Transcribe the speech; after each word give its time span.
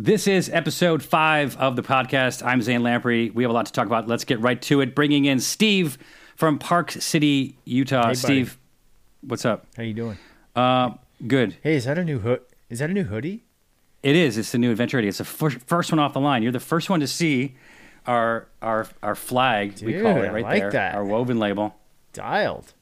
This 0.00 0.28
is 0.28 0.48
episode 0.50 1.02
five 1.02 1.56
of 1.56 1.74
the 1.74 1.82
podcast. 1.82 2.44
I'm 2.46 2.62
Zane 2.62 2.84
Lamprey. 2.84 3.30
We 3.30 3.42
have 3.42 3.50
a 3.50 3.52
lot 3.52 3.66
to 3.66 3.72
talk 3.72 3.86
about. 3.86 4.06
Let's 4.06 4.24
get 4.24 4.38
right 4.38 4.60
to 4.62 4.80
it. 4.80 4.94
Bringing 4.94 5.24
in 5.24 5.40
Steve 5.40 5.98
from 6.36 6.56
Park 6.60 6.92
City, 6.92 7.56
Utah. 7.64 8.02
buddy. 8.02 8.14
Steve, 8.14 8.58
what's 9.22 9.44
up? 9.44 9.66
How 9.76 9.82
you 9.82 9.94
doing? 9.94 10.16
Uh, 10.54 10.90
good. 11.26 11.56
Hey, 11.64 11.74
is 11.74 11.84
that 11.86 11.98
a 11.98 12.04
new 12.04 12.20
hood? 12.20 12.42
Is 12.70 12.78
that 12.78 12.90
a 12.90 12.92
new 12.92 13.02
hoodie? 13.04 13.42
It 14.04 14.14
is. 14.14 14.38
It's 14.38 14.52
the 14.52 14.58
new 14.58 14.70
adventure 14.70 14.98
hoodie. 14.98 15.08
It's 15.08 15.18
the 15.18 15.24
first, 15.24 15.58
first 15.66 15.90
one 15.90 15.98
off 15.98 16.12
the 16.12 16.20
line. 16.20 16.44
You're 16.44 16.52
the 16.52 16.60
first 16.60 16.88
one 16.88 17.00
to 17.00 17.08
see 17.08 17.56
our 18.06 18.46
our 18.62 18.86
our 19.02 19.16
flag. 19.16 19.80
we 19.82 20.00
call 20.00 20.14
Dude, 20.14 20.24
it 20.26 20.28
I 20.28 20.32
right 20.32 20.44
like 20.44 20.60
there. 20.62 20.70
that. 20.70 20.94
Our 20.94 21.04
woven 21.04 21.40
label. 21.40 21.74
Dialed. 22.12 22.72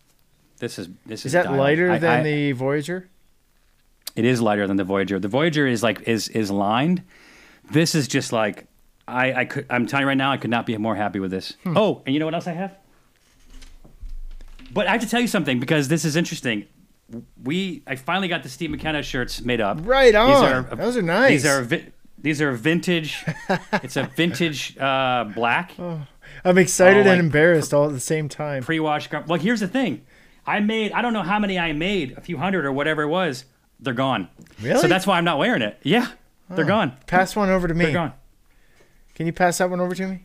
This 0.59 0.79
is 0.79 0.89
this 1.07 1.21
is 1.21 1.27
Is 1.27 1.33
that 1.33 1.45
dialed. 1.45 1.57
lighter 1.59 1.93
I- 1.93 1.99
than 1.99 2.21
I- 2.21 2.23
the 2.23 2.53
Voyager? 2.53 3.09
It 4.17 4.25
is 4.25 4.41
lighter 4.41 4.67
than 4.67 4.77
the 4.77 4.85
Voyager. 4.85 5.19
The 5.19 5.29
Voyager 5.29 5.67
is 5.67 5.83
like 5.83 6.03
is 6.09 6.29
is 6.29 6.51
lined. 6.51 7.03
This 7.71 7.95
is 7.95 8.09
just 8.09 8.33
like 8.33 8.67
I 9.07 9.33
I 9.33 9.45
could 9.45 9.67
I'm 9.71 9.87
telling 9.87 10.03
you 10.05 10.09
right 10.09 10.17
now 10.17 10.33
I 10.33 10.39
could 10.39 10.51
not 10.51 10.67
be 10.67 10.77
more 10.79 10.97
happy 10.97 11.21
with 11.21 11.31
this. 11.31 11.57
Hmm. 11.63 11.77
Oh, 11.77 12.03
and 12.07 12.15
you 12.15 12.19
know 12.19 12.25
what 12.27 12.35
else 12.35 12.47
I 12.47 12.53
have? 12.53 12.77
But 14.73 14.87
I 14.87 14.93
have 14.93 15.01
to 15.03 15.09
tell 15.09 15.21
you 15.21 15.29
something 15.29 15.61
because 15.61 15.89
this 15.89 16.05
is 16.05 16.17
interesting. 16.17 16.67
We 17.45 17.83
I 17.87 17.95
finally 17.97 18.29
got 18.29 18.43
the 18.43 18.49
Steve 18.49 18.71
McKenna 18.71 19.03
shirts 19.03 19.41
made 19.43 19.61
up. 19.61 19.79
Right 19.83 20.15
on. 20.15 20.77
Those 20.77 20.97
are 20.97 21.03
nice. 21.03 21.31
These 21.43 21.47
are 21.47 21.63
vi- 21.63 21.87
these 22.19 22.43
are 22.43 22.53
vintage. 22.53 23.25
it's 23.75 23.97
a 23.97 24.05
vintage 24.17 24.77
uh, 24.79 25.25
black 25.35 25.73
I'm 26.45 26.59
excited 26.59 27.07
Oh, 27.07 27.11
like- 27.11 27.19
and 27.19 27.21
embarrassed 27.21 27.73
all 27.73 27.87
at 27.87 27.93
the 27.93 28.01
same 28.01 28.29
time. 28.29 28.63
pre-wash. 28.63 29.09
Well, 29.27 29.39
here's 29.39 29.61
the 29.61 29.69
thing. 29.69 30.05
I 30.47 30.61
made 30.61 30.93
I 30.93 31.03
don't 31.03 31.13
know 31.13 31.23
how 31.23 31.39
many 31.39 31.59
I 31.59 31.73
made, 31.73 32.17
a 32.17 32.21
few 32.21 32.39
hundred 32.39 32.65
or 32.65 32.73
whatever 32.73 33.03
it 33.03 33.09
was. 33.09 33.45
They're 33.81 33.95
gone. 33.95 34.29
Really? 34.63 34.81
So 34.81 34.89
that's 34.89 35.07
why 35.07 35.19
I'm 35.19 35.25
not 35.25 35.39
wearing 35.39 35.63
it. 35.63 35.79
Yeah, 35.83 36.09
they're 36.51 36.65
Oh. 36.65 36.69
gone. 36.69 36.97
Pass 37.07 37.37
one 37.37 37.51
over 37.51 37.69
to 37.69 37.75
me. 37.75 37.85
They're 37.87 37.95
gone. 37.95 38.13
Can 39.15 39.27
you 39.27 39.33
pass 39.33 39.59
that 39.59 39.69
one 39.71 39.81
over 39.81 39.95
to 39.95 40.07
me? 40.07 40.23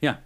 Yeah. 0.00 0.16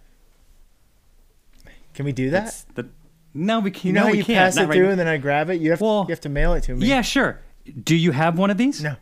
Can 1.93 2.05
we 2.05 2.11
do 2.11 2.29
that? 2.31 2.63
The, 2.75 2.87
no, 3.33 3.59
we 3.59 3.71
can't. 3.71 3.85
you 3.85 3.93
know 3.93 4.07
no, 4.07 4.13
you 4.13 4.23
pass 4.25 4.57
it 4.57 4.61
right 4.67 4.73
through 4.73 4.83
now. 4.85 4.89
and 4.91 4.99
then 4.99 5.07
I 5.07 5.17
grab 5.17 5.49
it. 5.49 5.59
You 5.61 5.71
have 5.71 5.81
Well, 5.81 6.05
you 6.07 6.11
have 6.11 6.21
to 6.21 6.29
mail 6.29 6.53
it 6.53 6.63
to 6.63 6.75
me. 6.75 6.87
Yeah, 6.87 7.01
sure. 7.01 7.39
Do 7.83 7.95
you 7.95 8.11
have 8.11 8.37
one 8.37 8.49
of 8.49 8.57
these? 8.57 8.81
No. 8.83 8.95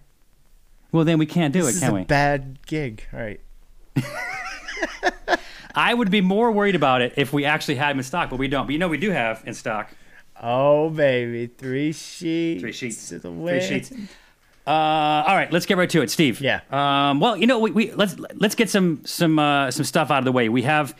Well, 0.91 1.05
then 1.05 1.17
we 1.19 1.25
can't 1.25 1.53
do 1.53 1.61
This 1.63 1.77
it, 1.77 1.79
can 1.81 1.89
a 1.91 1.93
we? 1.93 2.03
bad 2.03 2.59
gig. 2.65 3.05
All 3.13 3.19
right. 3.19 3.39
I 5.75 5.93
would 5.93 6.09
be 6.11 6.21
more 6.21 6.51
worried 6.51 6.75
about 6.75 7.01
it 7.01 7.13
if 7.15 7.31
we 7.31 7.45
actually 7.45 7.75
had 7.75 7.91
them 7.91 7.99
in 7.99 8.03
stock, 8.03 8.29
but 8.29 8.37
we 8.39 8.47
don't. 8.47 8.65
But 8.65 8.73
you 8.73 8.79
know, 8.79 8.87
we 8.87 8.97
do 8.97 9.11
have 9.11 9.43
in 9.45 9.53
stock. 9.53 9.91
Oh 10.41 10.89
baby, 10.89 11.47
three 11.47 11.91
sheets. 11.91 12.61
Three 12.61 12.71
sheets. 12.71 13.09
to 13.09 13.19
the 13.19 13.29
Three 13.31 13.61
sheets. 13.61 13.91
Uh, 14.65 15.23
all 15.27 15.35
right, 15.35 15.51
let's 15.51 15.65
get 15.65 15.77
right 15.77 15.89
to 15.89 16.01
it, 16.01 16.11
Steve. 16.11 16.41
Yeah. 16.41 16.61
Um, 16.69 17.19
well, 17.19 17.35
you 17.35 17.47
know, 17.47 17.59
we, 17.59 17.71
we 17.71 17.91
let's 17.93 18.15
let's 18.35 18.55
get 18.55 18.69
some 18.69 19.01
some 19.03 19.39
uh, 19.39 19.71
some 19.71 19.83
stuff 19.83 20.11
out 20.11 20.19
of 20.19 20.25
the 20.25 20.31
way. 20.31 20.47
We 20.47 20.61
have 20.61 20.95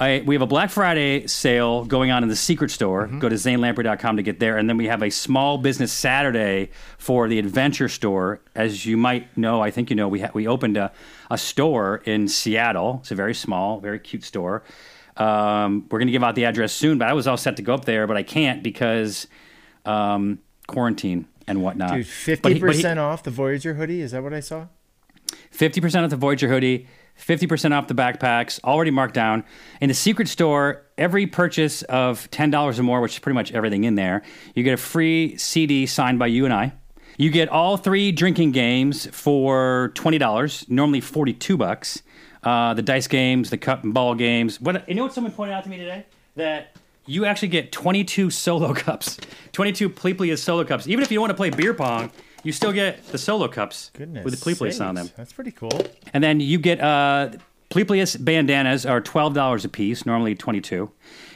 a, 0.00 0.20
we 0.22 0.34
have 0.34 0.42
a 0.42 0.46
Black 0.46 0.70
Friday 0.70 1.26
sale 1.26 1.84
going 1.84 2.10
on 2.10 2.22
in 2.22 2.28
the 2.28 2.36
Secret 2.36 2.70
Store. 2.70 3.06
Mm-hmm. 3.06 3.18
Go 3.18 3.28
to 3.28 3.34
zanelamprey.com 3.36 4.16
to 4.16 4.22
get 4.22 4.40
there, 4.40 4.58
and 4.58 4.68
then 4.68 4.76
we 4.76 4.86
have 4.86 5.02
a 5.02 5.10
Small 5.10 5.58
Business 5.58 5.92
Saturday 5.92 6.70
for 6.98 7.28
the 7.28 7.38
Adventure 7.38 7.88
Store. 7.88 8.40
As 8.54 8.84
you 8.84 8.96
might 8.96 9.36
know, 9.36 9.62
I 9.62 9.70
think 9.70 9.90
you 9.90 9.96
know, 9.96 10.08
we 10.08 10.20
ha- 10.20 10.30
we 10.34 10.46
opened 10.46 10.76
a 10.76 10.92
a 11.30 11.38
store 11.38 12.02
in 12.04 12.28
Seattle. 12.28 12.98
It's 13.00 13.10
a 13.10 13.14
very 13.14 13.34
small, 13.34 13.80
very 13.80 13.98
cute 13.98 14.24
store. 14.24 14.62
Um, 15.16 15.86
we're 15.90 15.98
going 15.98 16.06
to 16.08 16.12
give 16.12 16.24
out 16.24 16.34
the 16.34 16.44
address 16.46 16.72
soon, 16.72 16.98
but 16.98 17.08
I 17.08 17.12
was 17.12 17.26
all 17.26 17.36
set 17.36 17.56
to 17.56 17.62
go 17.62 17.74
up 17.74 17.84
there, 17.84 18.06
but 18.06 18.16
I 18.16 18.22
can't 18.22 18.62
because 18.62 19.26
um, 19.84 20.38
quarantine 20.66 21.26
and 21.46 21.62
whatnot. 21.62 21.90
Dude, 21.92 22.06
But 22.06 22.12
fifty 22.12 22.54
he- 22.54 22.60
but 22.60 22.70
he- 22.70 22.76
percent 22.76 22.98
off 22.98 23.22
the 23.22 23.30
Voyager 23.30 23.74
hoodie. 23.74 24.00
Is 24.00 24.12
that 24.12 24.22
what 24.22 24.32
I 24.32 24.40
saw? 24.40 24.66
50% 25.52 26.04
off 26.04 26.10
the 26.10 26.16
Voyager 26.16 26.48
hoodie, 26.48 26.86
50% 27.18 27.72
off 27.72 27.86
the 27.88 27.94
backpacks, 27.94 28.62
already 28.64 28.90
marked 28.90 29.14
down. 29.14 29.44
In 29.80 29.88
the 29.88 29.94
secret 29.94 30.28
store, 30.28 30.82
every 30.98 31.26
purchase 31.26 31.82
of 31.82 32.30
$10 32.30 32.78
or 32.78 32.82
more, 32.82 33.00
which 33.00 33.14
is 33.14 33.18
pretty 33.18 33.34
much 33.34 33.52
everything 33.52 33.84
in 33.84 33.94
there, 33.94 34.22
you 34.54 34.62
get 34.62 34.74
a 34.74 34.78
free 34.78 35.36
CD 35.36 35.86
signed 35.86 36.18
by 36.18 36.26
you 36.28 36.44
and 36.44 36.52
I. 36.54 36.72
You 37.18 37.30
get 37.30 37.48
all 37.48 37.76
three 37.76 38.12
drinking 38.12 38.52
games 38.52 39.06
for 39.12 39.92
$20, 39.94 40.68
normally 40.70 41.00
42 41.00 41.56
bucks. 41.56 42.02
Uh, 42.42 42.74
the 42.74 42.82
dice 42.82 43.06
games, 43.06 43.50
the 43.50 43.58
cup 43.58 43.84
and 43.84 43.94
ball 43.94 44.14
games. 44.14 44.60
What 44.60 44.88
you 44.88 44.94
know 44.94 45.04
what 45.04 45.12
someone 45.12 45.32
pointed 45.32 45.54
out 45.54 45.64
to 45.64 45.70
me 45.70 45.76
today? 45.76 46.04
That 46.36 46.76
you 47.06 47.24
actually 47.24 47.48
get 47.48 47.72
22 47.72 48.30
solo 48.30 48.74
cups, 48.74 49.18
22 49.52 49.88
Pleplius 49.90 50.38
solo 50.38 50.64
cups. 50.64 50.86
Even 50.88 51.02
if 51.02 51.10
you 51.10 51.16
don't 51.16 51.22
want 51.22 51.30
to 51.30 51.36
play 51.36 51.50
beer 51.50 51.74
pong, 51.74 52.10
you 52.42 52.52
still 52.52 52.72
get 52.72 53.04
the 53.08 53.18
solo 53.18 53.46
cups 53.48 53.90
Goodness. 53.94 54.24
with 54.24 54.38
the 54.38 54.44
Pleplius 54.50 54.84
on 54.84 54.94
them. 54.96 55.10
That's 55.16 55.32
pretty 55.32 55.52
cool. 55.52 55.80
And 56.12 56.22
then 56.24 56.40
you 56.40 56.58
get 56.58 56.80
uh, 56.80 57.30
Pleplius 57.70 58.22
bandanas 58.22 58.84
are 58.84 59.00
twelve 59.00 59.34
dollars 59.34 59.64
a 59.64 59.68
piece, 59.68 60.04
normally 60.04 60.34
twenty 60.34 60.60
two, 60.60 60.90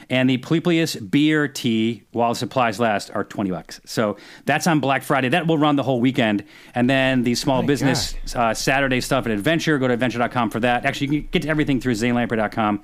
and 0.09 0.29
the 0.29 0.37
Pleplius 0.37 1.09
beer 1.09 1.47
tea, 1.47 2.03
while 2.11 2.33
supplies 2.35 2.79
last, 2.79 3.11
are 3.11 3.23
twenty 3.23 3.51
bucks. 3.51 3.81
So 3.85 4.17
that's 4.45 4.67
on 4.67 4.79
Black 4.79 5.03
Friday. 5.03 5.29
That 5.29 5.47
will 5.47 5.57
run 5.57 5.75
the 5.75 5.83
whole 5.83 5.99
weekend. 5.99 6.43
And 6.75 6.89
then 6.89 7.23
the 7.23 7.35
small 7.35 7.61
My 7.61 7.67
business 7.67 8.15
uh, 8.35 8.53
Saturday 8.53 9.01
stuff 9.01 9.25
at 9.25 9.31
Adventure. 9.31 9.77
Go 9.77 9.87
to 9.87 9.93
adventure.com 9.93 10.49
for 10.49 10.59
that. 10.61 10.85
Actually, 10.85 11.15
you 11.15 11.21
can 11.23 11.29
get 11.31 11.45
everything 11.45 11.79
through 11.79 11.93
zanelamprey.com. 11.93 12.83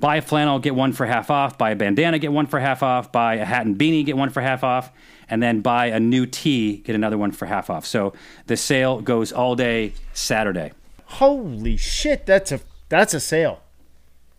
Buy 0.00 0.16
a 0.16 0.22
flannel, 0.22 0.60
get 0.60 0.76
one 0.76 0.92
for 0.92 1.06
half 1.06 1.28
off. 1.30 1.58
Buy 1.58 1.70
a 1.70 1.76
bandana, 1.76 2.20
get 2.20 2.32
one 2.32 2.46
for 2.46 2.60
half 2.60 2.82
off. 2.84 3.10
Buy 3.10 3.34
a 3.34 3.44
hat 3.44 3.66
and 3.66 3.76
beanie, 3.76 4.04
get 4.04 4.16
one 4.16 4.30
for 4.30 4.40
half 4.40 4.62
off. 4.62 4.92
And 5.28 5.42
then 5.42 5.60
buy 5.60 5.86
a 5.86 5.98
new 5.98 6.24
tee, 6.24 6.78
get 6.78 6.94
another 6.94 7.18
one 7.18 7.32
for 7.32 7.46
half 7.46 7.68
off. 7.68 7.84
So 7.84 8.12
the 8.46 8.56
sale 8.56 9.00
goes 9.00 9.32
all 9.32 9.56
day 9.56 9.94
Saturday. 10.12 10.72
Holy 11.04 11.76
shit, 11.76 12.26
that's 12.26 12.52
a 12.52 12.60
that's 12.88 13.12
a 13.12 13.20
sale. 13.20 13.60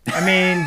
I 0.06 0.24
mean, 0.24 0.66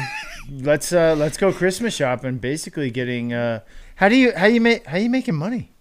let's 0.50 0.92
uh 0.92 1.16
let's 1.18 1.38
go 1.38 1.52
Christmas 1.52 1.96
shopping. 1.96 2.38
Basically, 2.38 2.92
getting 2.92 3.34
uh, 3.34 3.62
how 3.96 4.10
do 4.10 4.16
you 4.16 4.34
how 4.36 4.46
you 4.46 4.62
make 4.62 4.86
how 4.86 4.98
you 4.98 5.10
making 5.10 5.36
money? 5.36 5.72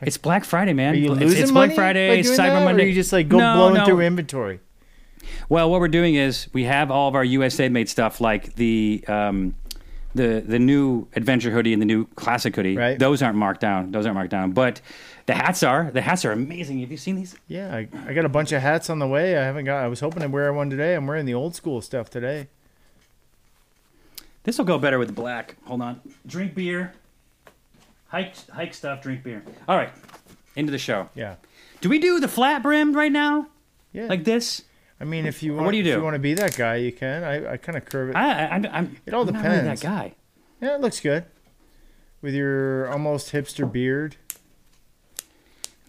It's 0.00 0.18
Black 0.18 0.44
Friday, 0.44 0.72
man. 0.72 0.94
Are 0.94 0.96
you 0.96 1.12
it's, 1.12 1.20
losing 1.20 1.42
it's 1.42 1.52
money 1.52 1.74
Black 1.74 1.76
Friday, 1.76 2.22
Cyber 2.22 2.36
that, 2.36 2.64
Monday. 2.64 2.84
Or 2.84 2.86
you 2.86 2.94
just 2.94 3.12
like 3.12 3.28
go 3.28 3.38
No, 3.38 3.54
blowing 3.54 3.74
no. 3.74 3.84
through 3.86 4.00
inventory? 4.00 4.60
Well, 5.48 5.70
what 5.70 5.80
we're 5.80 5.88
doing 5.88 6.14
is 6.14 6.48
we 6.52 6.64
have 6.64 6.90
all 6.90 7.08
of 7.08 7.14
our 7.14 7.24
USA 7.24 7.68
made 7.68 7.88
stuff, 7.88 8.20
like 8.20 8.56
the 8.56 9.04
um, 9.08 9.54
the 10.14 10.42
the 10.46 10.58
new 10.58 11.06
adventure 11.14 11.50
hoodie 11.50 11.72
and 11.72 11.80
the 11.80 11.86
new 11.86 12.06
classic 12.16 12.54
hoodie. 12.54 12.76
Right. 12.76 12.98
Those 12.98 13.22
aren't 13.22 13.36
marked 13.36 13.60
down. 13.60 13.90
Those 13.92 14.06
aren't 14.06 14.16
marked 14.16 14.30
down. 14.30 14.52
But 14.52 14.80
the 15.26 15.34
hats 15.34 15.62
are. 15.62 15.90
The 15.90 16.02
hats 16.02 16.24
are 16.24 16.32
amazing. 16.32 16.80
Have 16.80 16.90
you 16.90 16.96
seen 16.96 17.16
these? 17.16 17.36
Yeah, 17.48 17.74
I, 17.74 17.88
I 18.06 18.12
got 18.12 18.24
a 18.24 18.28
bunch 18.28 18.52
of 18.52 18.60
hats 18.60 18.90
on 18.90 18.98
the 18.98 19.08
way. 19.08 19.38
I 19.38 19.44
haven't 19.44 19.64
got. 19.64 19.82
I 19.82 19.88
was 19.88 20.00
hoping 20.00 20.22
to 20.22 20.28
wear 20.28 20.52
one 20.52 20.70
today. 20.70 20.94
I'm 20.94 21.06
wearing 21.06 21.26
the 21.26 21.34
old 21.34 21.54
school 21.54 21.80
stuff 21.80 22.10
today. 22.10 22.48
This 24.44 24.58
will 24.58 24.64
go 24.64 24.78
better 24.78 24.98
with 24.98 25.14
black. 25.14 25.56
Hold 25.64 25.82
on. 25.82 26.00
Drink 26.26 26.54
beer. 26.54 26.92
Hike 28.08 28.34
hike 28.50 28.72
stuff. 28.74 29.02
Drink 29.02 29.22
beer. 29.24 29.42
All 29.68 29.76
right. 29.76 29.90
Into 30.56 30.70
the 30.70 30.78
show. 30.78 31.08
Yeah, 31.14 31.34
Do 31.80 31.88
we 31.88 31.98
do 31.98 32.20
the 32.20 32.28
flat 32.28 32.62
brimmed 32.62 32.94
right 32.94 33.10
now? 33.10 33.48
yeah. 33.92 34.06
Like 34.06 34.22
this? 34.24 34.62
I 35.00 35.04
mean, 35.04 35.26
if 35.26 35.42
you 35.42 35.54
want, 35.54 35.64
what 35.66 35.72
do 35.72 35.78
you 35.78 35.82
do? 35.82 35.90
if 35.90 35.96
you 35.96 36.02
want 36.04 36.14
to 36.14 36.20
be 36.20 36.34
that 36.34 36.56
guy, 36.56 36.76
you 36.76 36.92
can. 36.92 37.24
I, 37.24 37.54
I 37.54 37.56
kind 37.56 37.76
of 37.76 37.84
curve 37.84 38.10
it. 38.10 38.16
I, 38.16 38.44
I, 38.46 38.54
I'm, 38.54 38.66
I'm. 38.70 38.96
It 39.04 39.12
all 39.12 39.26
I'm 39.26 39.34
not 39.34 39.44
really 39.44 39.58
that 39.62 39.80
guy. 39.80 40.14
yeah, 40.60 40.76
it 40.76 40.80
looks 40.80 41.00
good 41.00 41.24
with 42.22 42.32
your 42.34 42.88
almost 42.92 43.32
hipster 43.32 43.70
beard. 43.70 44.14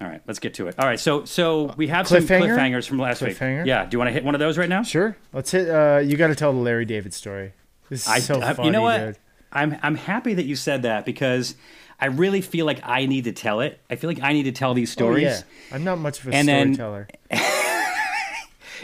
All 0.01 0.07
right, 0.07 0.21
let's 0.25 0.39
get 0.39 0.55
to 0.55 0.67
it. 0.67 0.75
All 0.79 0.88
right, 0.88 0.99
so 0.99 1.23
so 1.25 1.73
we 1.77 1.88
have 1.88 2.07
some 2.07 2.23
Cliffhanger? 2.23 2.57
cliffhangers 2.57 2.88
from 2.88 2.97
last 2.97 3.21
Cliffhanger? 3.21 3.59
week. 3.59 3.67
Yeah, 3.67 3.85
do 3.85 3.95
you 3.95 3.99
want 3.99 4.09
to 4.09 4.13
hit 4.13 4.23
one 4.23 4.33
of 4.33 4.39
those 4.39 4.57
right 4.57 4.67
now? 4.67 4.81
Sure. 4.81 5.15
Let's 5.31 5.51
hit. 5.51 5.69
Uh, 5.69 5.99
you 6.03 6.17
got 6.17 6.27
to 6.27 6.35
tell 6.35 6.51
the 6.51 6.59
Larry 6.59 6.85
David 6.85 7.13
story. 7.13 7.53
This 7.90 8.03
is 8.03 8.07
I, 8.07 8.19
so 8.19 8.41
I- 8.41 8.53
funny, 8.53 8.68
you 8.68 8.72
know 8.72 8.81
what? 8.81 8.97
dude. 9.00 9.18
I'm 9.51 9.78
I'm 9.84 9.96
happy 9.96 10.34
that 10.34 10.46
you 10.46 10.56
said 10.56 10.81
that 10.81 11.06
because 11.06 11.56
I 12.00 12.07
really 12.07 12.41
feel 12.41 12.66
like 12.66 12.81
I 12.84 13.06
need 13.06 13.23
to 13.23 13.31
tell 13.31 13.62
it. 13.62 13.79
I 13.90 13.96
feel 13.96 14.09
like 14.09 14.22
I 14.22 14.34
need 14.34 14.44
to 14.44 14.51
tell 14.51 14.73
these 14.73 14.91
Oh, 14.91 15.00
stories. 15.00 15.23
yeah. 15.23 15.41
I'm 15.72 15.84
not 15.85 15.97
much 15.97 16.19
of 16.19 16.28
a 16.28 16.34
And 16.35 16.47
then- 16.47 16.74
storyteller. 16.74 17.07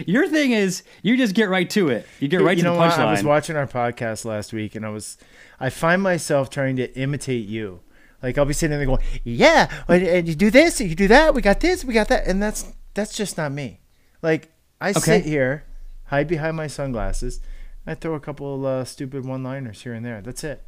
Your 0.08 0.28
thing 0.28 0.52
is 0.52 0.84
you 1.04 1.18
just 1.18 1.36
get 1.36 1.50
right 1.50 1.70
to 1.72 1.90
it. 1.90 2.08
You 2.20 2.30
get 2.30 2.42
right 2.42 2.56
you 2.58 2.64
to 2.64 2.70
the 2.70 2.76
what? 2.76 2.98
I 2.98 3.12
was 3.12 3.24
watching 3.24 3.58
our 3.58 3.68
podcast 3.68 4.24
last 4.24 4.54
week, 4.54 4.74
and 4.76 4.86
I 4.86 4.90
was, 4.90 5.18
I 5.60 5.70
find 5.70 6.02
myself 6.02 6.50
trying 6.50 6.78
to 6.78 6.92
imitate 6.98 7.46
you. 7.48 7.82
Like 8.24 8.38
I'll 8.38 8.46
be 8.46 8.54
sitting 8.54 8.78
there 8.78 8.86
going, 8.86 9.04
"Yeah, 9.26 9.70
and, 9.90 10.28
you 10.28 10.36
do 10.36 10.50
this, 10.50 10.80
and 10.80 10.90
you 10.90 10.96
do 10.96 11.08
that. 11.10 11.34
We 11.34 11.42
got 11.42 11.60
this, 11.60 11.84
we 11.84 11.94
got 11.94 12.08
that," 12.08 12.26
and 12.28 12.42
that's 12.42 12.72
that's 12.94 13.16
just 13.18 13.36
not 13.38 13.52
me. 13.52 13.82
Like 14.22 14.50
I 14.80 14.92
Okay. 14.92 15.00
sit 15.02 15.26
here, 15.26 15.66
hide 16.06 16.28
behind 16.28 16.56
my 16.56 16.68
sunglasses, 16.68 17.42
I 17.88 17.96
throw 17.96 18.14
a 18.14 18.20
couple 18.20 18.66
uh, 18.66 18.84
stupid 18.86 19.26
one-liners 19.26 19.82
here 19.82 19.94
and 19.94 20.06
there. 20.06 20.22
That's 20.22 20.44
it. 20.44 20.64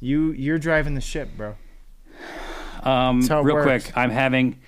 You 0.00 0.32
you're 0.32 0.58
driving 0.58 0.94
the 0.94 1.00
ship, 1.00 1.28
bro. 1.36 1.56
Um, 2.82 3.20
real 3.22 3.54
works. 3.56 3.84
quick, 3.86 3.96
I'm 3.96 4.10
having 4.10 4.58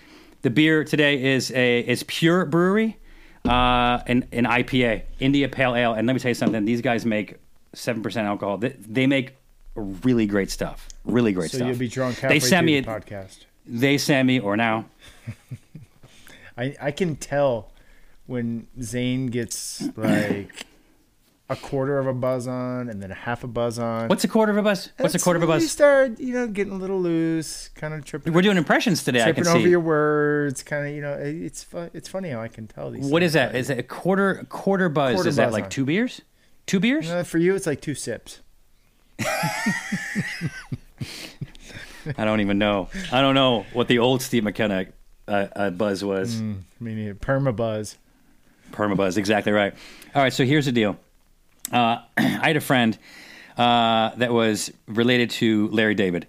the 0.43 0.51
beer 0.51 0.85
today 0.85 1.23
is 1.35 1.51
a 1.53 1.81
is 1.81 2.03
Pure 2.05 2.47
Brewery, 2.47 2.99
uh, 3.45 4.01
an 4.07 4.27
an 4.33 4.45
IPA, 4.45 5.03
India 5.21 5.49
Pale 5.49 5.75
Ale, 5.75 5.93
and 5.95 6.07
let 6.07 6.13
me 6.15 6.21
tell 6.21 6.31
you 6.31 6.35
something. 6.35 6.65
These 6.65 6.81
guys 6.81 7.05
make 7.05 7.37
seven 7.75 8.03
percent 8.03 8.27
alcohol. 8.27 8.57
They, 8.59 8.71
they 8.79 9.07
make 9.07 9.37
really 9.75 10.27
great 10.27 10.51
stuff. 10.51 10.89
Really 11.05 11.33
great 11.33 11.51
So 11.51 11.59
stuff. 11.59 11.69
you'll 11.69 11.79
be 11.79 11.89
drunk 11.89 12.19
halfway 12.19 12.39
they 12.39 12.41
sent 12.41 12.65
me 12.67 12.81
the 12.81 12.91
a- 12.91 13.01
podcast. 13.01 13.45
They 13.67 13.99
sent 13.99 14.27
me 14.27 14.39
or 14.41 14.57
now. 14.57 14.87
I 16.57 16.75
I 16.81 16.91
can 16.91 17.17
tell 17.17 17.71
when 18.27 18.67
Zane 18.81 19.27
gets 19.27 19.87
like 19.97 20.65
a 21.49 21.55
quarter 21.57 21.99
of 21.99 22.07
a 22.07 22.13
buzz 22.13 22.49
on 22.49 22.89
and 22.89 23.01
then 23.01 23.11
a 23.11 23.15
half 23.15 23.45
a 23.45 23.47
buzz 23.47 23.79
on. 23.79 24.09
What's 24.09 24.25
a 24.25 24.29
quarter 24.29 24.51
of 24.51 24.59
a 24.59 24.63
buzz? 24.63 24.91
What's 24.97 25.15
a 25.15 25.19
quarter 25.19 25.37
of 25.37 25.45
a 25.45 25.47
buzz? 25.47 25.63
You 25.63 25.69
start, 25.69 26.19
you 26.19 26.33
know, 26.35 26.49
getting 26.49 26.73
a 26.73 26.77
little 26.77 27.01
loose, 27.01 27.69
kind 27.75 27.95
of 27.95 28.05
tripping, 28.05 28.33
We're 28.33 28.43
doing 28.43 28.57
impressions 28.57 29.05
today. 29.05 29.23
I 29.23 29.27
can 29.27 29.45
tripping 29.45 29.53
over 29.53 29.65
see. 29.65 29.71
your 29.71 29.81
words, 29.81 30.63
kind 30.63 30.89
of, 30.89 30.95
you 30.95 31.01
know. 31.03 31.13
It's 31.15 31.63
fu- 31.63 31.91
it's 31.95 32.09
funny 32.09 32.31
how 32.31 32.41
I 32.41 32.49
can 32.49 32.67
tell 32.67 32.91
these. 32.91 33.07
What 33.07 33.23
is 33.23 33.35
that? 33.35 33.55
Is 33.55 33.71
it 33.71 33.79
a 33.79 33.83
quarter 33.83 34.45
quarter 34.49 34.89
buzz? 34.89 35.15
Quarter 35.15 35.29
is 35.29 35.37
that 35.37 35.53
like 35.53 35.65
on. 35.65 35.71
two 35.71 35.85
beers? 35.85 36.21
Two 36.67 36.81
beers? 36.81 37.09
Uh, 37.09 37.23
for 37.23 37.39
you, 37.39 37.55
it's 37.55 37.67
like 37.67 37.81
two 37.81 37.95
sips. 37.95 38.41
I 42.19 42.25
don't 42.25 42.41
even 42.41 42.59
know. 42.59 42.89
I 43.13 43.21
don't 43.21 43.35
know 43.35 43.67
what 43.73 43.89
the 43.89 43.99
old 43.99 44.23
Steve 44.23 44.45
McKenna 44.45 44.87
uh, 45.29 45.47
uh, 45.55 45.71
buzz 45.71 46.05
was. 46.05 46.41
I 46.41 46.55
mean, 46.81 47.15
perma 47.15 47.55
buzz. 47.55 47.97
Permabuzz, 48.73 49.17
exactly 49.17 49.53
right. 49.53 49.73
All 50.15 50.23
right, 50.23 50.33
so 50.33 50.45
here's 50.45 50.67
the 50.67 50.73
deal. 50.73 50.99
Uh, 51.73 51.99
I 52.17 52.21
had 52.49 52.57
a 52.57 52.61
friend 52.61 52.97
uh, 53.57 54.11
that 54.17 54.33
was 54.33 54.73
related 54.87 55.31
to 55.31 55.69
Larry 55.69 55.95
David, 55.95 56.27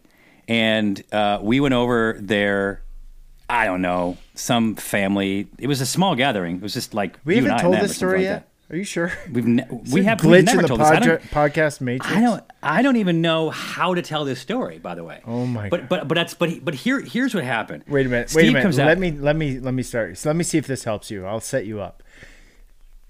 and 0.48 1.02
uh, 1.12 1.40
we 1.42 1.60
went 1.60 1.74
over 1.74 2.18
there. 2.20 2.82
I 3.50 3.66
don't 3.66 3.82
know 3.82 4.18
some 4.36 4.76
family. 4.76 5.48
It 5.58 5.68
was 5.68 5.80
a 5.80 5.86
small 5.86 6.16
gathering. 6.16 6.58
It 6.58 6.62
was 6.62 6.74
just 6.74 6.94
like 6.94 7.18
We 7.24 7.36
haven't 7.36 7.60
told 7.60 7.76
this 7.76 7.96
story 7.96 8.20
like 8.20 8.24
yet. 8.24 8.50
Are 8.70 8.76
you 8.76 8.84
sure? 8.84 9.14
We've 9.32 9.48
ne- 9.48 9.66
we 9.94 10.04
have 10.04 10.18
glitch 10.18 10.32
we've 10.32 10.44
never 10.44 10.60
in 10.60 10.62
the 10.64 10.68
told 10.68 10.82
this. 10.82 10.88
I 10.90 11.00
don't, 11.00 11.22
podcast 11.24 11.80
matrix. 11.80 12.14
I 12.14 12.20
don't. 12.20 12.44
I 12.62 12.82
don't 12.82 12.98
even 12.98 13.22
know 13.22 13.50
how 13.50 13.94
to 13.94 14.02
tell 14.02 14.26
this 14.26 14.42
story. 14.42 14.78
By 14.78 14.94
the 14.94 15.06
way. 15.06 15.22
Oh 15.26 15.46
my 15.46 15.70
But 15.70 15.88
but 15.88 16.10
but 16.10 16.16
that's 16.16 16.34
but 16.34 16.66
but 16.66 16.74
here 16.74 17.00
here's 17.00 17.34
what 17.34 17.46
happened. 17.46 17.86
Wait 17.88 18.06
a 18.06 18.10
minute. 18.10 18.30
Steve 18.30 18.42
wait 18.42 18.50
a 18.50 18.52
minute. 18.52 18.64
Comes 18.64 18.78
let 18.78 18.90
out, 18.90 18.98
me 18.98 19.12
let 19.12 19.38
me 19.38 19.60
let 19.62 19.74
me 19.74 19.84
start. 19.84 20.18
So 20.18 20.28
let 20.28 20.36
me 20.36 20.44
see 20.44 20.58
if 20.58 20.68
this 20.68 20.84
helps 20.84 21.10
you. 21.10 21.26
I'll 21.26 21.40
set 21.40 21.66
you 21.66 21.80
up. 21.80 22.04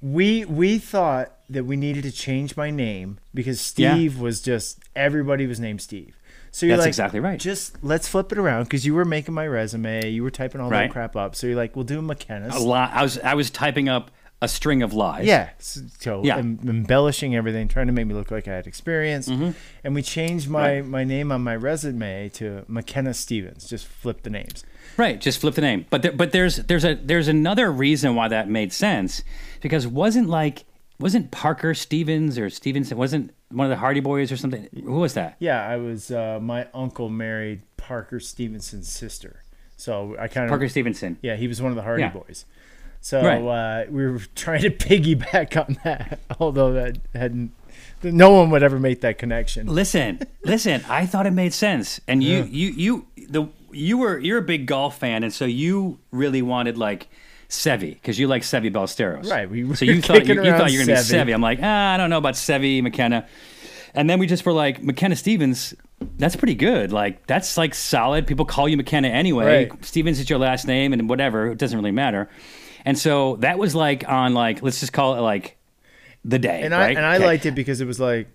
We 0.01 0.45
we 0.45 0.77
thought 0.77 1.33
that 1.49 1.65
we 1.65 1.75
needed 1.77 2.03
to 2.03 2.11
change 2.11 2.55
my 2.57 2.69
name 2.69 3.19
because 3.33 3.73
Yeah. 3.77 3.93
Steve 3.93 4.19
was 4.19 4.41
just 4.41 4.79
everybody 4.95 5.47
was 5.47 5.59
named 5.59 5.81
Steve. 5.81 6.15
So 6.51 6.65
you're 6.65 6.75
That's 6.77 6.85
like, 6.85 6.89
exactly 6.89 7.19
right. 7.19 7.39
Just 7.39 7.83
let's 7.83 8.07
flip 8.07 8.31
it 8.31 8.37
around 8.37 8.63
because 8.63 8.85
you 8.85 8.93
were 8.93 9.05
making 9.05 9.33
my 9.33 9.47
resume, 9.47 10.09
you 10.09 10.23
were 10.23 10.31
typing 10.31 10.59
all 10.61 10.69
Right. 10.69 10.87
that 10.87 10.91
crap 10.91 11.15
up. 11.15 11.35
So 11.35 11.47
you're 11.47 11.55
like, 11.55 11.75
we'll 11.75 11.85
do 11.85 12.01
McKenna's. 12.01 12.55
a 12.55 12.59
lot. 12.59 12.91
I 12.93 13.03
was 13.03 13.19
I 13.19 13.33
was 13.33 13.49
typing 13.49 13.89
up 13.89 14.11
a 14.39 14.47
string 14.47 14.83
of 14.83 14.93
lies. 14.93 15.25
Yeah. 15.25 15.49
So, 15.57 16.21
Yeah. 16.23 16.37
em- 16.37 16.59
embellishing 16.63 17.35
everything, 17.35 17.67
trying 17.67 17.87
to 17.87 17.93
make 17.93 18.05
me 18.05 18.13
look 18.13 18.29
like 18.29 18.47
I 18.47 18.53
had 18.53 18.67
experience. 18.67 19.27
And 19.27 19.95
we 19.95 20.03
changed 20.03 20.47
my, 20.47 20.69
Mm-hmm. 20.73 20.81
Right. 20.81 20.85
my 20.87 21.03
name 21.05 21.31
on 21.31 21.41
my 21.41 21.55
resume 21.55 22.29
to 22.35 22.63
McKenna 22.67 23.15
Stevens. 23.15 23.67
Just 23.67 23.87
flip 23.87 24.21
the 24.21 24.29
names. 24.29 24.63
Right, 24.97 25.19
just 25.21 25.39
flip 25.39 25.53
the 25.55 25.61
name. 25.61 25.85
But 25.89 26.01
there, 26.01 26.11
but 26.11 26.31
there's 26.31 26.57
there's 26.57 26.83
a 26.83 26.95
there's 26.95 27.27
another 27.27 27.71
reason 27.71 28.15
why 28.15 28.27
that 28.29 28.49
made 28.49 28.73
sense 28.73 29.23
because 29.61 29.85
wasn't 29.87 30.27
like 30.29 30.65
wasn't 30.99 31.29
Parker 31.31 31.73
Stevens 31.75 32.39
or 32.39 32.49
Stevenson 32.49 32.97
wasn't 32.97 33.31
one 33.49 33.65
of 33.65 33.69
the 33.69 33.77
Hardy 33.77 33.99
Boys 33.99 34.31
or 34.31 34.37
something? 34.37 34.67
Who 34.73 34.93
was 34.99 35.13
that? 35.13 35.35
Yeah, 35.39 35.65
I 35.65 35.77
was. 35.77 36.09
Uh, 36.11 36.39
my 36.41 36.67
uncle 36.73 37.09
married 37.09 37.61
Parker 37.77 38.19
Stevenson's 38.19 38.89
sister, 38.91 39.43
so 39.75 40.15
I 40.19 40.27
kind 40.27 40.45
of. 40.45 40.49
Parker 40.49 40.67
Stevenson. 40.67 41.17
Yeah, 41.21 41.35
he 41.35 41.47
was 41.47 41.61
one 41.61 41.71
of 41.71 41.75
the 41.75 41.83
Hardy 41.83 42.01
Yeah. 42.03 42.09
Boys. 42.11 42.45
So 42.99 43.21
Right. 43.23 43.41
uh, 43.41 43.85
we 43.91 44.07
were 44.07 44.19
trying 44.35 44.61
to 44.63 44.71
piggyback 44.71 45.55
on 45.55 45.77
that, 45.83 46.19
although 46.39 46.73
that 46.73 46.97
hadn't. 47.13 47.51
No 48.03 48.31
one 48.31 48.49
would 48.51 48.63
ever 48.63 48.79
make 48.79 49.01
that 49.01 49.17
connection. 49.17 49.67
Listen, 49.67 50.21
listen. 50.43 50.83
I 50.87 51.05
thought 51.05 51.25
it 51.25 51.31
made 51.31 51.53
sense, 51.53 51.99
and 52.07 52.23
you 52.23 52.43
you 52.43 52.69
you 52.69 53.07
the 53.29 53.47
you 53.71 53.97
were 53.97 54.19
you're 54.19 54.37
a 54.37 54.43
big 54.43 54.65
golf 54.65 54.99
fan, 54.99 55.23
and 55.23 55.33
so 55.33 55.45
you 55.45 55.99
really 56.11 56.41
wanted 56.41 56.77
like. 56.77 57.07
Seve, 57.49 57.93
because 57.93 58.19
you 58.19 58.27
like 58.27 58.41
Seve 58.41 58.73
Ballesteros, 58.73 59.31
Right, 59.31 59.49
we 59.49 59.73
so 59.73 59.85
you 59.85 60.01
thought 60.01 60.27
you, 60.27 60.33
you 60.43 60.51
thought 60.51 60.69
you 60.69 60.79
were 60.79 60.85
going 60.85 61.01
to 61.01 61.09
be. 61.09 61.17
Seve. 61.17 61.33
I'm 61.33 61.41
like, 61.41 61.59
ah, 61.63 61.93
I 61.93 61.95
don't 61.95 62.09
know 62.09 62.17
about 62.17 62.33
Seve 62.33 62.83
McKenna, 62.83 63.25
and 63.93 64.09
then 64.09 64.19
we 64.19 64.27
just 64.27 64.45
were 64.45 64.51
like, 64.51 64.83
McKenna 64.83 65.15
Stevens, 65.15 65.73
that's 66.17 66.35
pretty 66.35 66.55
good. 66.55 66.91
Like 66.91 67.25
that's 67.25 67.57
like 67.57 67.73
solid. 67.73 68.27
People 68.27 68.43
call 68.43 68.67
you 68.67 68.75
McKenna 68.75 69.07
anyway. 69.07 69.69
Right. 69.69 69.85
Stevens 69.85 70.19
is 70.19 70.29
your 70.29 70.39
last 70.39 70.67
name, 70.67 70.91
and 70.91 71.07
whatever, 71.07 71.47
it 71.51 71.57
doesn't 71.57 71.77
really 71.77 71.91
matter. 71.91 72.29
And 72.83 72.97
so 72.99 73.37
that 73.37 73.57
was 73.57 73.75
like 73.75 74.07
on 74.09 74.33
like 74.33 74.61
let's 74.61 74.81
just 74.81 74.91
call 74.93 75.15
it 75.15 75.21
like 75.21 75.56
the 76.27 76.37
day, 76.37 76.61
and 76.61 76.75
I 76.75 76.79
right? 76.79 76.97
and 76.97 77.05
I 77.05 77.15
Okay. 77.15 77.25
liked 77.25 77.45
it 77.47 77.55
because 77.55 77.81
it 77.81 77.85
was 77.87 77.99
like 77.99 78.27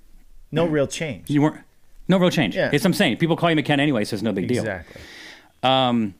no 0.50 0.66
real 0.66 0.86
change. 0.86 1.30
You 1.30 1.42
weren't 1.42 1.60
no 2.08 2.16
real 2.18 2.30
change. 2.30 2.56
Yeah. 2.56 2.70
It's 2.72 2.82
what 2.84 2.88
I'm 2.88 2.94
saying. 2.94 3.18
People 3.18 3.36
call 3.36 3.50
you 3.50 3.56
McKenna 3.56 3.82
anyway, 3.82 4.04
so 4.04 4.14
it's 4.14 4.22
no 4.22 4.32
big 4.32 4.48
deal. 4.48 4.62
Exactly. 4.64 5.00
Um, 5.62 6.14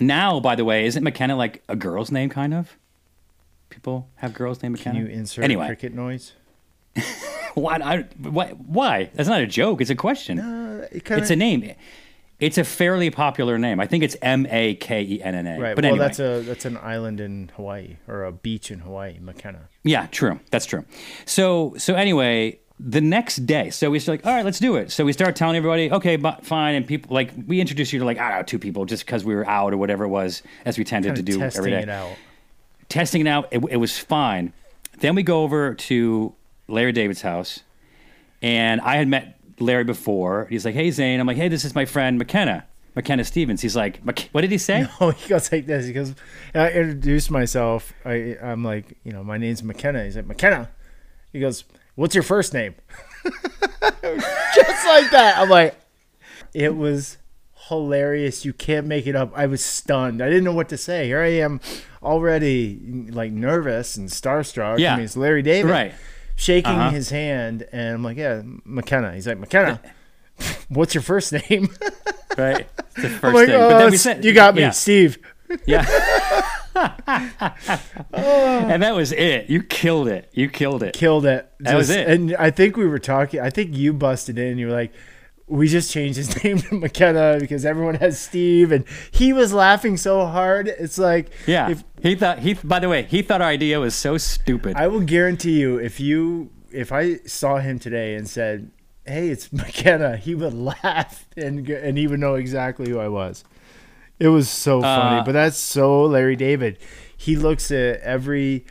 now, 0.00 0.38
by 0.38 0.54
the 0.54 0.64
way, 0.64 0.86
isn't 0.86 1.02
McKenna 1.02 1.34
like 1.34 1.62
a 1.68 1.74
girl's 1.74 2.12
name, 2.12 2.28
kind 2.28 2.54
of? 2.54 2.76
People 3.70 4.08
have 4.16 4.32
girls 4.34 4.62
named 4.62 4.78
Can 4.78 4.94
McKenna. 4.94 5.08
you 5.10 5.12
insert 5.18 5.44
anyway? 5.44 5.66
cricket 5.66 5.92
noise? 5.94 6.32
Why, 7.54 7.76
I, 7.82 8.02
why? 8.18 8.50
Why? 8.50 9.10
That's 9.14 9.28
not 9.28 9.40
a 9.40 9.46
joke. 9.46 9.80
It's 9.80 9.90
a 9.90 9.96
question. 9.96 10.38
Uh, 10.38 10.86
it 10.92 11.04
kinda, 11.04 11.20
it's 11.22 11.30
a 11.30 11.36
name. 11.36 11.72
It's 12.40 12.56
a 12.56 12.64
fairly 12.64 13.10
popular 13.10 13.58
name. 13.58 13.80
I 13.80 13.86
think 13.86 14.04
it's 14.04 14.16
M 14.22 14.46
A 14.48 14.74
K 14.76 15.02
E 15.02 15.22
N 15.22 15.34
N 15.34 15.46
A. 15.46 15.58
right. 15.58 15.74
But 15.74 15.84
well, 15.84 15.92
anyway, 15.94 16.06
that's 16.06 16.20
a 16.20 16.40
that's 16.42 16.64
an 16.64 16.76
island 16.76 17.20
in 17.20 17.50
Hawaii 17.56 17.96
or 18.06 18.24
a 18.24 18.32
beach 18.32 18.70
in 18.70 18.80
Hawaii, 18.80 19.18
Makena. 19.18 19.62
Yeah, 19.82 20.06
true. 20.06 20.38
That's 20.50 20.66
true. 20.66 20.84
So 21.24 21.74
so 21.78 21.94
anyway, 21.94 22.60
the 22.78 23.00
next 23.00 23.44
day, 23.44 23.70
so 23.70 23.90
we 23.90 23.98
start 23.98 24.20
like, 24.20 24.26
all 24.26 24.34
right, 24.34 24.44
let's 24.44 24.60
do 24.60 24.76
it. 24.76 24.92
So 24.92 25.04
we 25.04 25.12
start 25.12 25.34
telling 25.34 25.56
everybody, 25.56 25.90
okay, 25.90 26.14
but 26.14 26.46
fine, 26.46 26.76
and 26.76 26.86
people 26.86 27.12
like 27.12 27.32
we 27.46 27.60
introduced 27.60 27.92
you 27.92 27.98
to 27.98 28.04
like 28.04 28.18
I 28.18 28.28
don't 28.28 28.38
know 28.38 28.42
two 28.44 28.58
people 28.58 28.84
just 28.84 29.04
because 29.04 29.24
we 29.24 29.34
were 29.34 29.48
out 29.48 29.72
or 29.72 29.76
whatever 29.76 30.04
it 30.04 30.08
was, 30.08 30.42
as 30.64 30.78
we 30.78 30.84
tended 30.84 31.16
to 31.16 31.22
do 31.22 31.42
every 31.42 31.42
day. 31.42 31.46
testing 31.46 31.60
every 31.60 31.70
day. 31.72 31.82
it 31.82 31.88
out. 31.88 32.16
Testing 32.88 33.20
it 33.22 33.26
out, 33.26 33.48
it, 33.50 33.62
it 33.68 33.76
was 33.76 33.98
fine. 33.98 34.52
Then 35.00 35.14
we 35.14 35.22
go 35.22 35.42
over 35.42 35.74
to 35.74 36.34
Larry 36.68 36.92
David's 36.92 37.22
house, 37.22 37.60
and 38.42 38.80
I 38.80 38.96
had 38.96 39.08
met 39.08 39.37
Larry 39.60 39.84
before. 39.84 40.46
He's 40.50 40.64
like, 40.64 40.74
hey 40.74 40.90
Zane, 40.90 41.20
I'm 41.20 41.26
like, 41.26 41.36
hey, 41.36 41.48
this 41.48 41.64
is 41.64 41.74
my 41.74 41.84
friend 41.84 42.18
McKenna. 42.18 42.66
McKenna 42.94 43.22
Stevens. 43.22 43.60
He's 43.60 43.76
like, 43.76 44.04
"Mc- 44.04 44.28
what 44.32 44.40
did 44.40 44.50
he 44.50 44.58
say? 44.58 44.84
Oh, 45.00 45.10
he 45.10 45.28
goes 45.28 45.52
like 45.52 45.66
this. 45.66 45.86
He 45.86 45.92
goes, 45.92 46.14
I 46.52 46.70
introduced 46.70 47.30
myself. 47.30 47.92
I, 48.04 48.36
I'm 48.42 48.64
like, 48.64 48.96
you 49.04 49.12
know, 49.12 49.22
my 49.22 49.38
name's 49.38 49.62
McKenna. 49.62 50.02
He's 50.04 50.16
like, 50.16 50.26
McKenna. 50.26 50.70
He 51.32 51.38
goes, 51.38 51.62
what's 51.94 52.14
your 52.16 52.24
first 52.24 52.52
name? 52.52 52.74
Just 53.24 54.86
like 54.86 55.10
that. 55.10 55.34
I'm 55.38 55.48
like, 55.48 55.76
it 56.54 56.74
was 56.74 57.18
hilarious. 57.68 58.44
You 58.44 58.52
can't 58.52 58.86
make 58.86 59.06
it 59.06 59.14
up. 59.14 59.32
I 59.36 59.46
was 59.46 59.64
stunned. 59.64 60.22
I 60.22 60.28
didn't 60.28 60.44
know 60.44 60.52
what 60.54 60.68
to 60.70 60.76
say. 60.76 61.06
Here 61.06 61.20
I 61.20 61.28
am 61.34 61.60
already 62.02 63.06
like 63.10 63.30
nervous 63.32 63.96
and 63.96 64.08
starstruck. 64.08 64.78
Yeah. 64.78 64.94
I 64.94 64.96
mean, 64.96 65.04
it's 65.04 65.16
Larry 65.16 65.42
David. 65.42 65.70
Right. 65.70 65.94
Shaking 66.38 66.72
Uh-huh. 66.72 66.90
his 66.90 67.10
hand. 67.10 67.66
And 67.72 67.96
I'm 67.96 68.02
like, 68.04 68.16
yeah, 68.16 68.40
McKenna. 68.64 69.12
He's 69.12 69.26
like, 69.26 69.38
McKenna. 69.38 69.80
What's 70.68 70.94
your 70.94 71.02
first 71.02 71.32
name? 71.32 71.68
Right. 72.36 72.68
The 72.94 73.08
first 73.08 73.34
like, 73.34 73.46
thing. 73.48 73.56
oh, 73.56 73.68
But 73.70 73.78
then 73.78 73.90
we 73.90 73.96
s- 73.96 74.02
said, 74.02 74.24
you 74.24 74.32
got 74.32 74.54
me, 74.54 74.60
yeah. 74.60 74.70
Steve. 74.70 75.18
Yeah. 75.66 75.84
and 78.12 78.82
that 78.82 78.94
was 78.94 79.10
it. 79.12 79.50
You 79.50 79.62
killed 79.62 80.06
it. 80.06 80.30
You 80.32 80.48
killed 80.48 80.84
it. 80.84 80.94
killed 80.94 81.26
it. 81.26 81.50
That 81.60 81.74
was 81.76 81.90
it. 81.90 82.08
And 82.08 82.36
I 82.36 82.50
think 82.52 82.76
we 82.76 82.86
were 82.86 83.00
talking. 83.00 83.40
I 83.40 83.50
think 83.50 83.74
you 83.76 83.92
busted 83.92 84.38
in. 84.38 84.58
You 84.58 84.68
were 84.68 84.72
like, 84.72 84.92
"We 85.48 85.68
just 85.68 85.90
changed 85.90 86.16
his 86.16 86.42
name 86.44 86.58
to 86.58 86.74
McKenna 86.74 87.38
because 87.40 87.64
everyone 87.64 87.96
has 87.96 88.20
Steve," 88.20 88.72
and 88.72 88.84
he 89.10 89.32
was 89.32 89.52
laughing 89.52 89.96
so 89.96 90.26
hard. 90.26 90.68
It's 90.68 90.98
like, 90.98 91.30
Yeah. 91.46 91.70
If, 91.70 91.84
he 92.02 92.14
thought 92.14 92.40
he 92.40 92.54
by 92.54 92.78
the 92.78 92.88
way, 92.88 93.02
he 93.04 93.22
thought 93.22 93.40
our 93.42 93.48
idea 93.48 93.80
was 93.80 93.94
so 93.94 94.18
stupid. 94.18 94.76
I 94.76 94.86
will 94.88 95.00
guarantee 95.00 95.58
you, 95.58 95.78
if 95.78 95.98
you 96.00 96.50
if 96.70 96.92
I 96.92 97.16
saw 97.26 97.56
him 97.58 97.78
today 97.78 98.14
and 98.14 98.28
said, 98.28 98.70
"Hey, 99.06 99.28
it's 99.30 99.52
McKenna," 99.52 100.16
he 100.16 100.34
would 100.34 100.54
laugh 100.54 101.26
and 101.36 101.68
and 101.68 101.98
he 101.98 102.06
would 102.06 102.20
know 102.20 102.34
exactly 102.34 102.88
who 102.90 102.98
I 102.98 103.08
was. 103.08 103.44
It 104.20 104.28
was 104.28 104.48
so 104.48 104.80
funny, 104.82 105.20
Uh, 105.20 105.24
but 105.24 105.32
that's 105.32 105.56
so 105.56 106.02
Larry 106.04 106.34
David. 106.34 106.78
He 107.16 107.36
looks 107.36 107.70
at 107.70 108.00
every 108.00 108.66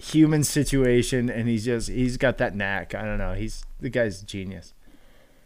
human 0.00 0.44
situation 0.44 1.28
and 1.30 1.48
he's 1.48 1.64
just 1.64 1.88
he's 1.88 2.16
got 2.16 2.38
that 2.38 2.54
knack. 2.54 2.94
I 2.94 3.02
don't 3.04 3.18
know. 3.18 3.34
He's 3.34 3.64
the 3.80 3.90
guy's 3.90 4.22
genius. 4.22 4.74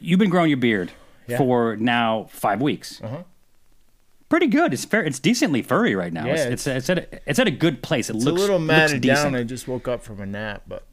You've 0.03 0.19
been 0.19 0.31
growing 0.31 0.51
your 0.51 0.59
beard 0.59 0.91
Yeah. 1.27 1.39
for 1.39 1.77
now 1.77 2.27
5 2.31 2.61
weeks. 2.61 3.01
Uh-huh. 3.03 3.23
Pretty 4.29 4.47
good. 4.47 4.73
It's 4.73 4.85
fair. 4.85 5.05
It's 5.05 5.19
decently 5.19 5.61
furry 5.63 5.95
right 5.95 6.13
now. 6.13 6.25
Yeah, 6.27 6.33
it's, 6.35 6.67
it's, 6.67 6.67
it's 6.67 6.91
at 6.91 6.99
a, 6.99 7.21
it's 7.29 7.39
at 7.39 7.47
a 7.47 7.51
good 7.51 7.83
place. 7.83 8.09
It 8.09 8.17
It's 8.17 8.25
looks 8.25 8.39
a 8.39 8.41
little 8.41 8.59
matted 8.59 9.03
down. 9.03 9.35
I 9.35 9.43
just 9.43 9.69
woke 9.69 9.89
up 9.89 10.03
from 10.03 10.21
a 10.21 10.27
nap, 10.27 10.63
but 10.67 10.85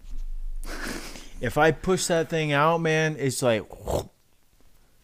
if 1.41 1.57
I 1.57 1.71
push 1.71 2.07
that 2.07 2.29
thing 2.29 2.51
out, 2.51 2.81
man, 2.81 3.15
it's 3.17 3.41
like 3.41 3.63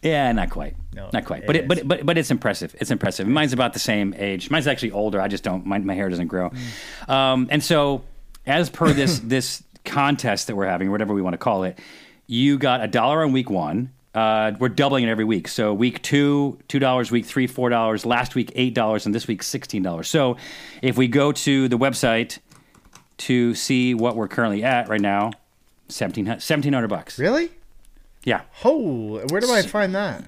Yeah, 0.02 0.30
not 0.32 0.50
quite. 0.50 0.76
No, 0.94 1.08
not 1.12 1.24
quite. 1.24 1.44
it 1.44 1.46
But 1.46 1.56
it, 1.56 1.66
but 1.68 1.88
but 1.88 2.04
but 2.06 2.18
it's 2.18 2.30
impressive. 2.30 2.76
It's 2.78 2.90
impressive. 2.90 3.26
Mine's 3.26 3.54
about 3.54 3.72
the 3.72 3.78
same 3.78 4.14
age. 4.18 4.50
Mine's 4.50 4.66
actually 4.66 4.90
older. 4.92 5.18
I 5.20 5.28
just 5.28 5.42
don't. 5.42 5.64
My, 5.64 5.78
my 5.78 5.94
hair 5.94 6.08
doesn't 6.10 6.28
grow. 6.28 6.50
Mm. 6.50 7.08
Um, 7.08 7.48
and 7.50 7.64
so, 7.64 8.04
as 8.46 8.68
per 8.68 8.92
this 8.92 9.18
this 9.24 9.62
contest 9.86 10.48
that 10.48 10.56
we're 10.56 10.66
having, 10.66 10.90
whatever 10.90 11.14
we 11.14 11.22
want 11.22 11.34
to 11.34 11.38
call 11.38 11.64
it, 11.64 11.78
you 12.26 12.58
got 12.58 12.82
a 12.84 12.86
dollar 12.86 13.24
on 13.24 13.32
week 13.32 13.48
one. 13.48 13.92
Uh, 14.16 14.52
we're 14.58 14.70
doubling 14.70 15.04
it 15.04 15.10
every 15.10 15.26
week. 15.26 15.46
So 15.46 15.74
week 15.74 16.00
two, 16.00 16.58
two 16.68 16.78
dollars. 16.78 17.10
Week 17.10 17.26
three, 17.26 17.46
four 17.46 17.68
dollars. 17.68 18.06
Last 18.06 18.34
week, 18.34 18.50
eight 18.54 18.72
dollars, 18.72 19.04
and 19.04 19.14
this 19.14 19.28
week, 19.28 19.42
sixteen 19.42 19.82
dollars. 19.82 20.08
So 20.08 20.38
if 20.80 20.96
we 20.96 21.06
go 21.06 21.32
to 21.32 21.68
the 21.68 21.76
website 21.76 22.38
to 23.18 23.54
see 23.54 23.92
what 23.94 24.16
we're 24.16 24.28
currently 24.28 24.64
at 24.64 24.88
right 24.88 25.00
now, 25.00 25.24
1700 25.88 26.36
1700 26.36 26.88
bucks. 26.88 27.18
Really? 27.18 27.50
Yeah. 28.24 28.40
Oh, 28.64 29.18
where 29.28 29.40
do 29.40 29.52
I 29.52 29.62
find 29.62 29.94
that? 29.94 30.24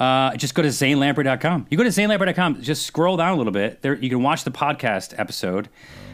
Uh, 0.00 0.34
just 0.36 0.54
go 0.54 0.62
to 0.62 0.68
zanelamprey.com. 0.68 1.66
You 1.70 1.76
go 1.76 1.84
to 1.84 1.90
zanelamprey.com, 1.90 2.62
just 2.62 2.86
scroll 2.86 3.18
down 3.18 3.34
a 3.34 3.36
little 3.36 3.52
bit. 3.52 3.82
There, 3.82 3.94
you 3.94 4.08
can 4.08 4.22
watch 4.22 4.44
the 4.44 4.50
podcast 4.50 5.14
episode. 5.18 5.68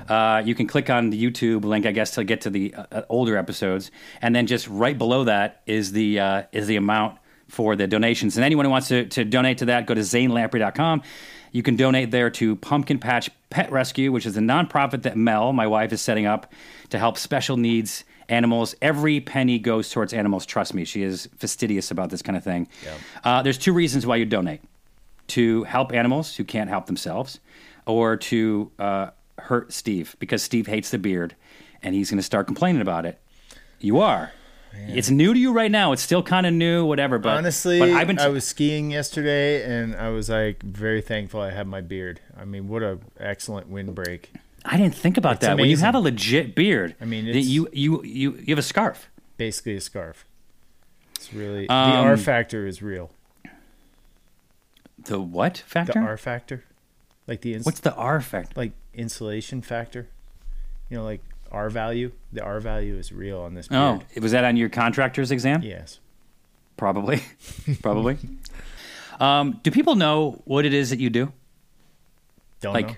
Uh, 0.09 0.43
you 0.45 0.55
can 0.57 0.67
click 0.67 0.91
on 0.91 1.11
the 1.11 1.23
YouTube 1.23 1.65
link, 1.65 1.87
I 1.87 1.93
guess, 1.93 2.13
to 2.13 2.25
get 2.25 2.43
to 2.43 2.51
the 2.51 2.75
uh, 2.75 3.03
older 3.09 3.37
episodes, 3.37 3.91
and 4.21 4.35
then 4.35 4.47
just 4.47 4.69
right 4.69 4.97
below 4.97 5.25
that 5.25 5.63
is 5.67 5.93
the 5.93 6.19
uh, 6.21 6.43
is 6.53 6.67
the 6.67 6.77
amount 6.77 7.19
for 7.49 7.77
the 7.77 7.87
donations. 7.87 8.37
And 8.37 8.45
anyone 8.45 8.65
who 8.65 8.71
wants 8.73 8.89
to, 8.89 9.07
to 9.07 9.25
donate 9.25 9.59
to 9.59 9.67
that, 9.67 9.87
go 9.87 9.95
to 9.95 10.01
zanelamprey.com. 10.01 11.03
You 11.53 11.63
can 11.63 11.77
donate 11.77 12.11
there 12.11 12.29
to 12.31 12.57
Pumpkin 12.57 12.99
Patch 12.99 13.31
Pet 13.51 13.71
Rescue, 13.71 14.11
which 14.11 14.27
is 14.27 14.37
a 14.37 14.41
nonprofit 14.41 15.03
that 15.03 15.17
Mel, 15.17 15.53
my 15.53 15.67
wife, 15.67 15.93
is 15.93 16.03
setting 16.03 16.27
up 16.27 16.53
to 16.91 16.99
help 16.99 17.17
special 17.17 17.57
needs 17.57 18.05
animals. 18.29 18.75
Every 18.83 19.21
penny 19.21 19.59
goes 19.59 19.91
towards 19.91 20.13
animals. 20.13 20.47
Trust 20.47 20.75
me, 20.75 20.85
she 20.85 21.03
is 21.03 21.29
fastidious 21.37 21.91
about 21.91 22.11
this 22.11 22.23
kind 22.23 22.37
of 22.37 22.45
thing. 22.45 22.69
Uh, 23.25 23.43
there's 23.43 23.59
two 23.59 23.73
reasons 23.73 24.07
why 24.07 24.17
you 24.17 24.25
donate 24.25 24.61
to 25.29 25.65
help 25.65 25.93
animals 25.93 26.37
who 26.37 26.45
can't 26.45 26.71
help 26.71 26.87
themselves, 26.87 27.41
or 27.87 28.17
to 28.17 28.71
uh, 28.79 29.11
hurt 29.39 29.73
Steve 29.73 30.17
because 30.19 30.43
Steve 30.43 30.67
hates 30.67 30.91
the 30.91 30.99
beard 30.99 31.35
and 31.83 31.95
he's 31.95 32.11
going 32.11 32.19
to 32.19 32.23
start 32.23 32.47
complaining 32.47 32.83
about 32.83 33.07
it. 33.07 33.19
You 33.81 34.01
are. 34.01 34.33
It's 34.89 35.09
new 35.09 35.33
to 35.33 35.39
you 35.39 35.53
right 35.53 35.71
now. 35.71 35.93
It's 35.93 36.03
still 36.03 36.23
kind 36.23 36.47
of 36.47 36.53
new, 36.53 36.85
whatever. 36.85 37.19
But 37.19 37.39
Honestly, 37.39 37.79
but 37.79 37.91
I've 37.91 38.07
been. 38.07 38.19
I 38.19 38.29
was 38.29 38.47
skiing 38.47 38.91
yesterday, 38.91 39.65
and 39.65 39.97
I 39.97 40.11
was 40.11 40.29
like 40.29 40.63
very 40.63 41.01
thankful 41.01 41.41
I 41.41 41.51
had 41.51 41.67
my 41.67 41.81
beard. 41.81 42.21
I 42.37 42.45
mean, 42.45 42.69
what 42.69 42.83
a 42.83 42.99
excellent 43.19 43.69
windbreak. 43.69 44.33
I 44.69 44.77
didn't 44.77 44.95
think 44.95 45.17
about 45.17 45.35
It's 45.37 45.47
that. 45.47 45.57
When 45.59 45.69
you 45.69 45.77
have 45.79 45.95
a 45.95 45.99
legit 46.01 46.55
beard, 46.55 46.95
I 47.01 47.05
mean, 47.05 47.27
it's- 47.29 47.45
you 47.47 47.69
you 47.73 48.03
you 48.05 48.33
you 48.37 48.47
have 48.55 48.59
a 48.59 48.63
scarf. 48.63 49.09
Basically, 49.37 49.77
a 49.77 49.81
scarf. 49.81 50.25
It's 51.17 51.33
really 51.33 51.69
Um, 51.69 51.91
the 51.91 51.97
R 51.99 52.17
factor 52.17 52.67
is 52.67 52.83
real. 52.83 53.11
The 54.99 55.21
what 55.21 55.59
factor? 55.59 55.93
The? 55.95 55.99
R 56.01 56.17
factor, 56.17 56.65
like 57.27 57.41
the 57.43 57.55
ins- 57.55 57.65
What's 57.67 57.81
the 57.81 57.95
R 57.95 58.21
factor? 58.21 58.53
like 58.57 58.73
insulation 58.95 59.63
factor. 59.63 60.09
You 60.91 60.99
know, 60.99 61.05
like 61.05 61.21
R 61.53 61.71
value. 61.71 62.13
The 62.33 62.43
R 62.43 62.61
value 62.61 62.97
is 62.97 63.13
real 63.13 63.41
on 63.41 63.55
this 63.55 63.69
Oh, 63.71 64.01
was 64.21 64.33
that 64.33 64.45
on 64.45 64.57
your 64.57 64.69
contractor's 64.69 65.31
exam? 65.31 65.63
Yes. 65.63 66.01
Probably, 66.77 67.23
probably. 67.83 68.19
Um, 69.21 69.61
do 69.63 69.71
people 69.71 69.95
know 69.95 70.43
what 70.45 70.65
it 70.67 70.75
is 70.75 70.91
that 70.91 70.99
you 71.01 71.09
do? 71.11 71.33
Don't 72.61 72.75
Like- 72.75 72.89
know. 72.89 72.95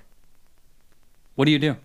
What 1.38 1.44
do 1.44 1.52
you 1.52 1.60
do? 1.60 1.76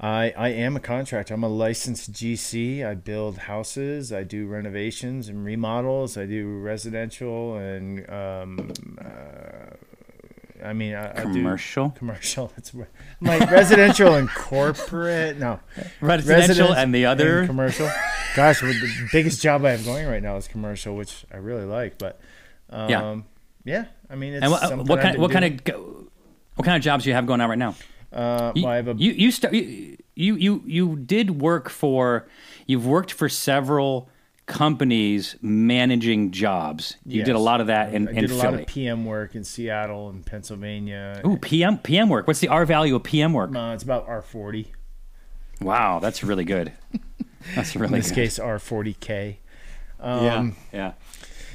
I, 0.00 0.34
I 0.36 0.48
am 0.48 0.74
a 0.74 0.80
contractor. 0.80 1.32
I'm 1.34 1.44
a 1.44 1.48
licensed 1.48 2.12
GC. 2.12 2.84
I 2.84 2.94
build 2.94 3.38
houses. 3.38 4.12
I 4.12 4.24
do 4.24 4.48
renovations 4.48 5.28
and 5.28 5.44
remodels. 5.44 6.18
I 6.18 6.26
do 6.26 6.48
residential 6.58 7.54
and 7.58 8.10
um, 8.10 8.72
uh, 9.00 10.66
I 10.66 10.72
mean 10.72 10.96
I, 10.96 11.12
I 11.12 11.24
do 11.26 11.32
Commercial, 11.34 11.90
commercial. 11.90 12.48
That's 12.56 12.74
right. 12.74 12.88
like 13.20 13.48
residential 13.52 14.14
and 14.14 14.28
corporate. 14.28 15.38
No, 15.38 15.60
residential, 16.00 16.74
and 16.74 16.92
the 16.92 17.06
other. 17.06 17.46
commercial. 17.46 17.88
Gosh, 18.34 18.62
the 18.62 19.08
biggest 19.12 19.40
job 19.40 19.64
I 19.64 19.70
have 19.70 19.84
going 19.84 20.08
right 20.08 20.20
now 20.24 20.38
is 20.38 20.48
commercial, 20.48 20.96
which 20.96 21.24
I 21.32 21.36
really 21.36 21.66
like. 21.66 21.98
But 21.98 22.18
um, 22.70 22.90
Yeah. 22.90 23.16
yeah, 23.64 23.84
I 24.10 24.16
mean, 24.16 24.32
it's 24.34 24.42
and 24.42 24.50
what, 24.50 24.60
something 24.62 24.88
what 24.88 25.00
kind? 25.00 25.18
What 25.18 25.30
kind 25.30 25.44
of? 25.44 26.08
What 26.56 26.64
kind 26.64 26.76
of 26.76 26.82
jobs 26.82 27.04
do 27.04 27.10
you 27.10 27.14
have 27.14 27.26
going 27.26 27.40
on 27.40 27.48
right 27.48 27.56
now? 27.56 27.76
Uh, 28.16 28.52
You 28.54 28.66
I 28.66 28.76
have 28.76 28.88
a 28.88 28.94
you 28.96 29.12
you, 29.12 29.30
sta- 29.30 29.50
you 29.52 29.96
you 30.14 30.34
you 30.36 30.62
you 30.66 30.96
did 30.96 31.40
work 31.42 31.68
for 31.68 32.26
you've 32.66 32.86
worked 32.86 33.12
for 33.12 33.28
several 33.28 34.08
companies 34.46 35.36
managing 35.42 36.30
jobs. 36.30 36.96
You 37.04 37.22
did 37.24 37.34
a 37.34 37.38
lot 37.38 37.60
of 37.60 37.66
that 37.66 37.92
in, 37.92 38.08
I 38.08 38.12
in 38.12 38.16
did 38.22 38.30
a 38.30 38.34
lot 38.36 38.54
of 38.54 38.66
PM 38.66 39.04
work 39.04 39.34
in 39.34 39.44
Seattle 39.44 40.08
and 40.08 40.24
Pennsylvania. 40.24 41.20
Ooh, 41.26 41.36
PM 41.36 41.78
PM 41.78 42.08
work. 42.08 42.26
What's 42.26 42.40
the 42.40 42.48
R 42.48 42.64
value 42.64 42.94
of 42.96 43.02
PM 43.02 43.32
work? 43.34 43.54
Uh, 43.54 43.72
it's 43.74 43.82
about 43.84 44.08
R40. 44.08 44.68
Wow, 45.60 45.98
that's 46.00 46.22
really 46.22 46.44
good. 46.44 46.72
That's 47.54 47.74
really 47.76 47.86
In 47.94 48.00
this 48.00 48.08
good. 48.10 48.14
case, 48.14 48.38
R40K. 48.38 49.36
Um, 50.00 50.24
yeah, 50.24 50.50
yeah. 50.72 50.92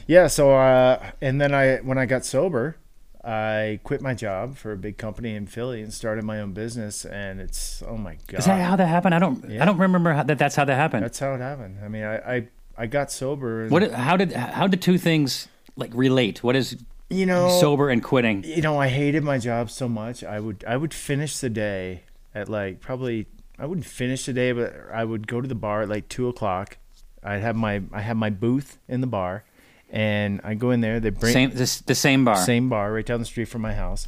Yeah. 0.08 0.27
So, 0.27 0.51
uh, 0.53 1.12
and 1.22 1.39
then 1.39 1.53
I, 1.53 1.77
when 1.77 1.98
I 1.98 2.06
got 2.08 2.25
sober, 2.25 2.75
I 3.24 3.80
quit 3.84 4.01
my 4.01 4.13
job 4.13 4.58
for 4.58 4.72
a 4.72 4.78
big 4.78 4.98
company 4.98 5.36
in 5.36 5.46
Philly 5.46 5.82
and 5.82 5.94
started 5.94 6.24
my 6.24 6.42
own 6.42 6.54
business. 6.54 7.06
And 7.06 7.40
it's 7.40 7.84
oh 7.88 7.98
my 7.98 8.18
god, 8.28 8.40
Is 8.40 8.46
that 8.46 8.62
how 8.62 8.75
that 8.75 8.88
happened? 8.88 9.13
I 9.13 9.20
don't. 9.20 9.46
I 9.51 9.66
don't 9.66 9.78
remember 9.78 10.13
how 10.13 10.24
that. 10.24 10.38
That's 10.38 10.56
how 10.56 10.66
that 10.66 10.75
happened. 10.75 11.04
that's 11.04 11.20
how 11.20 11.34
it 11.36 11.42
happened. 11.42 11.78
I 11.84 11.88
mean, 11.88 12.04
I, 12.04 12.36
I, 12.36 12.48
I 12.78 12.86
got 12.88 13.12
sober. 13.12 13.63
And, 13.63 13.72
what? 13.72 13.92
How 13.92 14.18
did? 14.18 14.32
How 14.34 14.68
did 14.68 14.82
two 14.82 14.98
things 14.98 15.48
like 15.75 15.92
relate? 15.94 16.44
What 16.44 16.56
is 16.56 16.78
you 17.10 17.25
know? 17.25 17.50
sober 17.60 17.90
and 17.90 18.04
quitting? 18.04 18.44
you 18.44 18.62
know, 18.62 18.80
I 18.80 18.88
hated 18.88 19.24
my 19.24 19.38
job 19.38 19.70
so 19.70 19.88
much. 19.88 20.24
I 20.24 20.40
would 20.40 20.63
I 20.68 20.78
would 20.78 20.94
finish 20.94 21.38
the 21.38 21.50
day 21.50 22.04
at 22.34 22.50
like 22.50 22.80
probably 22.80 23.28
I 23.60 23.66
wouldn't 23.68 23.86
finish 23.86 24.25
the 24.25 24.34
day, 24.34 24.51
but 24.51 24.74
I 24.92 25.06
would 25.06 25.28
go 25.28 25.42
to 25.42 25.48
the 25.48 25.56
bar 25.56 25.84
at 25.84 25.90
like 25.90 26.10
two 26.10 26.28
o'clock. 26.28 26.78
I'd 27.24 27.42
have 27.42 27.56
my 27.56 27.84
I 27.94 28.01
have 28.01 28.18
my 28.18 28.32
booth 28.32 28.80
in 28.88 29.01
the 29.01 29.08
bar, 29.08 29.44
and 29.92 30.42
I 30.44 30.56
go 30.56 30.72
in 30.72 30.82
there. 30.82 31.00
They 31.00 31.12
bring 31.12 31.34
Same. 31.34 31.52
This, 31.52 31.82
the 31.82 31.94
same 31.96 32.26
bar. 32.26 32.38
same 32.38 32.70
bar 32.70 32.92
right 32.92 33.06
down 33.06 33.20
the 33.20 33.26
street 33.26 33.46
from 33.46 33.62
my 33.62 33.74
house. 33.74 34.08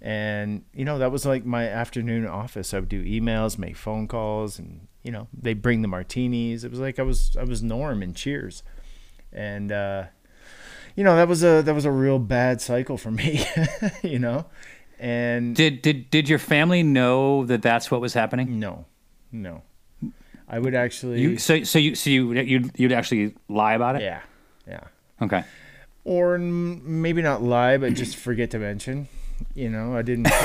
And 0.00 0.64
you 0.72 0.84
know 0.84 0.98
that 0.98 1.10
was 1.12 1.24
like 1.26 1.44
my 1.44 1.68
afternoon 1.68 2.26
office. 2.26 2.72
I 2.74 2.80
would 2.80 2.88
do 2.88 3.04
emails, 3.04 3.58
make 3.58 3.76
phone 3.76 4.06
calls, 4.08 4.58
and 4.58 4.86
you 5.02 5.12
know 5.12 5.26
they 5.32 5.54
bring 5.54 5.82
the 5.82 5.88
martinis. 5.88 6.64
It 6.64 6.70
was 6.70 6.80
like 6.80 6.98
I 6.98 7.02
was 7.02 7.36
I 7.38 7.44
was 7.44 7.62
Norm 7.62 8.02
in 8.02 8.14
Cheers, 8.14 8.62
and 9.32 9.70
uh, 9.72 10.04
you 10.96 11.02
know 11.04 11.16
that 11.16 11.26
was 11.28 11.42
a 11.44 11.62
that 11.62 11.74
was 11.74 11.84
a 11.84 11.90
real 11.90 12.18
bad 12.20 12.60
cycle 12.60 12.96
for 12.96 13.10
me. 13.20 13.44
you 14.02 14.20
know, 14.20 14.46
and 15.00 15.56
Did 15.56 15.82
did 15.82 16.10
did 16.10 16.28
your 16.28 16.38
family 16.38 16.84
know 16.84 17.44
that 17.46 17.60
that's 17.62 17.90
what 17.90 18.00
was 18.00 18.14
happening? 18.14 18.60
no, 18.60 18.84
no, 19.32 19.62
I 20.48 20.60
would 20.60 20.76
actually 20.76 21.20
You 21.22 21.38
so 21.38 21.64
so 21.64 21.80
you 21.80 21.96
so 21.96 22.08
you 22.08 22.32
you'd, 22.34 22.70
you'd 22.78 22.92
actually 22.92 23.34
lie 23.48 23.74
about 23.74 23.96
it? 23.96 24.02
yeah 24.02 24.20
yeah 24.66 24.84
Okay. 25.20 25.44
or 26.04 26.38
maybe 26.38 27.22
not 27.22 27.42
lie 27.42 27.76
but 27.76 27.94
just 27.94 28.16
forget 28.26 28.50
to 28.52 28.58
mention. 28.58 29.08
You 29.54 29.70
know 29.70 29.96
I 29.96 30.02
didn't. 30.02 30.26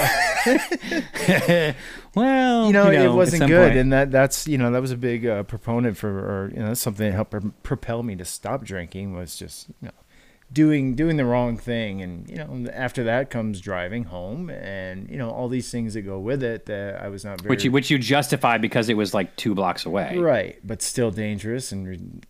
Well, 2.16 2.68
you 2.68 2.74
know, 2.74 2.88
at 2.88 2.94
it 2.94 3.10
wasn't 3.12 3.48
good, 3.48 3.70
point. 3.70 3.80
and 3.80 3.92
that 3.92 4.12
that's 4.12 4.48
you 4.48 4.58
know 4.58 4.72
that 4.72 4.82
was 4.82 4.92
a 4.92 4.98
big 4.98 5.26
uh, 5.26 5.44
proponent 5.44 5.98
for, 5.98 6.10
or 6.10 6.52
you 6.54 6.60
know, 6.60 6.74
something 6.76 7.08
that 7.08 7.14
helped 7.16 7.32
pro- 7.32 7.52
propel 7.64 8.04
me 8.04 8.16
to 8.18 8.26
stop 8.26 8.64
drinking 8.64 9.16
was 9.16 9.36
just 9.36 9.70
you 9.82 9.88
know 9.88 9.92
doing 10.52 10.94
doing 10.96 11.18
the 11.18 11.26
wrong 11.26 11.58
thing, 11.58 12.04
and 12.04 12.30
you 12.30 12.36
know 12.36 12.70
after 12.72 13.04
that 13.06 13.32
comes 13.32 13.60
driving 13.62 14.04
home, 14.04 14.52
and 14.52 15.10
you 15.10 15.18
know 15.18 15.32
all 15.32 15.50
these 15.50 15.72
things 15.72 15.96
that 15.96 16.02
go 16.04 16.20
with 16.20 16.44
it 16.44 16.68
that 16.68 17.02
I 17.02 17.08
was 17.08 17.26
not 17.26 17.42
very 17.42 17.50
which 17.50 17.64
you 17.64 17.72
which 17.72 17.90
you 17.90 17.98
justified 17.98 18.62
because 18.62 18.90
it 18.90 18.98
was 18.98 19.16
like 19.16 19.36
two 19.36 19.56
blocks 19.56 19.88
away. 19.88 20.16
right, 20.18 20.60
but 20.64 20.84
still 20.84 21.10
dangerous, 21.10 21.72
and 21.72 22.24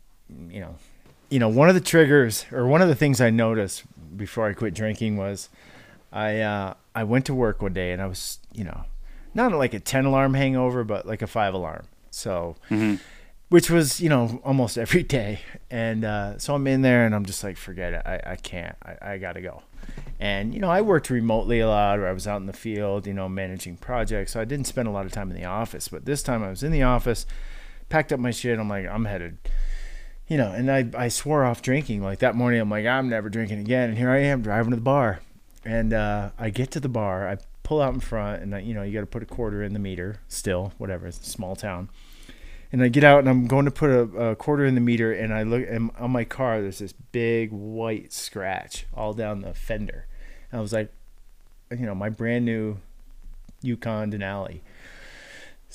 you 0.49 0.61
know, 0.61 0.75
you 1.33 1.39
know 1.39 1.49
one 1.49 1.67
of 1.67 1.73
the 1.73 1.81
triggers 1.81 2.45
or 2.51 2.67
one 2.67 2.83
of 2.83 2.87
the 2.87 2.93
things 2.95 3.19
I 3.19 3.31
noticed 3.31 3.83
before 4.15 4.47
I 4.47 4.53
quit 4.53 4.75
drinking 4.75 5.17
was 5.17 5.49
I 6.11 6.41
uh, 6.41 6.75
I 6.93 7.05
went 7.05 7.25
to 7.25 7.33
work 7.33 7.59
one 7.59 7.73
day 7.73 7.91
and 7.91 7.99
I 7.99 8.05
was 8.05 8.37
you 8.53 8.63
know 8.63 8.83
not 9.33 9.51
like 9.53 9.73
a 9.73 9.79
ten 9.79 10.05
alarm 10.05 10.35
hangover, 10.35 10.83
but 10.83 11.07
like 11.07 11.23
a 11.23 11.27
five 11.27 11.55
alarm. 11.55 11.85
So, 12.11 12.55
which 13.49 13.71
was 13.71 13.99
you 13.99 14.09
know 14.09 14.41
almost 14.45 14.77
every 14.85 15.01
day, 15.01 15.39
and 15.71 16.05
uh, 16.05 16.37
so 16.37 16.53
I'm 16.53 16.67
in 16.67 16.83
there 16.83 17.03
and 17.03 17.15
I'm 17.15 17.25
just 17.25 17.43
like, 17.43 17.57
forget 17.57 17.93
it, 17.93 18.03
I, 18.05 18.33
I 18.33 18.35
can't, 18.35 18.75
I, 18.83 19.13
I 19.13 19.17
gotta 19.17 19.41
go. 19.41 19.63
And 20.19 20.53
you 20.53 20.59
know 20.59 20.69
I 20.69 20.81
worked 20.81 21.09
remotely 21.09 21.61
a 21.61 21.67
lot, 21.67 21.97
or 21.97 22.05
I 22.05 22.13
was 22.13 22.27
out 22.27 22.41
in 22.41 22.45
the 22.45 22.53
field, 22.53 23.07
you 23.07 23.13
know, 23.15 23.27
managing 23.27 23.77
projects. 23.77 24.33
So 24.33 24.39
I 24.39 24.45
didn't 24.45 24.67
spend 24.67 24.87
a 24.87 24.91
lot 24.91 25.07
of 25.07 25.11
time 25.11 25.31
in 25.31 25.35
the 25.35 25.45
office. 25.45 25.87
But 25.87 26.05
this 26.05 26.21
time 26.21 26.43
I 26.43 26.51
was 26.51 26.61
in 26.61 26.71
the 26.71 26.83
office, 26.83 27.25
packed 27.89 28.13
up 28.13 28.19
my 28.19 28.29
shit. 28.29 28.59
I'm 28.59 28.69
like, 28.69 28.85
I'm 28.85 29.05
headed 29.05 29.39
you 30.27 30.37
know, 30.37 30.51
and 30.51 30.71
I, 30.71 30.89
I 30.97 31.07
swore 31.09 31.43
off 31.43 31.61
drinking. 31.61 32.01
Like 32.01 32.19
that 32.19 32.35
morning, 32.35 32.59
I'm 32.59 32.69
like, 32.69 32.85
I'm 32.85 33.09
never 33.09 33.29
drinking 33.29 33.59
again. 33.59 33.89
And 33.89 33.97
here 33.97 34.09
I 34.09 34.19
am 34.19 34.41
driving 34.41 34.71
to 34.71 34.75
the 34.77 34.81
bar. 34.81 35.19
And 35.65 35.93
uh, 35.93 36.31
I 36.37 36.49
get 36.49 36.71
to 36.71 36.79
the 36.79 36.89
bar, 36.89 37.27
I 37.27 37.37
pull 37.63 37.81
out 37.81 37.93
in 37.93 38.01
front, 38.01 38.41
and 38.41 38.53
I, 38.53 38.59
you 38.59 38.73
know, 38.73 38.83
you 38.83 38.91
got 38.93 38.99
to 38.99 39.05
put 39.05 39.23
a 39.23 39.25
quarter 39.25 39.63
in 39.63 39.71
the 39.71 39.79
meter 39.79 40.19
still, 40.27 40.73
whatever, 40.77 41.07
it's 41.07 41.19
a 41.19 41.23
small 41.23 41.55
town. 41.55 41.89
And 42.71 42.83
I 42.83 42.89
get 42.89 43.03
out 43.03 43.19
and 43.19 43.29
I'm 43.29 43.47
going 43.47 43.65
to 43.65 43.71
put 43.71 43.89
a, 43.89 44.01
a 44.01 44.35
quarter 44.35 44.65
in 44.65 44.75
the 44.75 44.81
meter, 44.81 45.13
and 45.13 45.33
I 45.33 45.43
look, 45.43 45.63
and 45.69 45.91
on 45.97 46.11
my 46.11 46.25
car, 46.25 46.61
there's 46.61 46.79
this 46.79 46.91
big 46.91 47.51
white 47.51 48.11
scratch 48.11 48.85
all 48.93 49.13
down 49.13 49.41
the 49.41 49.53
fender. 49.53 50.07
And 50.51 50.59
I 50.59 50.61
was 50.61 50.73
like, 50.73 50.91
you 51.71 51.85
know, 51.85 51.95
my 51.95 52.09
brand 52.09 52.43
new 52.45 52.79
Yukon 53.61 54.11
Denali. 54.11 54.59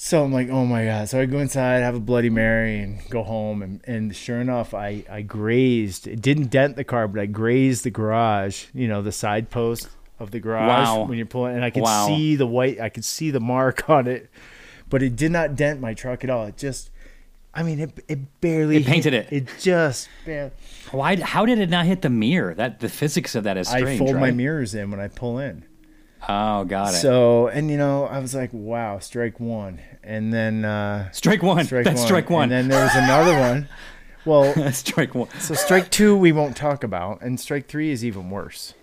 So 0.01 0.23
I'm 0.23 0.33
like, 0.33 0.49
oh 0.49 0.65
my 0.65 0.85
god! 0.85 1.09
So 1.09 1.21
I 1.21 1.27
go 1.27 1.41
inside, 1.41 1.79
have 1.81 1.97
a 1.97 2.01
Bloody 2.01 2.31
Mary, 2.31 2.79
and 2.79 3.01
go 3.11 3.25
home. 3.25 3.63
And, 3.63 3.81
and 3.85 4.15
sure 4.15 4.41
enough, 4.41 4.73
I 4.73 5.03
I 5.11 5.23
grazed. 5.23 6.07
It 6.07 6.23
didn't 6.23 6.51
dent 6.53 6.77
the 6.77 6.85
car, 6.85 7.09
but 7.09 7.21
I 7.21 7.27
grazed 7.27 7.83
the 7.83 7.91
garage. 7.91 8.67
You 8.73 8.87
know, 8.87 9.03
the 9.03 9.11
side 9.11 9.51
post 9.51 9.89
of 10.21 10.31
the 10.31 10.39
garage 10.39 10.87
Wow. 10.87 11.05
when 11.07 11.17
you're 11.19 11.27
pulling, 11.27 11.57
and 11.57 11.65
I 11.65 11.71
could 11.71 11.83
Wow. 11.83 12.07
see 12.07 12.37
the 12.37 12.47
white. 12.47 12.81
I 12.81 12.91
could 12.91 13.05
see 13.05 13.33
the 13.33 13.41
mark 13.41 13.91
on 13.91 14.07
it. 14.07 14.31
but 14.89 15.03
it 15.03 15.17
did 15.17 15.33
not 15.33 15.57
dent 15.57 15.81
my 15.81 15.95
truck 15.95 16.23
at 16.25 16.31
all. 16.31 16.47
It 16.47 16.57
just, 16.57 16.91
I 17.53 17.65
mean, 17.65 17.81
it 17.81 17.91
it 18.07 18.41
barely 18.41 18.77
It 18.77 18.87
painted 18.87 19.15
hit- 19.15 19.33
it. 19.33 19.37
It 19.37 19.49
just, 19.59 20.09
barely. 20.25 20.53
Why? 20.93 21.17
How 21.17 21.45
did 21.45 21.59
it 21.59 21.71
not 21.71 21.87
hit 21.87 22.03
the 22.03 22.09
mirror? 22.09 22.55
That 22.55 22.79
the 22.79 22.89
physics 22.89 23.35
of 23.35 23.43
that 23.45 23.57
is 23.57 23.67
strange. 23.69 24.01
I 24.01 24.05
fold 24.07 24.15
my 24.17 24.31
mirrors 24.31 24.77
in 24.77 24.93
when 24.93 25.01
I 25.01 25.09
pull 25.09 25.41
in. 25.41 25.65
Oh, 26.29 26.65
got 26.65 26.95
it. 26.95 26.99
So, 26.99 27.49
and 27.49 27.71
you 27.71 27.77
know, 27.77 28.05
I 28.07 28.19
was 28.19 28.35
like, 28.35 28.51
wow, 28.53 28.99
strike 28.99 29.39
one, 29.39 29.81
and 30.03 30.33
then 30.33 30.65
uh, 30.65 31.11
strike 31.13 31.43
one. 31.43 31.65
strike 31.67 31.85
That's 31.85 31.99
one, 32.01 32.07
strike 32.07 32.31
one. 32.31 32.43
and 32.45 32.53
then 32.53 32.69
there 32.69 32.83
was 32.83 32.95
another 32.97 33.39
one. 33.39 33.69
Well, 34.25 34.73
strike 34.73 35.15
one. 35.15 35.29
so 35.41 35.55
strike 35.55 35.91
two 35.91 36.17
we 36.17 36.33
won't 36.33 36.57
talk 36.57 36.83
about, 36.85 37.21
and 37.23 37.39
strike 37.39 37.67
three 37.69 37.91
is 37.91 38.05
even 38.05 38.31
worse. 38.31 38.75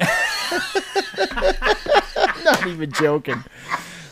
Not 2.44 2.66
even 2.66 2.90
joking. 2.92 3.44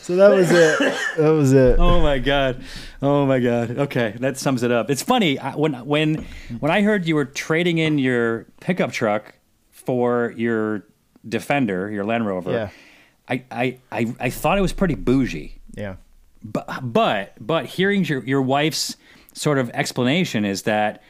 So 0.03 0.17
that 0.17 0.29
was 0.29 0.51
it. 0.53 0.79
That 1.17 1.31
was 1.31 1.53
it. 1.53 1.79
Oh 1.81 2.01
my 2.01 2.19
god. 2.19 2.63
Oh 3.03 3.27
my 3.27 3.41
god. 3.41 3.71
Okay, 3.79 4.15
that 4.21 4.37
sums 4.39 4.63
it 4.63 4.71
up. 4.71 4.91
It's 4.91 5.03
funny 5.03 5.39
I- 5.39 5.57
when 5.57 5.75
when 5.87 6.27
when 6.61 6.71
I 6.71 6.83
heard 6.83 7.07
you 7.07 7.15
were 7.17 7.25
trading 7.25 7.79
in 7.79 7.99
your 7.99 8.47
pickup 8.61 8.93
truck 8.93 9.35
for 9.71 10.33
your 10.37 10.85
Defender, 11.29 11.91
your 11.91 12.05
Land 12.05 12.27
Rover. 12.27 12.53
Yeah. 12.53 12.69
I, 13.29 13.43
I, 13.51 13.79
I, 13.91 14.15
I 14.21 14.31
thought 14.31 14.57
it 14.59 14.63
was 14.63 14.73
pretty 14.73 14.95
bougie. 14.95 15.61
Yeah. 15.75 15.97
But 16.45 16.69
but 16.83 17.33
but 17.41 17.67
hearing 17.67 18.05
your 18.05 18.23
your 18.25 18.41
wife's 18.43 18.97
sort 19.33 19.59
of 19.59 19.69
explanation 19.71 20.45
is 20.45 20.63
that 20.63 21.03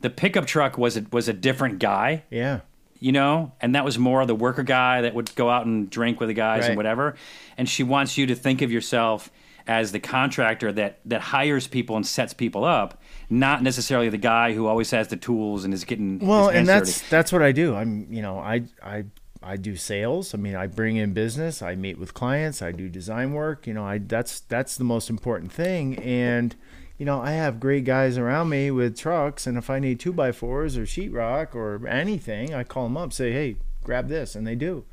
the 0.00 0.10
pickup 0.10 0.46
truck 0.46 0.78
was 0.78 0.96
a, 0.96 1.04
was 1.10 1.28
a 1.28 1.32
different 1.32 1.80
guy, 1.80 2.22
Yeah. 2.30 2.60
you 3.00 3.10
know, 3.10 3.52
and 3.60 3.74
that 3.74 3.84
was 3.84 3.98
more 3.98 4.24
the 4.24 4.34
worker 4.34 4.62
guy 4.62 5.00
that 5.02 5.14
would 5.14 5.34
go 5.34 5.50
out 5.50 5.66
and 5.66 5.90
drink 5.90 6.20
with 6.20 6.28
the 6.28 6.34
guys 6.34 6.60
Right. 6.62 6.68
and 6.70 6.76
whatever. 6.76 7.16
And 7.56 7.68
she 7.68 7.82
wants 7.82 8.16
you 8.16 8.26
to 8.26 8.36
think 8.36 8.62
of 8.62 8.70
yourself 8.70 9.30
as 9.66 9.90
the 9.92 9.98
contractor 10.00 10.70
that 10.72 11.00
that 11.06 11.20
hires 11.20 11.66
people 11.66 11.96
and 11.96 12.06
sets 12.06 12.32
people 12.32 12.64
up, 12.64 13.02
not 13.28 13.62
necessarily 13.64 14.08
the 14.08 14.16
guy 14.16 14.52
who 14.54 14.66
always 14.68 14.92
has 14.92 15.08
the 15.08 15.16
tools 15.16 15.64
and 15.64 15.74
is 15.74 15.84
getting 15.84 16.20
Well, 16.20 16.48
and 16.50 16.66
that's 16.68 17.00
dirty. 17.00 17.10
that's 17.10 17.32
what 17.32 17.42
I 17.42 17.50
do. 17.52 17.74
I'm, 17.74 18.06
you 18.12 18.22
know, 18.22 18.38
I 18.38 18.62
I 18.82 19.04
I 19.42 19.56
do 19.56 19.76
sales. 19.76 20.34
I 20.34 20.38
mean, 20.38 20.56
I 20.56 20.66
bring 20.66 20.96
in 20.96 21.12
business. 21.12 21.62
I 21.62 21.74
meet 21.76 21.98
with 21.98 22.12
clients. 22.12 22.60
I 22.60 22.72
do 22.72 22.88
design 22.88 23.32
work. 23.32 23.66
You 23.66 23.74
know, 23.74 23.84
I 23.84 23.98
that's 23.98 24.40
that's 24.40 24.76
the 24.76 24.84
most 24.84 25.08
important 25.10 25.52
thing. 25.52 25.96
And 25.98 26.56
you 26.98 27.06
know, 27.06 27.20
I 27.20 27.30
have 27.32 27.60
great 27.60 27.84
guys 27.84 28.18
around 28.18 28.48
me 28.48 28.72
with 28.72 28.98
trucks, 28.98 29.46
and 29.46 29.56
if 29.56 29.70
I 29.70 29.78
need 29.78 30.00
two 30.00 30.12
by 30.12 30.32
fours 30.32 30.76
or 30.76 30.82
sheetrock 30.82 31.54
or 31.54 31.86
anything, 31.86 32.52
I 32.52 32.64
call 32.64 32.84
them 32.84 32.96
up, 32.96 33.12
say, 33.12 33.30
hey, 33.30 33.56
grab 33.84 34.08
this, 34.08 34.34
and 34.34 34.44
they 34.44 34.56
do. 34.56 34.84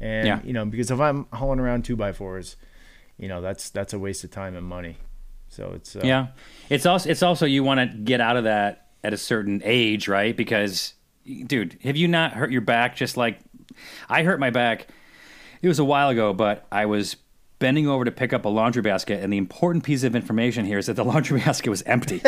And 0.00 0.26
Yeah. 0.26 0.40
you 0.42 0.54
know, 0.54 0.64
because 0.64 0.90
if 0.90 0.98
I'm 0.98 1.26
hauling 1.32 1.60
around 1.60 1.84
two 1.84 1.94
by 1.94 2.12
fours, 2.12 2.56
you 3.18 3.28
know, 3.28 3.42
that's 3.42 3.68
that's 3.68 3.92
a 3.92 3.98
waste 3.98 4.24
of 4.24 4.30
time 4.30 4.56
and 4.56 4.66
money. 4.66 4.96
So 5.48 5.72
it's 5.74 5.94
uh, 5.94 6.00
Yeah, 6.02 6.28
it's 6.70 6.86
also 6.86 7.10
it's 7.10 7.22
also 7.22 7.44
you 7.44 7.62
want 7.62 7.78
to 7.80 7.98
get 7.98 8.22
out 8.22 8.38
of 8.38 8.44
that 8.44 8.88
at 9.04 9.12
a 9.12 9.18
certain 9.18 9.60
age, 9.64 10.08
right? 10.08 10.34
Because, 10.34 10.94
dude, 11.46 11.78
have 11.84 11.96
you 11.96 12.08
not 12.08 12.32
hurt 12.32 12.50
your 12.50 12.62
back? 12.62 12.96
Just 12.96 13.18
like 13.18 13.40
I 14.08 14.22
hurt 14.22 14.40
my 14.40 14.50
back. 14.50 14.88
It 15.62 15.68
was 15.68 15.78
a 15.78 15.84
while 15.84 16.08
ago, 16.08 16.32
but 16.32 16.66
I 16.72 16.86
was 16.86 17.16
bending 17.58 17.86
over 17.86 18.04
to 18.04 18.10
pick 18.10 18.32
up 18.32 18.44
a 18.44 18.48
laundry 18.48 18.82
basket, 18.82 19.22
and 19.22 19.32
the 19.32 19.36
important 19.36 19.84
piece 19.84 20.02
of 20.02 20.16
information 20.16 20.64
here 20.64 20.78
is 20.78 20.86
that 20.86 20.94
the 20.96 21.04
laundry 21.12 21.38
basket 21.40 21.70
was 21.70 21.82
empty. 21.82 22.20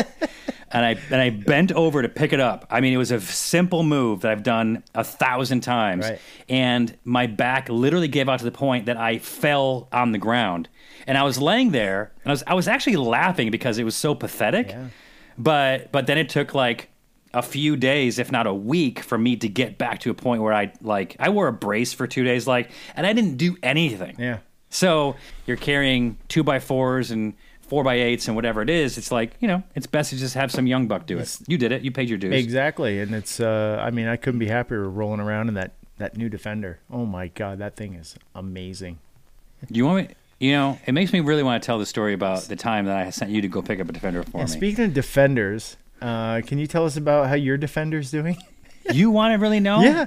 and 0.70 0.84
I 0.86 0.90
and 1.10 1.20
I 1.20 1.30
bent 1.30 1.72
over 1.72 2.02
to 2.02 2.08
pick 2.08 2.32
it 2.32 2.38
up. 2.40 2.66
I 2.70 2.80
mean, 2.80 2.92
it 2.92 2.96
was 2.98 3.10
a 3.10 3.20
simple 3.20 3.82
move 3.82 4.20
that 4.20 4.30
I've 4.30 4.42
done 4.44 4.84
a 4.94 5.02
thousand 5.02 5.62
times, 5.62 6.08
Right. 6.08 6.20
and 6.48 6.96
my 7.04 7.26
back 7.26 7.68
literally 7.68 8.08
gave 8.08 8.28
out 8.28 8.38
to 8.38 8.44
the 8.44 8.52
point 8.52 8.86
that 8.86 8.96
I 8.96 9.18
fell 9.18 9.88
on 9.92 10.12
the 10.12 10.18
ground. 10.18 10.68
And 11.06 11.18
I 11.18 11.24
was 11.24 11.38
laying 11.42 11.72
there, 11.72 12.12
and 12.24 12.30
I 12.30 12.32
was 12.32 12.44
I 12.46 12.54
was 12.54 12.68
actually 12.68 12.96
laughing 12.96 13.50
because 13.50 13.78
it 13.78 13.84
was 13.84 13.96
so 13.96 14.14
pathetic. 14.14 14.68
Yeah. 14.68 14.86
But 15.36 15.90
but 15.90 16.06
then 16.06 16.16
it 16.18 16.28
took 16.28 16.54
like 16.54 16.90
a 17.34 17.42
few 17.42 17.76
days, 17.76 18.18
if 18.18 18.30
not 18.32 18.46
a 18.46 18.54
week, 18.54 19.00
for 19.00 19.18
me 19.18 19.36
to 19.36 19.48
get 19.48 19.76
back 19.78 20.00
to 20.00 20.10
a 20.10 20.14
point 20.14 20.42
where 20.42 20.54
I 20.54 20.72
like 20.80 21.16
I 21.18 21.28
wore 21.30 21.48
a 21.48 21.52
brace 21.52 21.92
for 21.92 22.06
two 22.06 22.24
days, 22.24 22.46
like, 22.46 22.70
and 22.96 23.06
I 23.06 23.12
didn't 23.12 23.36
do 23.36 23.56
anything. 23.62 24.16
yeah. 24.18 24.38
So 24.70 25.14
you're 25.46 25.56
carrying 25.56 26.16
two 26.28 26.42
by 26.42 26.58
fours 26.58 27.10
and 27.12 27.34
four 27.60 27.84
by 27.84 27.94
eights 27.94 28.26
and 28.26 28.34
whatever 28.36 28.60
it 28.60 28.68
is. 28.70 28.98
It's 28.98 29.12
like 29.12 29.32
you 29.40 29.46
know, 29.48 29.62
it's 29.74 29.86
best 29.86 30.10
to 30.10 30.16
just 30.16 30.34
have 30.34 30.50
some 30.50 30.66
young 30.66 30.88
buck 30.88 31.06
do 31.06 31.18
it. 31.18 31.38
You 31.46 31.58
did 31.58 31.70
it. 31.72 31.82
You 31.82 31.90
paid 31.92 32.08
your 32.08 32.18
dues. 32.18 32.34
Exactly, 32.34 33.00
and 33.00 33.14
it's. 33.14 33.38
Uh, 33.40 33.80
I 33.80 33.90
mean, 33.90 34.06
I 34.08 34.16
couldn't 34.16 34.40
be 34.40 34.48
happier 34.48 34.88
rolling 34.88 35.20
around 35.20 35.48
in 35.48 35.54
that 35.54 35.74
that 35.98 36.16
new 36.16 36.28
Defender. 36.28 36.80
Oh 36.90 37.06
my 37.06 37.28
god, 37.28 37.58
that 37.58 37.76
thing 37.76 37.94
is 37.94 38.16
amazing. 38.34 38.98
Do 39.70 39.78
you 39.78 39.86
want 39.86 40.08
me? 40.08 40.14
You 40.40 40.50
know, 40.52 40.78
it 40.84 40.92
makes 40.92 41.12
me 41.12 41.20
really 41.20 41.44
want 41.44 41.62
to 41.62 41.66
tell 41.66 41.78
the 41.78 41.86
story 41.86 42.12
about 42.12 42.42
the 42.42 42.56
time 42.56 42.86
that 42.86 42.96
I 42.96 43.08
sent 43.10 43.30
you 43.30 43.40
to 43.42 43.48
go 43.48 43.62
pick 43.62 43.78
up 43.80 43.88
a 43.88 43.92
defender 43.92 44.24
for 44.24 44.40
And 44.40 44.50
me. 44.50 44.56
speaking 44.56 44.84
of 44.86 44.92
Defenders, 44.92 45.76
uh, 46.00 46.40
can 46.42 46.58
you 46.58 46.66
tell 46.66 46.84
us 46.84 46.96
about 46.96 47.28
how 47.28 47.34
your 47.34 47.56
Defender's 47.56 48.10
doing? 48.10 48.36
you 48.92 49.10
want 49.10 49.32
to 49.32 49.38
really 49.38 49.60
know? 49.60 49.80
yeah, 49.80 50.06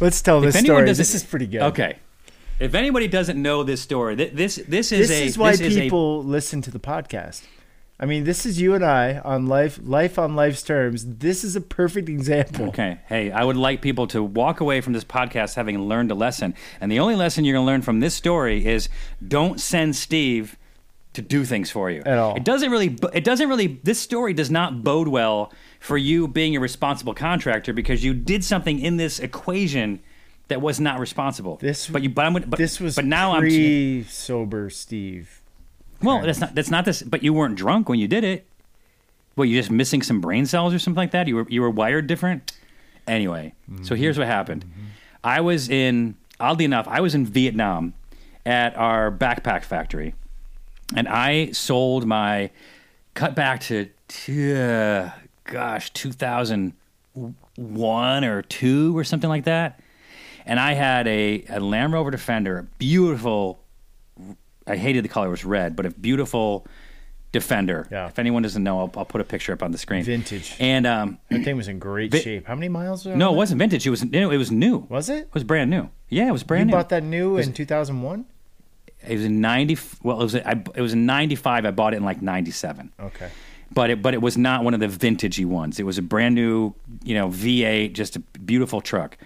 let's 0.00 0.20
tell 0.22 0.40
this 0.40 0.54
If 0.54 0.60
anyone 0.60 0.84
story. 0.84 0.92
This 0.92 1.14
is 1.14 1.22
pretty 1.22 1.46
good. 1.46 1.62
Okay. 1.62 1.98
If 2.60 2.74
anybody 2.74 3.08
doesn't 3.08 3.40
know 3.40 3.64
this 3.64 3.80
story, 3.80 4.16
th- 4.16 4.32
this 4.32 4.56
this 4.68 4.92
is 4.92 5.08
this 5.08 5.20
a 5.20 5.24
is 5.24 5.38
why 5.38 5.50
this 5.52 5.60
is 5.60 5.76
a- 5.76 5.80
people 5.80 6.22
listen 6.22 6.62
to 6.62 6.70
the 6.70 6.78
podcast. 6.78 7.42
I 7.98 8.06
mean, 8.06 8.24
this 8.24 8.44
is 8.44 8.60
you 8.60 8.74
and 8.74 8.84
I 8.84 9.18
on 9.18 9.46
life, 9.46 9.78
life 9.82 10.18
on 10.18 10.34
life's 10.34 10.62
terms. 10.62 11.04
This 11.18 11.44
is 11.44 11.54
a 11.54 11.60
perfect 11.60 12.08
example. 12.08 12.66
Okay. 12.66 12.98
Hey, 13.06 13.30
I 13.30 13.44
would 13.44 13.56
like 13.56 13.82
people 13.82 14.08
to 14.08 14.22
walk 14.22 14.58
away 14.60 14.80
from 14.80 14.94
this 14.94 15.04
podcast 15.04 15.54
having 15.54 15.78
learned 15.78 16.10
a 16.10 16.14
lesson. 16.16 16.54
And 16.80 16.90
the 16.90 16.98
only 16.98 17.14
lesson 17.14 17.44
you're 17.44 17.54
going 17.54 17.64
to 17.64 17.70
learn 17.70 17.82
from 17.82 18.00
this 18.00 18.14
story 18.14 18.66
is 18.66 18.88
don't 19.26 19.60
send 19.60 19.94
Steve 19.94 20.56
to 21.14 21.22
do 21.22 21.44
things 21.44 21.70
for 21.70 21.90
you. 21.90 22.02
At 22.04 22.18
all. 22.18 22.36
It 22.36 22.44
doesn't 22.44 22.70
really 22.70 22.96
it 23.12 23.24
doesn't 23.24 23.48
really 23.48 23.80
this 23.82 23.98
story 23.98 24.34
does 24.34 24.50
not 24.50 24.84
bode 24.84 25.08
well 25.08 25.52
for 25.80 25.96
you 25.96 26.28
being 26.28 26.56
a 26.56 26.60
responsible 26.60 27.14
contractor 27.14 27.72
because 27.72 28.04
you 28.04 28.14
did 28.14 28.44
something 28.44 28.78
in 28.80 28.96
this 28.96 29.18
equation 29.18 30.00
that 30.48 30.60
was 30.60 30.78
not 30.78 31.00
responsible. 31.00 31.56
This 31.56 31.88
but 31.88 32.02
you 32.02 32.10
but, 32.10 32.26
I'm, 32.26 32.32
but 32.34 32.58
this 32.58 32.80
was 32.80 32.96
but 32.96 33.04
now 33.04 33.32
I'm 33.32 33.40
pre-sober, 33.40 34.70
Steve. 34.70 35.40
Well, 36.02 36.20
that's 36.20 36.40
not 36.40 36.54
that's 36.54 36.70
not 36.70 36.84
this. 36.84 37.02
But 37.02 37.22
you 37.22 37.32
weren't 37.32 37.56
drunk 37.56 37.88
when 37.88 37.98
you 37.98 38.08
did 38.08 38.24
it. 38.24 38.46
Well, 39.36 39.46
you 39.46 39.58
just 39.58 39.70
missing 39.70 40.02
some 40.02 40.20
brain 40.20 40.46
cells 40.46 40.74
or 40.74 40.78
something 40.78 41.00
like 41.00 41.12
that. 41.12 41.26
You 41.28 41.36
were 41.36 41.46
you 41.48 41.62
were 41.62 41.70
wired 41.70 42.06
different. 42.06 42.52
Anyway, 43.06 43.52
so 43.68 43.74
mm-hmm. 43.74 43.94
here's 43.96 44.18
what 44.18 44.26
happened. 44.26 44.64
Mm-hmm. 44.64 44.84
I 45.22 45.40
was 45.40 45.68
in 45.68 46.16
oddly 46.40 46.64
enough, 46.64 46.86
I 46.88 47.00
was 47.00 47.14
in 47.14 47.26
Vietnam 47.26 47.94
at 48.46 48.76
our 48.76 49.10
backpack 49.10 49.64
factory, 49.64 50.14
and 50.94 51.08
I 51.08 51.52
sold 51.52 52.06
my 52.06 52.50
cut 53.14 53.34
back 53.34 53.60
to 53.60 53.88
uh, 54.56 55.10
gosh 55.44 55.90
2001 57.14 58.24
or 58.24 58.42
two 58.42 58.96
or 58.96 59.04
something 59.04 59.30
like 59.30 59.44
that. 59.44 59.80
And 60.46 60.60
I 60.60 60.74
had 60.74 61.06
a, 61.06 61.44
a 61.48 61.60
Land 61.60 61.92
Rover 61.92 62.10
Defender, 62.10 62.58
a 62.58 62.62
beautiful 62.62 63.60
I 64.66 64.76
hated 64.76 65.04
the 65.04 65.08
color; 65.08 65.26
it 65.26 65.30
was 65.30 65.44
red, 65.44 65.76
but 65.76 65.86
a 65.86 65.90
beautiful 65.90 66.66
Defender. 67.32 67.88
Yeah. 67.90 68.06
If 68.06 68.20
anyone 68.20 68.42
doesn't 68.42 68.62
know, 68.62 68.78
I'll, 68.78 68.92
I'll 68.96 69.04
put 69.04 69.20
a 69.20 69.24
picture 69.24 69.52
up 69.52 69.60
on 69.62 69.72
the 69.72 69.78
screen. 69.78 70.04
Vintage. 70.04 70.54
And 70.60 70.86
um, 70.86 71.18
That 71.30 71.42
thing 71.42 71.56
was 71.56 71.66
in 71.66 71.80
great 71.80 72.12
Vi- 72.12 72.20
shape. 72.20 72.46
How 72.46 72.54
many 72.54 72.68
miles? 72.68 73.04
Was 73.04 73.16
no, 73.16 73.32
it 73.32 73.36
wasn't 73.36 73.58
vintage. 73.58 73.84
It 73.84 73.90
was 73.90 74.02
it 74.04 74.24
was 74.26 74.52
new. 74.52 74.86
Was 74.88 75.08
it? 75.08 75.18
It 75.18 75.34
was 75.34 75.42
brand 75.42 75.68
new. 75.68 75.88
Yeah, 76.08 76.28
it 76.28 76.30
was 76.32 76.44
brand 76.44 76.60
You 76.60 76.64
new. 76.66 76.70
You 76.70 76.76
bought 76.78 76.90
that 76.90 77.02
new 77.02 77.36
in 77.36 77.52
2001? 77.52 78.24
It 79.06 79.14
was 79.14 79.24
in 79.24 79.40
ninety. 79.40 79.76
Well, 80.02 80.20
it 80.20 80.24
was 80.24 80.36
I, 80.36 80.62
it 80.74 80.80
was 80.80 80.92
in 80.92 81.06
ninety 81.06 81.34
five. 81.36 81.64
I 81.64 81.70
bought 81.70 81.94
it 81.94 81.98
in 81.98 82.04
like 82.04 82.22
ninety 82.22 82.50
seven. 82.50 82.92
Okay. 82.98 83.30
But 83.72 83.90
it 83.90 84.02
but 84.02 84.14
it 84.14 84.22
was 84.22 84.36
not 84.36 84.64
one 84.64 84.74
of 84.74 84.80
the 84.80 84.86
vintagey 84.86 85.46
ones. 85.46 85.80
It 85.80 85.84
was 85.84 85.98
a 85.98 86.02
brand 86.02 86.34
new, 86.34 86.74
you 87.02 87.14
know, 87.14 87.28
V8, 87.28 87.92
just 87.92 88.16
a 88.16 88.20
beautiful 88.20 88.80
truck. 88.80 89.18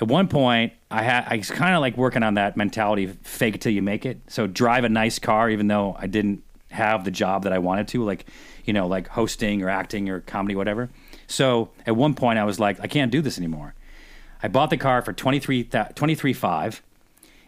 At 0.00 0.08
one 0.08 0.28
point, 0.28 0.72
I 0.90 1.02
had 1.02 1.24
I 1.28 1.36
was 1.36 1.50
kind 1.50 1.74
of 1.74 1.80
like 1.80 1.96
working 1.96 2.22
on 2.22 2.34
that 2.34 2.56
mentality, 2.56 3.06
fake 3.22 3.56
it 3.56 3.60
till 3.60 3.72
you 3.72 3.82
make 3.82 4.06
it. 4.06 4.20
So 4.28 4.46
drive 4.46 4.84
a 4.84 4.88
nice 4.88 5.18
car, 5.18 5.50
even 5.50 5.66
though 5.68 5.96
I 5.98 6.06
didn't 6.06 6.42
have 6.70 7.04
the 7.04 7.10
job 7.10 7.42
that 7.42 7.52
I 7.52 7.58
wanted 7.58 7.88
to, 7.88 8.04
like 8.04 8.24
you 8.64 8.72
know, 8.72 8.86
like 8.86 9.08
hosting 9.08 9.62
or 9.62 9.68
acting 9.68 10.08
or 10.08 10.20
comedy, 10.20 10.54
whatever. 10.54 10.88
So 11.26 11.70
at 11.86 11.96
one 11.96 12.14
point, 12.14 12.38
I 12.38 12.44
was 12.44 12.58
like, 12.58 12.80
I 12.80 12.86
can't 12.86 13.12
do 13.12 13.20
this 13.20 13.36
anymore. 13.38 13.74
I 14.42 14.48
bought 14.48 14.70
the 14.70 14.76
car 14.76 15.02
for 15.02 15.12
23 15.12 15.64
23.5 15.64 16.80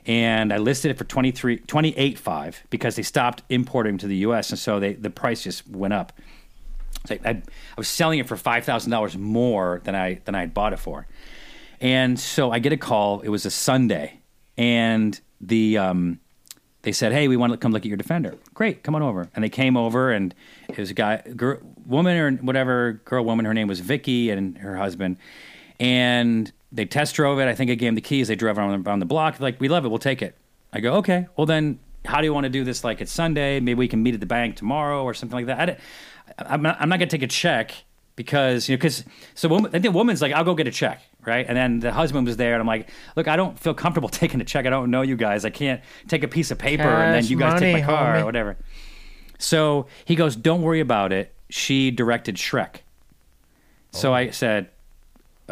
and 0.06 0.52
I 0.52 0.58
listed 0.58 0.90
it 0.90 0.98
for 0.98 1.04
23 1.04 1.60
28.5 1.60 2.56
because 2.70 2.96
they 2.96 3.02
stopped 3.02 3.42
importing 3.48 3.98
to 3.98 4.06
the 4.06 4.16
US 4.16 4.50
and 4.50 4.58
so 4.58 4.80
they 4.80 4.94
the 4.94 5.10
price 5.10 5.42
just 5.42 5.68
went 5.68 5.94
up. 5.94 6.12
So 7.06 7.16
I, 7.24 7.30
I 7.30 7.42
was 7.76 7.88
selling 7.88 8.18
it 8.18 8.28
for 8.28 8.36
five 8.36 8.64
thousand 8.64 8.90
dollars 8.90 9.16
more 9.16 9.80
than 9.84 9.94
I 9.94 10.20
than 10.24 10.34
I 10.34 10.40
had 10.40 10.54
bought 10.54 10.72
it 10.72 10.78
for, 10.78 11.06
and 11.80 12.18
so 12.18 12.50
I 12.50 12.58
get 12.58 12.72
a 12.72 12.76
call. 12.76 13.20
It 13.20 13.28
was 13.28 13.44
a 13.44 13.50
Sunday, 13.50 14.20
and 14.56 15.20
the 15.40 15.78
um, 15.78 16.20
they 16.82 16.92
said, 16.92 17.12
"Hey, 17.12 17.26
we 17.28 17.36
want 17.36 17.52
to 17.52 17.56
come 17.56 17.72
look 17.72 17.82
at 17.82 17.88
your 17.88 17.96
Defender." 17.96 18.36
Great, 18.54 18.82
come 18.84 18.94
on 18.94 19.02
over. 19.02 19.28
And 19.34 19.42
they 19.42 19.48
came 19.48 19.76
over, 19.76 20.12
and 20.12 20.34
it 20.68 20.78
was 20.78 20.90
a 20.90 20.94
guy, 20.94 21.22
girl, 21.34 21.58
woman 21.86 22.16
or 22.16 22.32
whatever, 22.42 23.00
girl, 23.04 23.24
woman. 23.24 23.46
Her 23.46 23.54
name 23.54 23.68
was 23.68 23.80
Vicky, 23.80 24.30
and 24.30 24.58
her 24.58 24.76
husband, 24.76 25.16
and 25.80 26.52
they 26.72 26.84
test 26.86 27.14
drove 27.14 27.38
it. 27.38 27.48
I 27.48 27.54
think 27.54 27.70
I 27.70 27.74
gave 27.74 27.88
them 27.88 27.94
the 27.94 28.00
keys. 28.00 28.28
They 28.28 28.34
drove 28.34 28.58
around 28.58 28.86
around 28.86 28.98
the 29.00 29.06
block. 29.06 29.38
Like, 29.38 29.60
we 29.60 29.68
love 29.68 29.84
it. 29.84 29.88
We'll 29.88 29.98
take 29.98 30.22
it. 30.22 30.36
I 30.72 30.80
go, 30.80 30.94
okay. 30.94 31.26
Well, 31.36 31.46
then 31.46 31.78
how 32.04 32.20
do 32.20 32.24
you 32.24 32.34
want 32.34 32.44
to 32.44 32.50
do 32.50 32.64
this? 32.64 32.84
Like 32.84 33.00
it's 33.00 33.12
Sunday, 33.12 33.60
maybe 33.60 33.78
we 33.78 33.88
can 33.88 34.02
meet 34.02 34.14
at 34.14 34.20
the 34.20 34.26
bank 34.26 34.56
tomorrow 34.56 35.04
or 35.04 35.14
something 35.14 35.36
like 35.36 35.46
that. 35.46 35.70
I 35.70 35.76
I'm 36.38 36.62
not, 36.62 36.76
I'm 36.80 36.88
not 36.88 36.98
gonna 36.98 37.10
take 37.10 37.22
a 37.22 37.28
check 37.28 37.74
because 38.16 38.68
you 38.68 38.74
know 38.74 38.78
because 38.78 39.04
so 39.34 39.48
woman, 39.48 39.70
the 39.82 39.90
woman's 39.90 40.22
like 40.22 40.32
I'll 40.32 40.44
go 40.44 40.54
get 40.54 40.66
a 40.66 40.70
check 40.70 41.00
right 41.24 41.46
and 41.46 41.56
then 41.56 41.80
the 41.80 41.92
husband 41.92 42.26
was 42.26 42.36
there 42.36 42.52
and 42.52 42.60
I'm 42.60 42.66
like 42.66 42.90
look 43.16 43.28
I 43.28 43.36
don't 43.36 43.58
feel 43.58 43.74
comfortable 43.74 44.08
taking 44.10 44.40
a 44.40 44.44
check 44.44 44.66
I 44.66 44.70
don't 44.70 44.90
know 44.90 45.02
you 45.02 45.16
guys 45.16 45.44
I 45.44 45.50
can't 45.50 45.80
take 46.08 46.22
a 46.22 46.28
piece 46.28 46.50
of 46.50 46.58
paper 46.58 46.82
and 46.82 47.14
then 47.14 47.24
you 47.24 47.38
guys 47.38 47.60
take 47.60 47.72
my 47.72 47.82
car 47.82 48.16
homie. 48.16 48.22
or 48.22 48.24
whatever 48.24 48.56
so 49.38 49.86
he 50.04 50.14
goes 50.14 50.36
don't 50.36 50.62
worry 50.62 50.80
about 50.80 51.12
it 51.12 51.34
she 51.48 51.90
directed 51.90 52.36
Shrek 52.36 52.76
so 53.90 54.10
oh. 54.10 54.14
I 54.14 54.30
said 54.30 54.70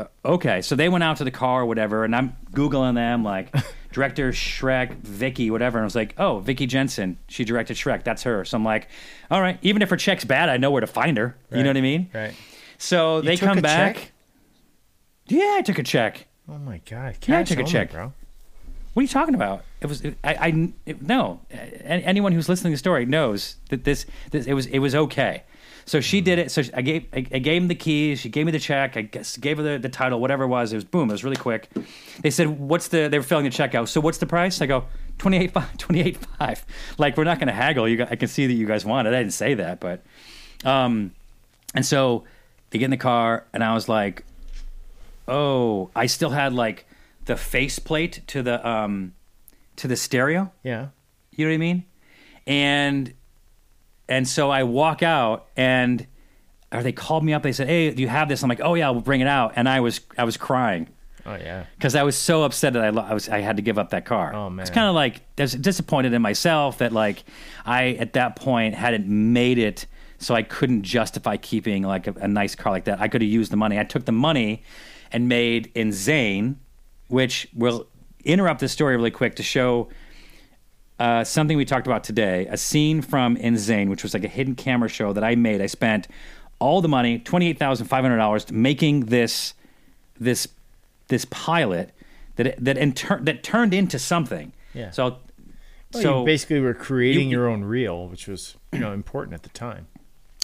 uh, 0.00 0.06
okay 0.24 0.62
so 0.62 0.74
they 0.76 0.88
went 0.88 1.04
out 1.04 1.16
to 1.18 1.24
the 1.24 1.30
car 1.30 1.62
or 1.62 1.66
whatever 1.66 2.04
and 2.04 2.14
I'm 2.14 2.36
googling 2.52 2.94
them 2.94 3.22
like 3.24 3.54
director 3.92 4.30
Shrek 4.32 4.94
Vicky 4.98 5.50
whatever 5.50 5.78
and 5.78 5.84
I 5.84 5.86
was 5.86 5.94
like 5.96 6.14
oh 6.18 6.38
Vicky 6.40 6.66
Jenson 6.66 7.18
she 7.28 7.44
directed 7.44 7.76
Shrek 7.76 8.04
that's 8.04 8.22
her 8.24 8.44
so 8.44 8.56
I'm 8.56 8.64
like 8.64 8.88
all 9.30 9.40
right 9.40 9.58
even 9.62 9.82
if 9.82 9.90
her 9.90 9.96
check's 9.96 10.24
bad 10.24 10.48
I 10.48 10.56
know 10.56 10.70
where 10.70 10.80
to 10.80 10.86
find 10.86 11.16
her 11.16 11.36
you 11.52 11.62
know 11.62 11.70
what 11.70 11.76
I 11.76 11.80
mean 11.82 12.10
Right. 12.14 12.34
so 12.78 13.20
they 13.20 13.36
took 13.36 13.48
come 13.48 13.60
back 13.60 13.96
check? 13.96 14.12
yeah 15.26 15.54
I 15.58 15.62
took 15.62 15.78
a 15.78 15.82
check 15.82 16.26
Oh 16.48 16.58
my 16.58 16.78
god. 16.78 17.16
Yeah, 17.28 17.38
I 17.38 17.42
Cash 17.42 17.48
took 17.50 17.58
a 17.58 17.60
only, 17.60 17.70
check. 17.72 17.92
bro. 17.92 18.12
what 18.94 19.00
are 19.00 19.02
you 19.02 19.08
talking 19.08 19.34
about 19.36 19.64
it 19.80 19.86
was 19.86 20.04
I, 20.04 20.14
I 20.34 20.72
it, 20.86 21.00
no 21.02 21.40
anyone 21.84 22.32
who's 22.32 22.48
listening 22.48 22.72
to 22.72 22.74
the 22.74 22.78
story 22.78 23.06
knows 23.06 23.56
that 23.70 23.84
this, 23.84 24.04
this 24.30 24.46
it 24.46 24.54
was 24.54 24.66
it 24.66 24.78
was 24.80 24.94
okay 24.94 25.44
so 25.84 26.00
she 26.00 26.20
did 26.20 26.38
it. 26.38 26.50
So 26.50 26.62
I 26.74 26.82
gave 26.82 27.06
I, 27.12 27.18
I 27.18 27.38
gave 27.38 27.62
him 27.62 27.68
the 27.68 27.74
keys. 27.74 28.20
She 28.20 28.28
gave 28.28 28.46
me 28.46 28.52
the 28.52 28.58
check. 28.58 28.96
I 28.96 29.02
guess 29.02 29.36
gave 29.36 29.56
her 29.58 29.62
the, 29.62 29.78
the 29.78 29.88
title 29.88 30.20
whatever 30.20 30.44
it 30.44 30.48
was. 30.48 30.72
It 30.72 30.76
was 30.76 30.84
boom 30.84 31.08
it 31.10 31.12
was 31.12 31.24
really 31.24 31.36
quick. 31.36 31.68
They 32.20 32.30
said 32.30 32.48
what's 32.48 32.88
the 32.88 33.08
they 33.08 33.18
were 33.18 33.24
filling 33.24 33.44
the 33.44 33.50
check 33.50 33.74
out. 33.74 33.88
So 33.88 34.00
what's 34.00 34.18
the 34.18 34.26
price? 34.26 34.60
I 34.60 34.66
go 34.66 34.84
28 35.18 35.54
28 35.78 36.16
5 36.16 36.66
like 36.98 37.16
we're 37.16 37.24
not 37.24 37.38
going 37.38 37.48
to 37.48 37.54
haggle. 37.54 37.88
You 37.88 37.96
guys, 37.96 38.08
I 38.10 38.16
can 38.16 38.28
see 38.28 38.46
that 38.46 38.52
you 38.54 38.66
guys 38.66 38.84
want 38.84 39.08
it. 39.08 39.14
I 39.14 39.18
didn't 39.18 39.32
say 39.32 39.54
that 39.54 39.80
but 39.80 40.02
um 40.64 41.12
and 41.74 41.84
so 41.84 42.24
they 42.70 42.78
get 42.78 42.86
in 42.86 42.90
the 42.90 42.96
car 42.96 43.46
and 43.52 43.64
I 43.64 43.74
was 43.74 43.88
like 43.88 44.24
oh 45.28 45.90
I 45.94 46.06
still 46.06 46.30
had 46.30 46.52
like 46.52 46.86
the 47.24 47.36
faceplate 47.36 48.22
to 48.28 48.42
the 48.42 48.66
um 48.66 49.14
to 49.76 49.88
the 49.88 49.96
stereo. 49.96 50.52
Yeah. 50.62 50.88
you 51.32 51.46
know 51.46 51.50
what 51.50 51.54
I 51.54 51.58
mean? 51.58 51.84
And 52.46 53.14
and 54.10 54.28
so 54.28 54.50
I 54.50 54.64
walk 54.64 55.02
out 55.02 55.46
and 55.56 56.06
or 56.72 56.82
they 56.82 56.92
called 56.92 57.24
me 57.24 57.32
up. 57.32 57.42
They 57.42 57.52
said, 57.52 57.68
"Hey, 57.68 57.90
do 57.92 58.02
you 58.02 58.08
have 58.08 58.28
this?" 58.28 58.42
I'm 58.42 58.48
like, 58.50 58.60
"Oh 58.62 58.74
yeah, 58.74 58.90
we'll 58.90 59.00
bring 59.00 59.20
it 59.22 59.26
out." 59.26 59.54
And 59.56 59.68
I 59.68 59.80
was 59.80 60.00
I 60.18 60.24
was 60.24 60.36
crying 60.36 60.88
Oh 61.26 61.34
yeah. 61.36 61.64
because 61.76 61.94
I 61.94 62.02
was 62.02 62.16
so 62.16 62.42
upset 62.44 62.72
that 62.74 62.82
I, 62.84 62.90
lo- 62.90 63.06
I 63.08 63.14
was 63.14 63.28
I 63.28 63.40
had 63.40 63.56
to 63.56 63.62
give 63.62 63.78
up 63.78 63.90
that 63.90 64.04
car. 64.04 64.34
Oh, 64.34 64.48
man. 64.50 64.62
it's 64.62 64.70
kind 64.70 64.88
of 64.88 64.94
like 64.94 65.22
I 65.38 65.42
was 65.42 65.52
disappointed 65.54 66.12
in 66.12 66.20
myself 66.22 66.78
that 66.78 66.92
like 66.92 67.24
I 67.64 67.88
at 67.98 68.12
that 68.14 68.36
point 68.36 68.74
hadn't 68.74 69.06
made 69.08 69.58
it, 69.58 69.86
so 70.18 70.34
I 70.34 70.42
couldn't 70.42 70.82
justify 70.82 71.36
keeping 71.36 71.82
like 71.82 72.06
a, 72.06 72.12
a 72.20 72.28
nice 72.28 72.54
car 72.54 72.72
like 72.72 72.84
that. 72.84 73.00
I 73.00 73.08
could 73.08 73.22
have 73.22 73.30
used 73.30 73.50
the 73.52 73.56
money. 73.56 73.78
I 73.78 73.84
took 73.84 74.04
the 74.04 74.12
money 74.12 74.62
and 75.12 75.28
made 75.28 75.72
in 75.74 75.92
Zane, 75.92 76.58
which 77.08 77.48
will 77.54 77.86
interrupt 78.24 78.60
this 78.60 78.70
story 78.72 78.96
really 78.96 79.10
quick 79.10 79.34
to 79.36 79.42
show 79.42 79.88
uh, 81.00 81.24
something 81.24 81.56
we 81.56 81.64
talked 81.64 81.86
about 81.88 82.04
today, 82.04 82.46
a 82.50 82.56
scene 82.56 83.00
from 83.02 83.36
Insane, 83.36 83.90
which 83.90 84.02
was 84.04 84.14
like 84.14 84.22
a 84.22 84.28
hidden 84.28 84.54
camera 84.54 84.88
show 84.88 85.12
that 85.12 85.24
I 85.24 85.34
made. 85.34 85.60
I 85.60 85.66
spent 85.66 86.06
all 86.60 86.80
the 86.80 86.88
money, 86.88 87.18
twenty 87.18 87.48
eight 87.48 87.58
thousand 87.58 87.86
five 87.86 88.02
hundred 88.04 88.18
dollars, 88.18 88.50
making 88.52 89.06
this 89.06 89.54
this 90.18 90.46
this 91.08 91.24
pilot 91.24 91.90
that 92.36 92.62
that 92.64 92.76
in 92.78 92.92
tur- 92.92 93.20
that 93.22 93.42
turned 93.42 93.74
into 93.74 93.98
something. 93.98 94.52
Yeah. 94.74 94.90
So 94.90 95.18
Well, 95.94 96.02
so 96.02 96.24
basically 96.24 96.60
were 96.60 96.74
creating 96.74 97.30
you- 97.30 97.38
your 97.38 97.48
own 97.48 97.64
reel, 97.64 98.06
which 98.08 98.28
was 98.28 98.56
you 98.72 98.78
know 98.78 98.92
important 98.92 99.34
at 99.34 99.42
the 99.42 99.48
time. 99.48 99.86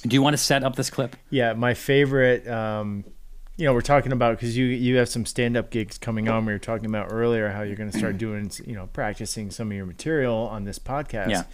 do 0.02 0.14
you 0.14 0.22
want 0.22 0.34
to 0.34 0.38
set 0.42 0.64
up 0.64 0.74
this 0.76 0.88
clip? 0.90 1.16
Yeah, 1.30 1.52
my 1.52 1.74
favorite. 1.74 2.48
Um, 2.48 3.04
you 3.56 3.64
know, 3.64 3.72
we're 3.72 3.80
talking 3.80 4.12
about 4.12 4.36
because 4.36 4.56
you 4.56 4.66
you 4.66 4.96
have 4.96 5.08
some 5.08 5.24
stand 5.24 5.56
up 5.56 5.70
gigs 5.70 5.98
coming 5.98 6.28
on. 6.28 6.44
We 6.44 6.52
were 6.52 6.58
talking 6.58 6.86
about 6.86 7.08
earlier 7.10 7.50
how 7.50 7.62
you're 7.62 7.76
going 7.76 7.90
to 7.90 7.98
start 7.98 8.18
doing 8.26 8.50
you 8.64 8.74
know 8.74 8.88
practicing 8.92 9.50
some 9.50 9.70
of 9.70 9.76
your 9.76 9.86
material 9.86 10.34
on 10.34 10.64
this 10.64 10.78
podcast. 10.78 11.30
Yeah. 11.30 11.44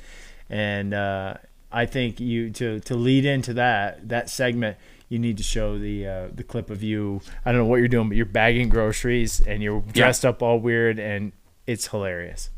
and 0.51 0.93
uh, 0.95 1.35
I 1.71 1.87
think 1.87 2.21
you 2.21 2.51
to 2.51 2.81
to 2.81 2.95
lead 2.95 3.25
into 3.25 3.55
that 3.55 4.09
that 4.09 4.29
segment. 4.31 4.77
You 5.09 5.19
need 5.19 5.37
to 5.37 5.43
show 5.43 5.79
the 5.79 6.07
uh, 6.07 6.29
the 6.33 6.43
clip 6.43 6.71
of 6.71 6.83
you. 6.83 7.21
I 7.45 7.53
don't 7.53 7.61
know 7.61 7.67
what 7.67 7.77
you're 7.77 7.89
doing, 7.89 8.09
but 8.09 8.17
you're 8.17 8.27
bagging 8.27 8.69
groceries 8.71 9.41
and 9.41 9.63
you're 9.63 9.83
dressed 9.93 10.25
up 10.25 10.43
all 10.43 10.59
weird, 10.59 10.99
and 10.99 11.33
it's 11.67 11.89
hilarious. 11.89 12.49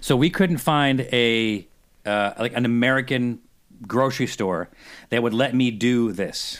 So 0.00 0.16
we 0.16 0.30
couldn't 0.30 0.58
find 0.58 1.00
a 1.12 1.66
uh, 2.06 2.34
like 2.38 2.54
an 2.54 2.64
American 2.64 3.40
grocery 3.86 4.28
store 4.28 4.70
that 5.10 5.22
would 5.24 5.34
let 5.34 5.54
me 5.56 5.72
do 5.72 6.12
this, 6.12 6.56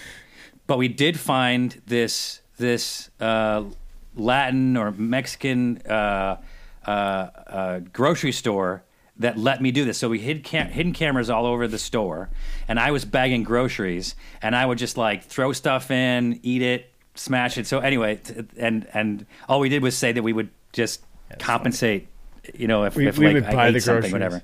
but 0.73 0.79
we 0.79 0.89
did 0.89 1.21
find 1.21 1.83
this 1.87 2.41
this 2.57 3.11
uh, 3.21 3.63
Latin 4.17 4.75
or 4.79 4.91
Mexican 4.91 5.77
uh, 5.87 6.41
uh, 6.87 6.91
uh, 6.91 7.81
grocery 7.93 8.33
store 8.33 8.83
that 9.19 9.37
let 9.37 9.61
me 9.61 9.71
do 9.71 9.85
this. 9.85 9.99
So 9.99 10.09
we 10.09 10.19
hid 10.19 10.45
cam- 10.45 10.71
hidden 10.71 10.95
cameras 10.95 11.29
all 11.29 11.45
over 11.45 11.69
the 11.69 11.79
store, 11.79 12.31
and 12.69 12.81
I 12.81 12.91
was 12.91 13.05
bagging 13.05 13.43
groceries, 13.43 14.15
and 14.41 14.57
I 14.57 14.65
would 14.65 14.79
just 14.79 14.97
like 14.97 15.25
throw 15.25 15.53
stuff 15.53 15.91
in, 15.91 16.41
eat 16.43 16.63
it, 16.63 16.91
smash 17.17 17.59
it. 17.59 17.67
So 17.67 17.81
anyway, 17.81 18.17
t- 18.25 18.37
and 18.57 18.89
and 18.95 19.27
all 19.51 19.61
we 19.61 19.69
did 19.69 19.83
was 19.83 19.95
say 19.95 20.13
that 20.13 20.23
we 20.23 20.33
would 20.33 20.49
just 20.73 21.05
That's 21.29 21.45
compensate. 21.45 22.09
You 22.55 22.67
know, 22.67 22.85
if, 22.85 22.97
We- 22.97 23.09
if 23.09 23.19
we 23.19 23.27
like 23.27 23.35
would 23.35 23.45
I 23.45 23.53
buy 23.55 23.69
ate 23.69 23.73
the 23.73 23.81
groceries. 23.81 24.11
whatever. 24.11 24.43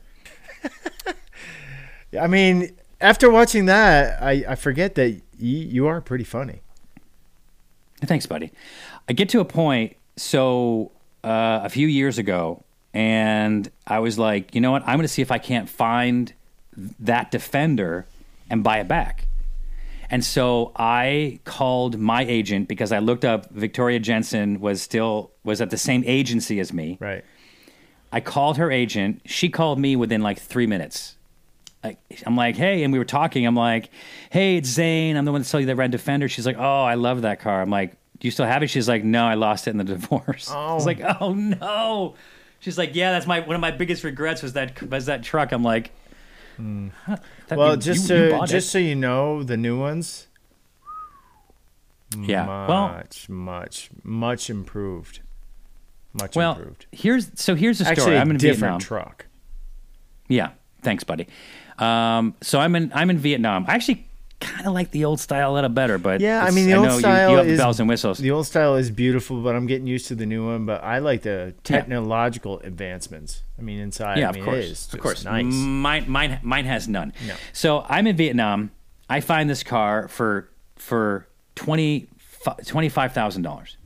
I 2.21 2.27
mean, 2.27 2.77
after 3.01 3.31
watching 3.31 3.65
that, 3.65 4.23
I, 4.23 4.45
I 4.47 4.55
forget 4.57 4.95
that 4.97 5.23
you 5.39 5.87
are 5.87 6.01
pretty 6.01 6.25
funny. 6.25 6.61
Thanks, 8.03 8.27
buddy. 8.27 8.53
I 9.09 9.13
get 9.13 9.29
to 9.31 9.41
a 9.41 9.45
point, 9.45 9.97
so 10.17 10.93
uh, 11.25 11.61
a 11.65 11.69
few 11.69 11.87
years 11.89 12.19
ago, 12.19 12.63
and 12.95 13.71
I 13.87 13.99
was 13.99 14.19
like, 14.19 14.55
you 14.55 14.61
know 14.61 14.71
what? 14.71 14.83
I'm 14.83 14.97
going 14.97 15.03
to 15.03 15.09
see 15.09 15.23
if 15.23 15.31
I 15.31 15.39
can't 15.39 15.69
find 15.69 16.33
that 17.01 17.31
defender 17.31 18.07
and 18.49 18.63
buy 18.63 18.79
it 18.79 18.89
back. 18.89 19.27
And 20.11 20.25
so 20.25 20.73
I 20.77 21.41
called 21.45 21.99
my 21.99 22.25
agent 22.25 22.67
because 22.67 22.93
I 22.93 22.99
looked 23.01 23.25
up 23.25 23.51
Victoria 23.51 23.99
Jenson 23.99 24.59
was 24.61 24.81
still 24.81 25.33
was 25.45 25.61
at 25.61 25.71
the 25.71 25.77
same 25.77 26.03
agency 26.07 26.61
as 26.61 26.73
me. 26.73 26.97
Right. 26.99 27.25
I 28.11 28.21
called 28.21 28.57
her 28.57 28.73
agent. 28.73 29.21
She 29.27 29.51
called 29.51 29.79
me 29.79 29.97
within 29.97 30.23
like 30.23 30.39
three 30.39 30.67
minutes. 30.67 31.18
Like, 31.85 31.99
I'm 32.27 32.37
like, 32.37 32.57
hey, 32.57 32.83
and 32.83 32.93
we 32.93 32.99
were 32.99 33.05
talking. 33.05 33.47
I'm 33.47 33.55
like, 33.55 33.91
hey, 34.31 34.57
it's 34.57 34.69
Zane. 34.69 35.17
I'm 35.17 35.25
the 35.25 35.33
one 35.33 35.43
that 35.43 35.45
sold 35.47 35.61
you 35.63 35.67
that 35.67 35.77
red 35.77 35.91
Defender. 35.91 36.29
She's 36.29 36.45
like, 36.47 36.57
oh, 36.59 36.83
I 36.83 36.95
love 36.95 37.23
that 37.23 37.41
car. 37.41 37.61
I'm 37.63 37.71
like, 37.71 37.93
do 38.19 38.27
you 38.27 38.33
still 38.33 38.47
have 38.47 38.63
it? 38.65 38.67
She's 38.69 38.89
like, 38.89 39.05
no, 39.05 39.25
I 39.25 39.35
lost 39.35 39.69
it 39.69 39.71
in 39.71 39.77
the 39.79 39.85
divorce. 39.85 40.51
I 40.51 40.75
was 40.75 40.83
Oh. 40.83 40.87
like, 40.87 41.01
oh 41.21 41.33
no. 41.35 42.15
She's 42.61 42.77
like, 42.77 42.97
yeah, 42.97 43.13
that's 43.13 43.27
my 43.29 43.41
one 43.41 43.55
of 43.55 43.61
my 43.61 43.71
biggest 43.71 44.03
regrets 44.03 44.43
was 44.43 44.55
that 44.55 44.83
was 44.91 45.07
that 45.07 45.23
truck. 45.23 45.53
I'm 45.53 45.63
like, 45.63 45.93
hmm. 46.57 46.89
huh, 47.07 47.17
Well, 47.53 47.77
you- 47.77 47.81
just 47.81 48.11
you- 48.11 48.17
you 48.17 48.25
to, 48.27 48.31
bought 48.33 48.49
it. 48.49 48.53
just 48.53 48.71
so 48.71 48.79
you 48.79 48.97
know, 48.97 49.45
the 49.45 49.57
new 49.57 49.79
ones, 49.79 50.27
yeah. 52.19 52.47
Well, 52.47 52.89
much, 52.89 53.29
much, 53.29 53.91
much 54.03 54.51
improved. 54.51 55.21
Much 56.15 56.35
well, 56.35 56.57
improved. 56.57 56.87
here's 56.91 57.31
so 57.41 57.55
here's 57.55 57.79
the 57.79 57.85
story. 57.85 57.97
Actually, 57.99 58.17
I'm 58.19 58.31
in 58.31 58.39
different 58.39 58.59
Vietnam. 58.61 58.81
truck. 58.81 59.27
Yeah, 60.27 60.51
thanks, 60.83 61.05
buddy. 61.05 61.29
Um, 61.79 62.35
so 62.43 62.59
I'm 62.61 62.75
in 62.77 62.91
I'm 62.95 63.11
in 63.11 63.19
Vietnam. 63.19 63.65
I 63.69 63.75
actually 63.75 64.05
kind 64.41 64.67
of 64.69 64.73
like 64.73 64.93
the 64.93 65.05
old 65.05 65.19
style 65.19 65.53
a 65.53 65.55
little 65.55 65.69
better, 65.71 65.99
but 65.99 66.21
Yeah, 66.21 66.45
I 66.45 66.51
mean 66.53 66.67
the 66.67 66.75
old 66.75 66.87
know 66.87 66.95
you- 66.95 67.01
style 67.01 67.31
you, 67.31 67.37
have 67.39 67.47
the 67.47 67.53
is 67.53 67.59
bells 67.59 67.81
and 67.81 67.89
whistles. 67.89 68.19
The 68.19 68.31
old 68.31 68.47
style 68.47 68.77
is 68.77 68.91
beautiful, 68.91 69.41
but 69.43 69.57
I'm 69.57 69.67
getting 69.67 69.87
used 69.87 70.07
to 70.09 70.15
the 70.15 70.27
new 70.27 70.47
one. 70.47 70.65
But 70.67 70.83
I 70.85 70.99
like 70.99 71.23
the 71.23 71.55
technological 71.65 72.61
advancements. 72.61 73.43
I 73.59 73.63
mean, 73.63 73.81
inside, 73.81 74.19
yeah, 74.19 74.29
I 74.29 74.33
mean, 74.33 74.41
of 74.43 74.45
course, 74.47 74.95
of 74.95 75.01
course. 75.01 75.25
nice. 75.25 75.45
Mine, 75.45 76.05
mine, 76.09 76.39
mine 76.43 76.65
has 76.67 76.87
none. 76.89 77.13
No. 77.27 77.35
So 77.53 77.85
I'm 77.89 78.07
in 78.07 78.17
Vietnam. 78.17 78.71
I 79.11 79.21
find 79.21 79.49
this 79.51 79.63
car 79.63 80.07
for 80.09 80.49
for 80.77 81.27
twenty 81.55 82.09
twenty 82.67 82.89
five 82.89 83.13
thousand 83.13 83.43
dollars. 83.43 83.77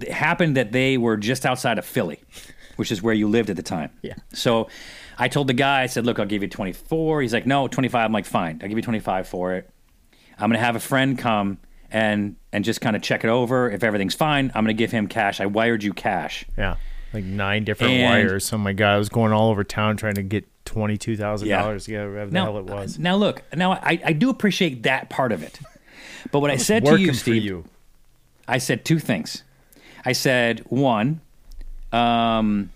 It 0.00 0.10
happened 0.10 0.56
that 0.56 0.72
they 0.72 0.98
were 0.98 1.16
just 1.16 1.44
outside 1.46 1.78
of 1.78 1.84
Philly, 1.84 2.20
which 2.76 2.90
is 2.92 3.02
where 3.02 3.14
you 3.14 3.28
lived 3.28 3.50
at 3.50 3.56
the 3.56 3.62
time. 3.62 3.90
Yeah. 4.02 4.14
So 4.32 4.68
I 5.20 5.28
told 5.28 5.46
the 5.46 5.52
guy, 5.54 5.82
I 5.82 5.86
said, 5.86 6.06
"Look, 6.06 6.18
I'll 6.18 6.26
give 6.26 6.42
you 6.42 6.48
twenty 6.48 6.72
four. 6.72 7.20
He's 7.22 7.32
like, 7.32 7.46
"No, 7.46 7.68
twenty 7.68 7.88
five. 7.88 8.06
I'm 8.06 8.12
like, 8.12 8.24
"Fine, 8.24 8.60
I'll 8.62 8.68
give 8.68 8.78
you 8.78 8.82
twenty 8.82 9.00
five 9.00 9.28
for 9.28 9.54
it. 9.54 9.70
I'm 10.38 10.48
gonna 10.50 10.58
have 10.58 10.76
a 10.76 10.80
friend 10.80 11.18
come." 11.18 11.58
And, 11.92 12.36
and 12.52 12.64
just 12.64 12.80
kind 12.80 12.94
of 12.94 13.02
check 13.02 13.24
it 13.24 13.28
over. 13.30 13.68
If 13.68 13.82
everything's 13.82 14.14
fine, 14.14 14.52
I'm 14.54 14.62
gonna 14.62 14.74
give 14.74 14.92
him 14.92 15.08
cash. 15.08 15.40
I 15.40 15.46
wired 15.46 15.82
you 15.82 15.92
cash. 15.92 16.44
Yeah, 16.56 16.76
like 17.12 17.24
nine 17.24 17.64
different 17.64 17.94
And- 17.94 18.04
wires. 18.04 18.52
Oh 18.52 18.58
my 18.58 18.72
god, 18.72 18.94
I 18.94 18.96
was 18.96 19.08
going 19.08 19.32
all 19.32 19.50
over 19.50 19.64
town 19.64 19.96
trying 19.96 20.14
to 20.14 20.22
get 20.22 20.46
twenty 20.64 20.96
two 20.96 21.16
thousand 21.16 21.48
Yeah. 21.48 21.60
dollars 21.62 21.86
together. 21.86 22.10
Whatever 22.10 22.30
the 22.30 22.34
now, 22.34 22.44
hell 22.44 22.58
it 22.58 22.64
was. 22.66 22.96
Now 22.98 23.16
look, 23.16 23.42
now 23.56 23.72
I, 23.72 24.00
I 24.04 24.12
do 24.12 24.30
appreciate 24.30 24.84
that 24.84 25.10
part 25.10 25.32
of 25.32 25.42
it. 25.42 25.58
But 26.30 26.38
what 26.40 26.52
I 26.52 26.56
said 26.58 26.84
to 26.86 26.96
you, 26.96 27.12
Steve, 27.12 27.42
you. 27.42 27.64
I 28.46 28.58
said 28.58 28.84
two 28.84 29.00
things. 29.00 29.42
I 30.04 30.12
said 30.12 30.60
one, 30.68 31.20
um, 31.92 32.70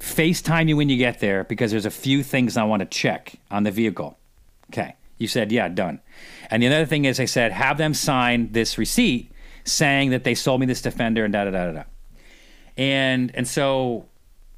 FaceTime 0.00 0.68
you 0.68 0.76
when 0.76 0.88
you 0.88 0.96
get 0.96 1.20
there 1.20 1.44
because 1.44 1.70
there's 1.70 1.86
a 1.86 1.90
few 1.90 2.22
things 2.22 2.56
I 2.56 2.64
want 2.64 2.80
to 2.80 2.86
check 2.86 3.34
on 3.50 3.64
the 3.64 3.70
vehicle. 3.70 4.18
Okay. 4.70 4.94
You 5.18 5.26
said, 5.26 5.50
yeah, 5.50 5.68
done. 5.68 6.00
And 6.50 6.62
the 6.62 6.68
other 6.68 6.86
thing 6.86 7.04
is, 7.04 7.18
I 7.18 7.24
said, 7.24 7.52
have 7.52 7.78
them 7.78 7.94
sign 7.94 8.52
this 8.52 8.78
receipt 8.78 9.32
saying 9.64 10.10
that 10.10 10.24
they 10.24 10.34
sold 10.34 10.60
me 10.60 10.66
this 10.66 10.80
Defender 10.80 11.24
and 11.24 11.32
da 11.32 11.44
da 11.44 11.50
da 11.50 11.66
da 11.66 11.72
da. 11.72 11.82
And 12.76 13.32
and 13.34 13.46
so 13.46 14.06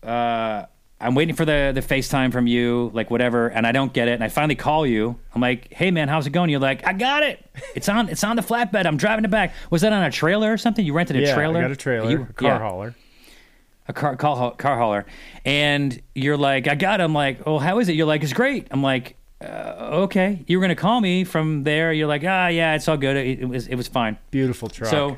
uh, 0.02 0.66
I'm 1.00 1.14
waiting 1.14 1.34
for 1.34 1.46
the 1.46 1.72
the 1.74 1.80
FaceTime 1.80 2.30
from 2.32 2.46
you, 2.46 2.90
like 2.92 3.10
whatever, 3.10 3.48
and 3.48 3.66
I 3.66 3.72
don't 3.72 3.92
get 3.92 4.08
it. 4.08 4.12
And 4.12 4.22
I 4.22 4.28
finally 4.28 4.54
call 4.54 4.86
you. 4.86 5.18
I'm 5.34 5.40
like, 5.40 5.72
hey 5.72 5.90
man, 5.90 6.08
how's 6.08 6.26
it 6.26 6.30
going? 6.30 6.50
You're 6.50 6.60
like, 6.60 6.86
I 6.86 6.92
got 6.92 7.22
it. 7.22 7.44
It's 7.74 7.88
on 7.88 8.10
it's 8.10 8.22
on 8.22 8.36
the 8.36 8.42
flatbed. 8.42 8.84
I'm 8.84 8.98
driving 8.98 9.24
it 9.24 9.30
back. 9.30 9.54
Was 9.70 9.80
that 9.80 9.94
on 9.94 10.02
a 10.02 10.10
trailer 10.10 10.52
or 10.52 10.58
something? 10.58 10.84
You 10.84 10.92
rented 10.92 11.16
a 11.16 11.20
yeah, 11.20 11.34
trailer? 11.34 11.60
I 11.60 11.62
got 11.62 11.70
a 11.70 11.76
trailer, 11.76 12.10
You- 12.10 12.26
a 12.28 12.32
car 12.34 12.48
yeah 12.50 12.58
hauler. 12.58 12.94
A 13.90 13.92
car 13.92 14.16
car, 14.16 14.52
car 14.56 14.78
hauler, 14.78 15.04
and 15.44 16.00
you're 16.14 16.36
like, 16.36 16.68
I 16.68 16.74
got. 16.74 17.00
It. 17.00 17.04
I'm 17.04 17.12
like, 17.14 17.40
oh, 17.46 17.58
how 17.58 17.78
is 17.80 17.88
it? 17.88 17.94
You're 17.96 18.06
like, 18.06 18.22
it's 18.22 18.32
great. 18.32 18.68
I'm 18.70 18.82
like, 18.82 19.16
uh, 19.42 20.04
okay. 20.04 20.44
You 20.46 20.58
were 20.58 20.62
gonna 20.62 20.74
call 20.76 21.00
me 21.00 21.24
from 21.24 21.64
there. 21.64 21.92
You're 21.92 22.08
like, 22.08 22.22
ah, 22.24 22.48
yeah, 22.48 22.74
it's 22.74 22.88
all 22.88 22.96
good. 22.96 23.16
It, 23.16 23.40
it 23.40 23.44
was 23.48 23.66
it 23.66 23.74
was 23.76 23.88
fine. 23.88 24.16
Beautiful 24.30 24.68
truck. 24.68 24.90
So 24.90 25.16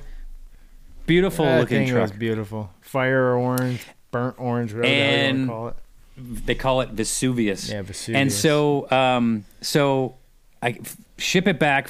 beautiful 1.06 1.44
that 1.44 1.60
looking 1.60 1.86
truck. 1.88 2.02
was 2.02 2.12
beautiful. 2.12 2.70
Fire 2.80 3.34
orange, 3.36 3.86
burnt 4.10 4.36
orange, 4.38 4.72
whatever 4.72 4.88
the 4.88 4.94
you 4.94 5.02
And- 5.02 5.48
want 5.48 5.76
to 5.76 5.82
call 6.22 6.34
it. 6.34 6.46
they 6.46 6.54
call 6.54 6.80
it 6.82 6.88
Vesuvius. 6.90 7.70
Yeah, 7.70 7.82
Vesuvius. 7.82 8.20
And 8.20 8.32
so, 8.32 8.90
um, 8.90 9.44
so 9.60 10.16
I 10.62 10.78
ship 11.18 11.46
it 11.46 11.58
back 11.58 11.88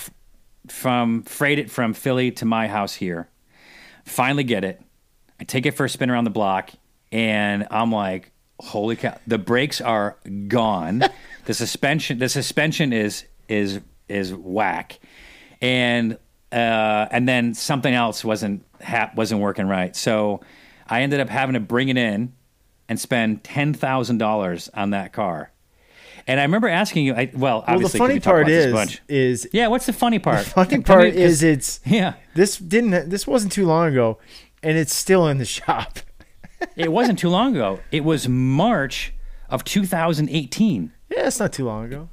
from 0.69 1.23
freight 1.23 1.59
it 1.59 1.71
from 1.71 1.93
Philly 1.95 2.31
to 2.33 2.45
my 2.45 2.69
house 2.69 2.95
here. 2.95 3.29
Finally 4.05 4.45
get 4.45 4.65
it. 4.65 4.82
I 5.43 5.45
take 5.45 5.67
it 5.67 5.73
for 5.73 5.85
a 5.85 5.89
spin 5.89 6.09
around 6.09 6.23
the 6.23 6.31
block, 6.31 6.71
and 7.11 7.67
I'm 7.71 7.91
like, 7.91 8.31
"Holy 8.61 8.95
cow!" 8.95 9.19
The 9.27 9.39
brakes 9.39 9.81
are 9.81 10.17
gone. 10.47 11.03
the 11.47 11.53
suspension, 11.55 12.19
the 12.21 12.29
suspension 12.29 12.93
is 12.93 13.25
is 13.49 13.81
is 14.09 14.33
whack, 14.33 15.01
and 15.61 16.17
uh, 16.53 17.07
and 17.11 17.29
then 17.29 17.55
something 17.55 17.93
else 17.93 18.25
wasn't 18.25 18.65
hap- 18.81 19.17
wasn't 19.17 19.41
working 19.41 19.67
right. 19.67 19.97
So 19.97 20.43
I 20.89 21.03
ended 21.03 21.19
up 21.19 21.29
having 21.29 21.55
to 21.55 21.61
bring 21.61 21.89
it 21.89 21.97
in 21.97 22.35
and 22.89 23.01
spend 23.01 23.43
ten 23.43 23.75
thousand 23.75 24.19
dollars 24.19 24.71
on 24.75 24.91
that 24.91 25.13
car. 25.13 25.51
And 26.29 26.39
I 26.39 26.45
remember 26.45 26.69
asking 26.69 27.05
you. 27.05 27.15
I, 27.15 27.33
well, 27.35 27.65
Well, 27.67 27.81
the 27.81 27.89
funny 27.89 28.15
we 28.15 28.21
part 28.21 28.43
about 28.43 28.49
this 28.49 28.67
a 28.73 28.83
is, 29.13 29.45
is 29.45 29.49
yeah. 29.53 29.67
What's 29.67 29.87
the 29.87 29.93
funny 29.93 30.21
part? 30.21 30.45
The 30.45 30.51
funny 30.51 30.69
part 30.71 30.79
me, 30.79 30.85
part 30.85 31.13
'cause- 31.15 31.21
is 31.21 31.43
it's 31.43 31.81
yeah. 31.87 32.15
this 32.37 32.59
didn't 32.59 33.11
this 33.11 33.27
wasn't 33.27 33.51
too 33.53 33.67
long 33.67 33.89
ago, 33.89 34.19
and 34.63 34.77
it's 34.79 34.95
still 34.95 35.27
in 35.29 35.39
the 35.39 35.45
shop. 35.45 35.99
It 36.77 36.93
wasn't 36.93 37.19
too 37.19 37.29
long 37.29 37.57
ago. 37.57 37.81
It 37.91 38.05
was 38.05 38.29
March 38.29 39.13
of 39.51 39.65
2018. 39.65 40.93
Yeah, 41.11 41.27
it's 41.27 41.41
not 41.41 41.53
too 41.53 41.65
long 41.67 41.85
ago. 41.87 42.09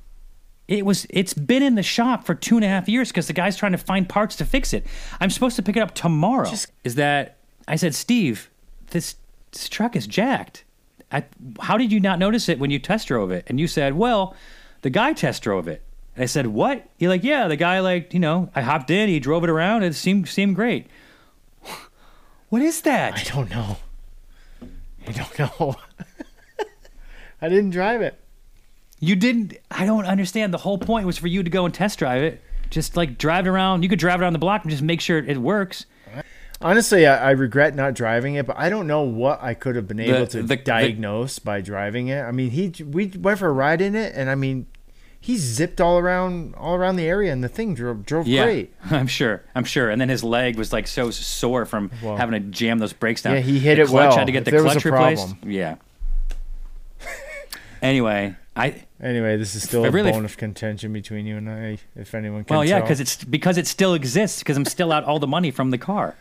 It 0.67 0.85
was. 0.85 1.07
It's 1.09 1.33
been 1.33 1.63
in 1.63 1.75
the 1.75 1.83
shop 1.83 2.25
for 2.25 2.35
two 2.35 2.55
and 2.55 2.65
a 2.65 2.67
half 2.67 2.88
years 2.89 3.09
because 3.09 3.27
the 3.27 3.33
guy's 3.33 3.57
trying 3.57 3.71
to 3.71 3.77
find 3.77 4.07
parts 4.07 4.35
to 4.38 4.45
fix 4.45 4.73
it. 4.73 4.85
I'm 5.19 5.29
supposed 5.29 5.55
to 5.55 5.63
pick 5.63 5.77
it 5.77 5.79
up 5.81 5.95
tomorrow. 5.95 6.49
Just- 6.49 6.71
is 6.83 6.95
that? 6.95 7.38
I 7.67 7.75
said, 7.75 7.93
Steve, 7.95 8.49
this, 8.91 9.15
this 9.51 9.69
truck 9.69 9.95
is 9.95 10.07
jacked. 10.07 10.63
I, 11.12 11.25
how 11.59 11.77
did 11.77 11.91
you 11.91 11.99
not 11.99 12.19
notice 12.19 12.49
it 12.49 12.59
when 12.59 12.71
you 12.71 12.79
test 12.79 13.07
drove 13.07 13.31
it? 13.31 13.45
And 13.47 13.59
you 13.59 13.67
said, 13.67 13.93
well, 13.95 14.35
the 14.81 14.89
guy 14.89 15.13
test 15.13 15.41
drove 15.43 15.67
it. 15.67 15.83
And 16.15 16.23
I 16.23 16.25
said, 16.27 16.47
what? 16.47 16.88
You're 16.97 17.09
like, 17.09 17.23
yeah, 17.23 17.47
the 17.47 17.55
guy 17.55 17.79
like 17.79 18.13
you 18.13 18.19
know, 18.19 18.49
I 18.55 18.62
hopped 18.62 18.89
in, 18.91 19.09
he 19.09 19.19
drove 19.19 19.43
it 19.43 19.49
around, 19.49 19.83
it 19.83 19.93
seemed 19.95 20.27
seemed 20.27 20.55
great. 20.55 20.88
What 22.49 22.62
is 22.62 22.81
that? 22.81 23.13
I 23.13 23.23
don't 23.23 23.49
know. 23.49 23.77
I 25.07 25.12
don't 25.12 25.39
know. 25.39 25.75
I 27.41 27.49
didn't 27.49 27.69
drive 27.71 28.01
it. 28.01 28.19
You 28.99 29.15
didn't. 29.15 29.53
I 29.71 29.85
don't 29.85 30.05
understand. 30.05 30.53
The 30.53 30.57
whole 30.59 30.77
point 30.77 31.05
was 31.05 31.17
for 31.17 31.27
you 31.27 31.41
to 31.43 31.49
go 31.49 31.65
and 31.65 31.73
test 31.73 31.99
drive 31.99 32.21
it. 32.21 32.41
Just 32.69 32.97
like 32.97 33.17
drive 33.17 33.45
it 33.47 33.49
around. 33.49 33.83
You 33.83 33.89
could 33.89 33.99
drive 33.99 34.19
it 34.19 34.23
around 34.23 34.33
the 34.33 34.39
block 34.39 34.63
and 34.63 34.71
just 34.71 34.83
make 34.83 35.01
sure 35.01 35.17
it 35.17 35.38
works. 35.38 35.85
Honestly, 36.62 37.07
I, 37.07 37.29
I 37.29 37.31
regret 37.31 37.73
not 37.73 37.93
driving 37.93 38.35
it, 38.35 38.45
but 38.45 38.57
I 38.59 38.69
don't 38.69 38.85
know 38.85 39.03
what 39.03 39.41
I 39.41 39.53
could 39.53 39.77
have 39.77 39.88
been 39.88 39.99
able 40.01 40.27
to 40.27 40.41
the- 40.41 40.47
the- 40.47 40.55
diagnose 40.57 41.39
by 41.39 41.62
driving 41.62 42.09
it. 42.09 42.21
I 42.21 42.31
mean, 42.31 42.49
he 42.49 42.73
we 42.83 43.07
went 43.07 43.39
for 43.39 43.47
a 43.47 43.53
ride 43.53 43.79
in 43.79 43.95
it, 43.95 44.13
and 44.13 44.29
I 44.29 44.35
mean, 44.35 44.67
he 45.19 45.38
zipped 45.38 45.82
all 45.82 45.97
around 45.99 46.55
all 46.55 46.75
around 46.75 46.95
the 46.95 47.05
area, 47.05 47.32
and 47.34 47.43
the 47.43 47.49
thing 47.49 47.73
drove 47.75 48.05
drove 48.05 48.27
Yeah, 48.27 48.45
great. 48.45 48.73
I'm 48.89 49.08
sure. 49.08 49.43
I'm 49.53 49.63
sure. 49.65 49.89
And 49.89 49.99
then 49.99 50.10
his 50.10 50.23
leg 50.23 50.55
was 50.58 50.71
like 50.73 50.88
so 50.88 51.12
sore 51.12 51.65
from 51.65 51.91
Well, 52.01 52.15
having 52.17 52.34
to 52.41 52.49
jam 52.49 52.79
those 52.79 52.93
brakes 52.93 53.21
down. 53.21 53.36
yeah, 53.36 53.41
he 53.41 53.60
hit 53.60 53.75
the 53.75 53.82
it 53.84 53.88
clutch 53.88 54.10
well. 54.10 54.17
Had 54.17 54.25
to 54.27 54.32
get 54.32 54.47
If 54.47 54.53
the 54.53 54.62
clutch 54.62 54.86
replaced. 54.86 55.27
problem. 55.27 55.51
Yeah. 55.51 55.75
anyway, 57.82 58.36
I 58.55 58.84
Anyway, 59.01 59.38
this 59.38 59.55
is 59.55 59.63
still 59.63 59.85
I 59.85 59.88
a 59.88 59.91
really- 59.91 60.12
bone 60.12 60.25
of 60.25 60.35
contention 60.35 60.91
between 60.91 61.25
you 61.25 61.38
and 61.38 61.49
I, 61.49 61.77
if 61.95 62.13
anyone 62.13 62.43
can 62.43 62.53
well, 62.57 62.65
yeah, 62.65 62.81
because 62.81 62.99
it's 62.99 63.23
because 63.23 63.57
it 63.57 63.65
still 63.65 63.93
exists 63.93 64.39
because 64.39 64.57
I'm 64.57 64.65
still 64.65 64.91
out 64.91 65.05
all 65.05 65.19
the 65.19 65.27
money 65.27 65.51
from 65.51 65.71
the 65.71 65.77
car. 65.77 66.15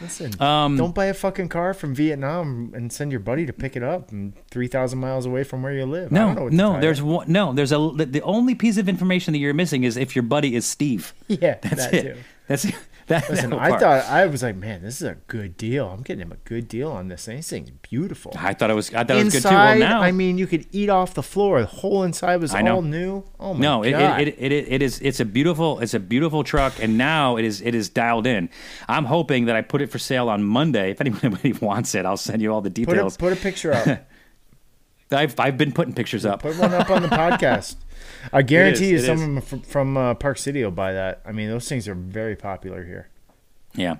Listen, 0.00 0.40
Um, 0.42 0.76
don't 0.76 0.94
buy 0.94 1.06
a 1.06 1.14
fucking 1.14 1.48
car 1.48 1.72
from 1.74 1.94
Vietnam 1.94 2.72
and 2.74 2.92
send 2.92 3.12
your 3.12 3.20
buddy 3.20 3.46
to 3.46 3.52
pick 3.52 3.76
it 3.76 3.84
up 3.84 4.10
and 4.10 4.32
three 4.50 4.66
thousand 4.66 4.98
miles 4.98 5.26
away 5.26 5.44
from 5.44 5.62
where 5.62 5.72
you 5.72 5.86
live. 5.86 6.12
I 6.12 6.16
don't 6.16 6.34
know 6.34 6.48
No, 6.48 6.72
no, 6.74 6.80
there's 6.80 7.00
one, 7.00 7.30
no, 7.30 7.52
there's 7.52 7.70
a 7.70 7.78
the, 7.94 8.04
the 8.06 8.22
only 8.22 8.56
piece 8.56 8.78
of 8.78 8.88
information 8.88 9.30
that 9.32 9.38
you're 9.38 9.54
missing 9.54 9.84
is 9.84 9.96
if 9.96 10.16
your 10.16 10.24
buddy 10.24 10.56
is 10.56 10.66
Steve. 10.66 11.14
yeah, 11.28 11.58
That's 11.62 11.86
that 11.86 11.94
it. 11.94 12.02
too. 12.14 12.20
That's 12.48 12.66
that. 13.06 13.28
Listen, 13.30 13.50
that 13.50 13.58
I 13.60 13.78
thought 13.78 14.04
I 14.06 14.26
was 14.26 14.42
like, 14.42 14.56
man, 14.56 14.82
this 14.82 15.00
is 15.00 15.06
a 15.06 15.16
good 15.26 15.56
deal. 15.56 15.88
I'm 15.88 16.02
getting 16.02 16.22
him 16.22 16.32
a 16.32 16.36
good 16.36 16.68
deal 16.68 16.90
on 16.90 17.08
this 17.08 17.24
thing. 17.26 17.36
This 17.36 17.50
thing's 17.50 17.70
beautiful. 17.70 18.32
I 18.36 18.54
thought 18.54 18.70
it 18.70 18.74
was. 18.74 18.92
I 18.94 19.04
thought 19.04 19.16
it 19.16 19.24
was 19.24 19.34
good 19.34 19.42
too. 19.42 19.48
inside, 19.48 19.78
Well, 19.80 19.88
now 19.88 20.00
I 20.00 20.12
mean, 20.12 20.38
you 20.38 20.46
could 20.46 20.66
eat 20.72 20.90
off 20.90 21.14
the 21.14 21.22
floor. 21.22 21.60
The 21.60 21.66
whole 21.66 22.02
inside 22.02 22.36
was 22.40 22.54
all 22.54 22.82
new. 22.82 23.24
Oh 23.38 23.54
my 23.54 23.60
no, 23.60 23.82
it, 23.82 23.92
god! 23.92 24.20
it, 24.20 24.28
it, 24.28 24.52
it, 24.52 24.72
it 24.72 24.82
is. 24.82 25.00
It's 25.00 25.20
a 25.20 25.24
beautiful. 25.24 25.80
It's 25.80 25.94
a 25.94 26.00
beautiful 26.00 26.44
truck, 26.44 26.74
and 26.82 26.98
now 26.98 27.36
it 27.36 27.44
is. 27.44 27.60
It 27.60 27.74
is 27.74 27.88
dialed 27.88 28.26
in. 28.26 28.48
I'm 28.88 29.04
hoping 29.04 29.46
that 29.46 29.56
I 29.56 29.62
put 29.62 29.82
it 29.82 29.90
for 29.90 29.98
sale 29.98 30.28
on 30.28 30.42
Monday. 30.42 30.90
If 30.90 31.00
anybody 31.00 31.52
wants 31.60 31.94
it, 31.94 32.06
I'll 32.06 32.16
send 32.16 32.42
you 32.42 32.52
all 32.52 32.60
the 32.60 32.70
put 32.70 32.74
details. 32.74 33.16
a 33.16 33.18
put 33.18 33.32
a 33.32 33.36
picture 33.36 33.72
up. 33.72 34.06
I've 35.14 35.38
I've 35.38 35.56
been 35.56 35.72
putting 35.72 35.94
pictures 35.94 36.24
up. 36.26 36.42
put 36.42 36.58
one 36.58 36.74
up 36.74 36.90
on 36.90 37.02
the 37.02 37.08
podcast. 37.22 37.76
I 38.32 38.42
guarantee 38.42 38.90
you, 38.90 38.96
is. 38.96 39.06
someone 39.06 39.40
from, 39.40 39.60
from 39.60 39.96
uh, 39.96 40.14
Park 40.14 40.38
City 40.38 40.62
will 40.64 40.70
buy 40.70 40.92
that. 40.92 41.20
I 41.26 41.32
mean, 41.32 41.48
those 41.48 41.68
things 41.68 41.86
are 41.88 41.94
very 41.94 42.36
popular 42.36 42.84
here. 42.84 43.08
Yeah. 43.74 43.96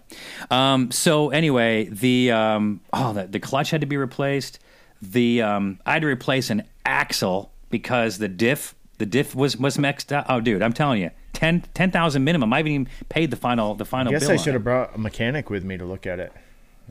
Um, 0.50 0.90
so 0.90 1.30
anyway, 1.30 1.84
the 1.84 2.30
um, 2.30 2.80
oh 2.92 3.12
the, 3.12 3.26
the 3.26 3.40
clutch 3.40 3.70
had 3.70 3.80
to 3.80 3.86
be 3.86 3.96
replaced. 3.96 4.58
The 5.02 5.42
um, 5.42 5.80
I 5.84 5.94
had 5.94 6.02
to 6.02 6.08
replace 6.08 6.50
an 6.50 6.64
axle 6.86 7.52
because 7.70 8.18
the 8.18 8.28
diff 8.28 8.74
the 8.98 9.06
diff 9.06 9.34
was 9.34 9.56
was 9.56 9.78
mixed 9.78 10.12
up. 10.12 10.26
Oh, 10.28 10.40
dude, 10.40 10.62
I'm 10.62 10.72
telling 10.72 11.02
you, 11.02 11.10
10 11.32 11.64
10,000 11.74 12.22
minimum. 12.22 12.52
I 12.52 12.58
haven't 12.58 12.72
even 12.72 12.88
paid 13.08 13.30
the 13.30 13.36
final 13.36 13.74
the 13.74 13.84
I 13.84 13.88
final. 13.88 14.12
guess 14.12 14.22
bill 14.22 14.32
I 14.32 14.36
should 14.36 14.54
have 14.54 14.64
brought 14.64 14.94
a 14.94 14.98
mechanic 14.98 15.50
with 15.50 15.64
me 15.64 15.76
to 15.76 15.84
look 15.84 16.06
at 16.06 16.20
it. 16.20 16.32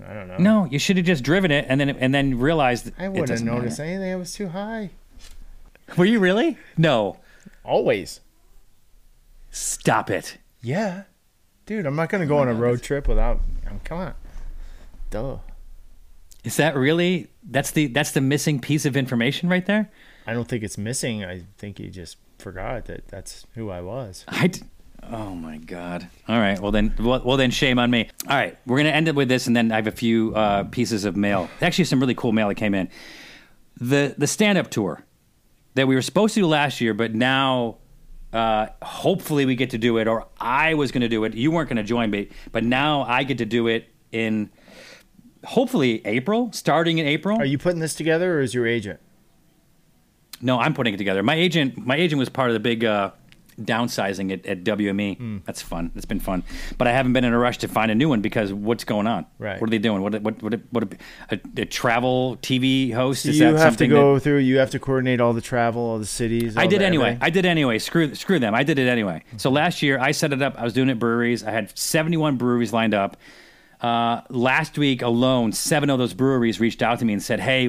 I 0.08 0.13
don't 0.13 0.27
know. 0.27 0.38
No, 0.38 0.65
you 0.65 0.79
should 0.79 0.97
have 0.97 1.06
just 1.06 1.23
driven 1.23 1.51
it 1.51 1.65
and 1.69 1.79
then 1.79 1.89
and 1.89 2.13
then 2.13 2.39
realized 2.39 2.91
I 2.97 3.08
wouldn't 3.10 3.17
have 3.29 3.39
doesn't 3.39 3.45
noticed 3.47 3.77
matter. 3.79 3.89
anything. 3.91 4.12
It 4.12 4.15
was 4.15 4.34
too 4.34 4.47
high. 4.49 4.89
Were 5.97 6.06
you 6.06 6.19
really? 6.19 6.58
No. 6.77 7.17
Always. 7.63 8.19
Stop 9.51 10.10
it. 10.10 10.38
Yeah, 10.62 11.03
dude. 11.65 11.86
I'm 11.86 11.95
not 11.95 12.10
gonna 12.10 12.25
go 12.25 12.38
on 12.39 12.47
a 12.47 12.53
road 12.53 12.82
trip 12.82 13.08
without. 13.08 13.39
um, 13.69 13.79
come 13.84 13.99
on. 13.99 14.13
Duh. 15.10 15.38
Is 16.43 16.58
that 16.58 16.75
really 16.75 17.27
that's 17.43 17.71
the 17.71 17.88
that's 17.88 18.12
the 18.12 18.21
missing 18.21 18.60
piece 18.60 18.86
of 18.86 18.97
information 18.97 19.49
right 19.49 19.65
there? 19.65 19.91
I 20.25 20.34
don't 20.34 20.47
think 20.47 20.63
it's 20.63 20.77
missing. 20.77 21.23
I 21.23 21.43
think 21.58 21.77
he 21.77 21.89
just 21.89 22.17
forgot 22.39 22.86
that 22.86 23.08
that's 23.10 23.45
who 23.56 23.69
I 23.69 23.82
was. 23.82 24.25
I 24.27 24.47
d- 24.47 24.62
oh 25.11 25.35
my 25.35 25.57
god. 25.57 26.07
All 26.27 26.39
right. 26.39 26.59
Well 26.59 26.71
then 26.71 26.93
well, 26.99 27.21
well 27.23 27.37
then 27.37 27.51
shame 27.51 27.79
on 27.79 27.89
me. 27.91 28.09
All 28.27 28.35
right. 28.35 28.57
We're 28.65 28.77
going 28.77 28.87
to 28.87 28.95
end 28.95 29.07
it 29.07 29.15
with 29.15 29.29
this 29.29 29.47
and 29.47 29.55
then 29.55 29.71
I 29.71 29.75
have 29.75 29.87
a 29.87 29.91
few 29.91 30.33
uh, 30.35 30.63
pieces 30.65 31.05
of 31.05 31.15
mail. 31.15 31.49
Actually 31.61 31.85
some 31.85 31.99
really 31.99 32.15
cool 32.15 32.31
mail 32.31 32.47
that 32.47 32.55
came 32.55 32.73
in. 32.73 32.89
The 33.79 34.15
the 34.17 34.27
stand-up 34.27 34.69
tour 34.69 35.03
that 35.75 35.87
we 35.87 35.95
were 35.95 36.01
supposed 36.01 36.35
to 36.35 36.41
do 36.41 36.47
last 36.47 36.81
year 36.81 36.93
but 36.93 37.13
now 37.13 37.77
uh, 38.31 38.67
hopefully 38.81 39.45
we 39.45 39.55
get 39.55 39.69
to 39.71 39.77
do 39.77 39.97
it 39.97 40.07
or 40.07 40.27
I 40.39 40.73
was 40.73 40.91
going 40.91 41.01
to 41.01 41.09
do 41.09 41.23
it. 41.23 41.33
You 41.35 41.51
weren't 41.51 41.69
going 41.69 41.77
to 41.77 41.83
join 41.83 42.09
me, 42.09 42.29
but 42.51 42.63
now 42.63 43.03
I 43.03 43.23
get 43.23 43.37
to 43.39 43.45
do 43.45 43.67
it 43.67 43.89
in 44.11 44.49
hopefully 45.43 46.01
April, 46.05 46.51
starting 46.51 46.97
in 46.97 47.05
April. 47.05 47.37
Are 47.37 47.45
you 47.45 47.57
putting 47.57 47.79
this 47.79 47.95
together, 47.95 48.37
or 48.39 48.41
is 48.41 48.53
your 48.53 48.65
agent? 48.65 48.99
No, 50.41 50.59
I'm 50.59 50.73
putting 50.73 50.93
it 50.93 50.97
together. 50.97 51.23
My 51.23 51.35
agent, 51.35 51.77
my 51.77 51.95
agent 51.95 52.19
was 52.19 52.29
part 52.29 52.49
of 52.49 52.53
the 52.53 52.59
big 52.59 52.83
uh, 52.83 53.11
downsizing 53.61 54.31
at, 54.31 54.45
at 54.45 54.63
WME. 54.63 55.17
Hmm. 55.17 55.37
That's 55.45 55.61
fun. 55.61 55.91
It's 55.95 56.05
been 56.05 56.19
fun, 56.19 56.43
but 56.77 56.87
I 56.87 56.91
haven't 56.91 57.13
been 57.13 57.23
in 57.23 57.33
a 57.33 57.37
rush 57.39 57.57
to 57.59 57.67
find 57.67 57.91
a 57.91 57.95
new 57.95 58.09
one 58.09 58.21
because 58.21 58.51
what's 58.53 58.83
going 58.83 59.07
on? 59.07 59.25
Right. 59.39 59.59
What 59.59 59.67
are 59.67 59.71
they 59.71 59.77
doing? 59.77 60.01
What 60.01 60.21
what 60.21 60.41
what 60.41 60.59
what 60.71 60.93
a, 61.31 61.39
a 61.57 61.65
travel 61.65 62.37
TV 62.41 62.93
host? 62.93 63.25
Is 63.25 63.39
you 63.39 63.51
that 63.51 63.59
have 63.59 63.77
to 63.77 63.87
go 63.87 64.15
that- 64.15 64.21
through. 64.21 64.39
You 64.39 64.57
have 64.57 64.71
to 64.71 64.79
coordinate 64.79 65.21
all 65.21 65.33
the 65.33 65.41
travel, 65.41 65.81
all 65.81 65.99
the 65.99 66.05
cities. 66.05 66.57
I 66.57 66.67
did 66.67 66.81
anyway. 66.81 67.05
everything. 67.11 67.23
I 67.23 67.29
did 67.29 67.45
anyway. 67.45 67.79
Screw 67.79 68.13
screw 68.15 68.39
them. 68.39 68.53
I 68.55 68.63
did 68.63 68.79
it 68.79 68.87
anyway. 68.87 69.23
So 69.37 69.49
last 69.49 69.81
year 69.81 69.99
I 69.99 70.11
set 70.11 70.33
it 70.33 70.41
up. 70.41 70.55
I 70.57 70.63
was 70.63 70.73
doing 70.73 70.89
it 70.89 70.93
at 70.93 70.99
breweries. 70.99 71.43
I 71.43 71.51
had 71.51 71.77
71 71.77 72.37
breweries 72.37 72.73
lined 72.73 72.93
up. 72.93 73.17
Uh, 73.81 74.21
last 74.29 74.77
week 74.77 75.01
alone, 75.01 75.51
seven 75.51 75.89
of 75.89 75.99
those 75.99 76.13
breweries 76.13 76.59
reached 76.59 76.81
out 76.81 76.99
to 76.99 77.05
me 77.05 77.11
and 77.11 77.21
said, 77.21 77.41
"Hey, 77.41 77.67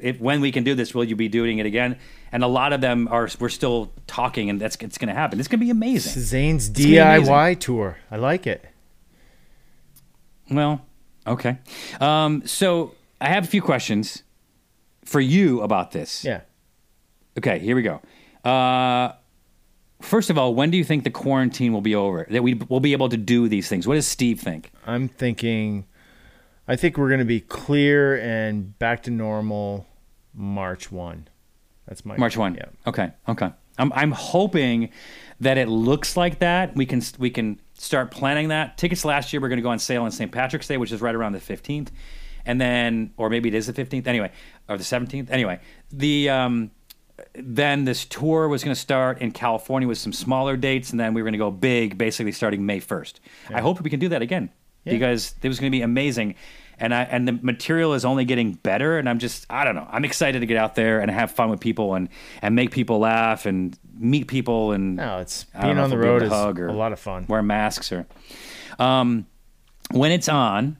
if 0.00 0.18
when 0.20 0.40
we 0.40 0.50
can 0.50 0.64
do 0.64 0.74
this, 0.74 0.94
will 0.94 1.04
you 1.04 1.14
be 1.16 1.28
doing 1.28 1.58
it 1.58 1.66
again? 1.66 1.96
And 2.34 2.42
a 2.42 2.48
lot 2.48 2.72
of 2.72 2.80
them 2.80 3.06
are. 3.12 3.28
We're 3.38 3.48
still 3.48 3.92
talking, 4.08 4.50
and 4.50 4.60
that's 4.60 4.74
it's 4.80 4.98
going 4.98 5.06
to 5.08 5.14
happen. 5.14 5.38
It's 5.38 5.46
going 5.46 5.60
to 5.60 5.64
be 5.64 5.70
amazing. 5.70 6.20
Zane's 6.20 6.68
gonna 6.68 6.88
amazing. 6.88 7.32
DIY 7.32 7.60
tour. 7.60 7.96
I 8.10 8.16
like 8.16 8.48
it. 8.48 8.64
Well, 10.50 10.84
okay. 11.28 11.58
Um, 12.00 12.44
so 12.44 12.96
I 13.20 13.28
have 13.28 13.44
a 13.44 13.46
few 13.46 13.62
questions 13.62 14.24
for 15.04 15.20
you 15.20 15.62
about 15.62 15.92
this. 15.92 16.24
Yeah. 16.24 16.40
Okay, 17.38 17.60
here 17.60 17.76
we 17.76 17.82
go. 17.82 18.00
Uh, 18.48 19.12
first 20.00 20.28
of 20.28 20.36
all, 20.36 20.56
when 20.56 20.72
do 20.72 20.76
you 20.76 20.84
think 20.84 21.04
the 21.04 21.10
quarantine 21.10 21.72
will 21.72 21.82
be 21.82 21.94
over? 21.94 22.26
That 22.28 22.42
we 22.42 22.54
will 22.54 22.80
be 22.80 22.92
able 22.92 23.10
to 23.10 23.16
do 23.16 23.48
these 23.48 23.68
things? 23.68 23.86
What 23.86 23.94
does 23.94 24.08
Steve 24.08 24.40
think? 24.40 24.72
I'm 24.84 25.06
thinking, 25.06 25.86
I 26.66 26.74
think 26.74 26.98
we're 26.98 27.08
going 27.08 27.20
to 27.20 27.24
be 27.24 27.40
clear 27.40 28.18
and 28.18 28.76
back 28.78 29.04
to 29.04 29.12
normal 29.12 29.86
March 30.34 30.90
1. 30.90 31.28
That's 31.86 32.04
my 32.04 32.16
March 32.16 32.36
one. 32.36 32.54
Yeah. 32.54 32.66
Okay. 32.86 33.10
Okay. 33.28 33.50
I'm 33.78 33.92
I'm 33.92 34.12
hoping 34.12 34.90
that 35.40 35.58
it 35.58 35.68
looks 35.68 36.16
like 36.16 36.38
that. 36.38 36.74
We 36.76 36.86
can 36.86 37.02
we 37.18 37.30
can 37.30 37.60
start 37.74 38.10
planning 38.10 38.48
that. 38.48 38.78
Tickets 38.78 39.04
last 39.04 39.32
year 39.32 39.40
were 39.40 39.48
going 39.48 39.58
to 39.58 39.62
go 39.62 39.70
on 39.70 39.78
sale 39.78 40.04
on 40.04 40.10
St. 40.12 40.30
Patrick's 40.30 40.68
Day, 40.68 40.76
which 40.76 40.92
is 40.92 41.00
right 41.00 41.14
around 41.14 41.32
the 41.32 41.40
15th, 41.40 41.88
and 42.46 42.60
then 42.60 43.12
or 43.16 43.28
maybe 43.28 43.48
it 43.48 43.54
is 43.54 43.66
the 43.66 43.72
15th 43.72 44.06
anyway, 44.06 44.30
or 44.68 44.76
the 44.78 44.84
17th 44.84 45.30
anyway. 45.30 45.58
The 45.92 46.30
um, 46.30 46.70
then 47.34 47.84
this 47.84 48.04
tour 48.04 48.48
was 48.48 48.62
going 48.64 48.74
to 48.74 48.80
start 48.80 49.20
in 49.20 49.32
California 49.32 49.88
with 49.88 49.98
some 49.98 50.12
smaller 50.12 50.56
dates, 50.56 50.90
and 50.90 50.98
then 51.00 51.14
we 51.14 51.22
were 51.22 51.26
going 51.26 51.32
to 51.32 51.38
go 51.38 51.50
big, 51.50 51.98
basically 51.98 52.32
starting 52.32 52.64
May 52.64 52.80
1st. 52.80 53.14
I 53.52 53.60
hope 53.60 53.80
we 53.80 53.90
can 53.90 54.00
do 54.00 54.08
that 54.10 54.22
again 54.22 54.50
Yeah. 54.84 54.92
because 54.94 55.34
it 55.42 55.48
was 55.48 55.58
going 55.60 55.70
to 55.70 55.76
be 55.76 55.82
amazing. 55.82 56.34
And 56.78 56.94
I 56.94 57.02
and 57.04 57.26
the 57.28 57.32
material 57.32 57.94
is 57.94 58.04
only 58.04 58.24
getting 58.24 58.52
better, 58.52 58.98
and 58.98 59.08
I'm 59.08 59.18
just 59.18 59.46
I 59.50 59.64
don't 59.64 59.74
know. 59.74 59.86
I'm 59.90 60.04
excited 60.04 60.40
to 60.40 60.46
get 60.46 60.56
out 60.56 60.74
there 60.74 61.00
and 61.00 61.10
have 61.10 61.30
fun 61.30 61.50
with 61.50 61.60
people 61.60 61.94
and 61.94 62.08
and 62.42 62.54
make 62.54 62.70
people 62.72 62.98
laugh 62.98 63.46
and 63.46 63.78
meet 63.96 64.26
people 64.26 64.72
and 64.72 64.96
No, 64.96 65.18
it's 65.18 65.44
being 65.60 65.78
on 65.78 65.88
the 65.90 65.96
we'll 65.96 66.02
be 66.04 66.08
able 66.08 66.14
road 66.18 66.22
is 66.24 66.30
hug 66.32 66.58
or 66.60 66.66
a 66.68 66.72
lot 66.72 66.92
of 66.92 66.98
fun. 66.98 67.26
wear 67.28 67.42
masks 67.42 67.92
or 67.92 68.06
um, 68.80 69.26
when 69.92 70.10
it's 70.10 70.28
on 70.28 70.76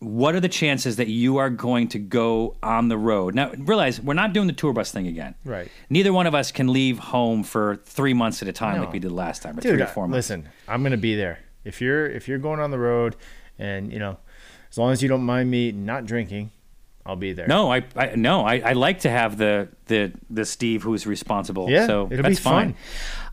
what 0.00 0.34
are 0.34 0.40
the 0.40 0.48
chances 0.48 0.96
that 0.96 1.08
you 1.08 1.36
are 1.36 1.50
going 1.50 1.86
to 1.88 1.98
go 1.98 2.56
on 2.62 2.88
the 2.88 2.96
road 2.96 3.34
now 3.34 3.52
realize 3.58 4.00
we're 4.00 4.14
not 4.14 4.32
doing 4.32 4.46
the 4.46 4.52
tour 4.52 4.72
bus 4.72 4.90
thing 4.90 5.06
again 5.06 5.34
Right. 5.44 5.70
neither 5.90 6.10
one 6.12 6.26
of 6.26 6.34
us 6.34 6.50
can 6.52 6.68
leave 6.72 6.98
home 6.98 7.42
for 7.44 7.76
three 7.84 8.14
months 8.14 8.40
at 8.42 8.48
a 8.48 8.52
time 8.52 8.76
No. 8.76 8.84
like 8.84 8.92
we 8.94 8.98
did 8.98 9.12
last 9.12 9.42
time 9.42 9.58
or 9.58 9.60
Dude, 9.60 9.72
three 9.74 9.82
or 9.82 9.86
four 9.86 10.08
months 10.08 10.30
listen, 10.30 10.48
I'm 10.66 10.80
going 10.82 10.92
to 10.92 10.96
be 10.98 11.14
there. 11.16 11.40
If 11.64 11.80
you're 11.82 12.06
if 12.06 12.26
you're 12.28 12.38
going 12.38 12.58
on 12.60 12.70
the 12.70 12.78
road 12.78 13.14
and, 13.58 13.92
you 13.92 13.98
know, 13.98 14.16
as 14.70 14.78
long 14.78 14.92
as 14.92 15.02
you 15.02 15.08
don't 15.08 15.22
mind 15.24 15.50
me 15.50 15.72
not 15.72 16.06
drinking, 16.06 16.50
I'll 17.06 17.16
be 17.16 17.32
there. 17.32 17.46
no 17.48 17.72
i, 17.72 17.82
I 17.96 18.14
no 18.16 18.44
I, 18.44 18.58
I 18.60 18.72
like 18.74 19.00
to 19.00 19.10
have 19.10 19.36
the 19.38 19.68
the 19.86 20.12
the 20.28 20.44
steve 20.44 20.82
who's 20.82 21.06
responsible 21.06 21.68
Yeah, 21.70 21.86
so 21.86 22.08
it'll 22.10 22.22
that's 22.22 22.38
be 22.38 22.42
fine 22.42 22.74
fun. 22.74 22.76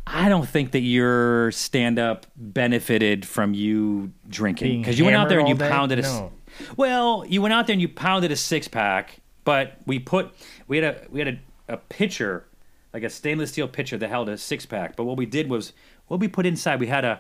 I 0.10 0.30
don't 0.30 0.48
think 0.48 0.72
that 0.72 0.80
your 0.80 1.52
stand 1.52 2.00
up 2.00 2.26
benefited 2.38 3.26
from 3.26 3.54
you 3.54 4.14
drinking 4.30 4.82
because 4.82 4.98
you 4.98 5.04
went 5.04 5.18
out 5.18 5.28
there 5.28 5.40
and 5.40 5.50
you 5.50 5.56
all 5.56 5.60
day? 5.60 5.70
pounded 5.70 6.00
a 6.00 6.04
No. 6.04 6.32
well, 6.78 7.26
you 7.28 7.42
went 7.42 7.54
out 7.54 7.68
there 7.68 7.74
and 7.74 7.82
you 7.82 7.90
pounded 7.90 8.32
a 8.32 8.38
six 8.38 8.70
pack, 8.70 9.18
but 9.44 9.78
we 9.86 10.00
put 10.00 10.32
we 10.68 10.78
had 10.78 10.96
a 10.96 11.02
we 11.12 11.20
had 11.20 11.28
a, 11.28 11.74
a 11.74 11.78
pitcher 11.78 12.46
like 12.94 13.04
a 13.04 13.10
stainless 13.10 13.52
steel 13.52 13.68
pitcher 13.68 13.98
that 13.98 14.10
held 14.10 14.30
a 14.30 14.38
six 14.38 14.66
pack. 14.66 14.96
But 14.96 15.04
what 15.04 15.18
we 15.18 15.26
did 15.26 15.50
was 15.50 15.74
what 16.08 16.22
we 16.22 16.30
put 16.30 16.46
inside 16.46 16.80
we 16.80 16.88
had 16.88 17.04
a 17.04 17.20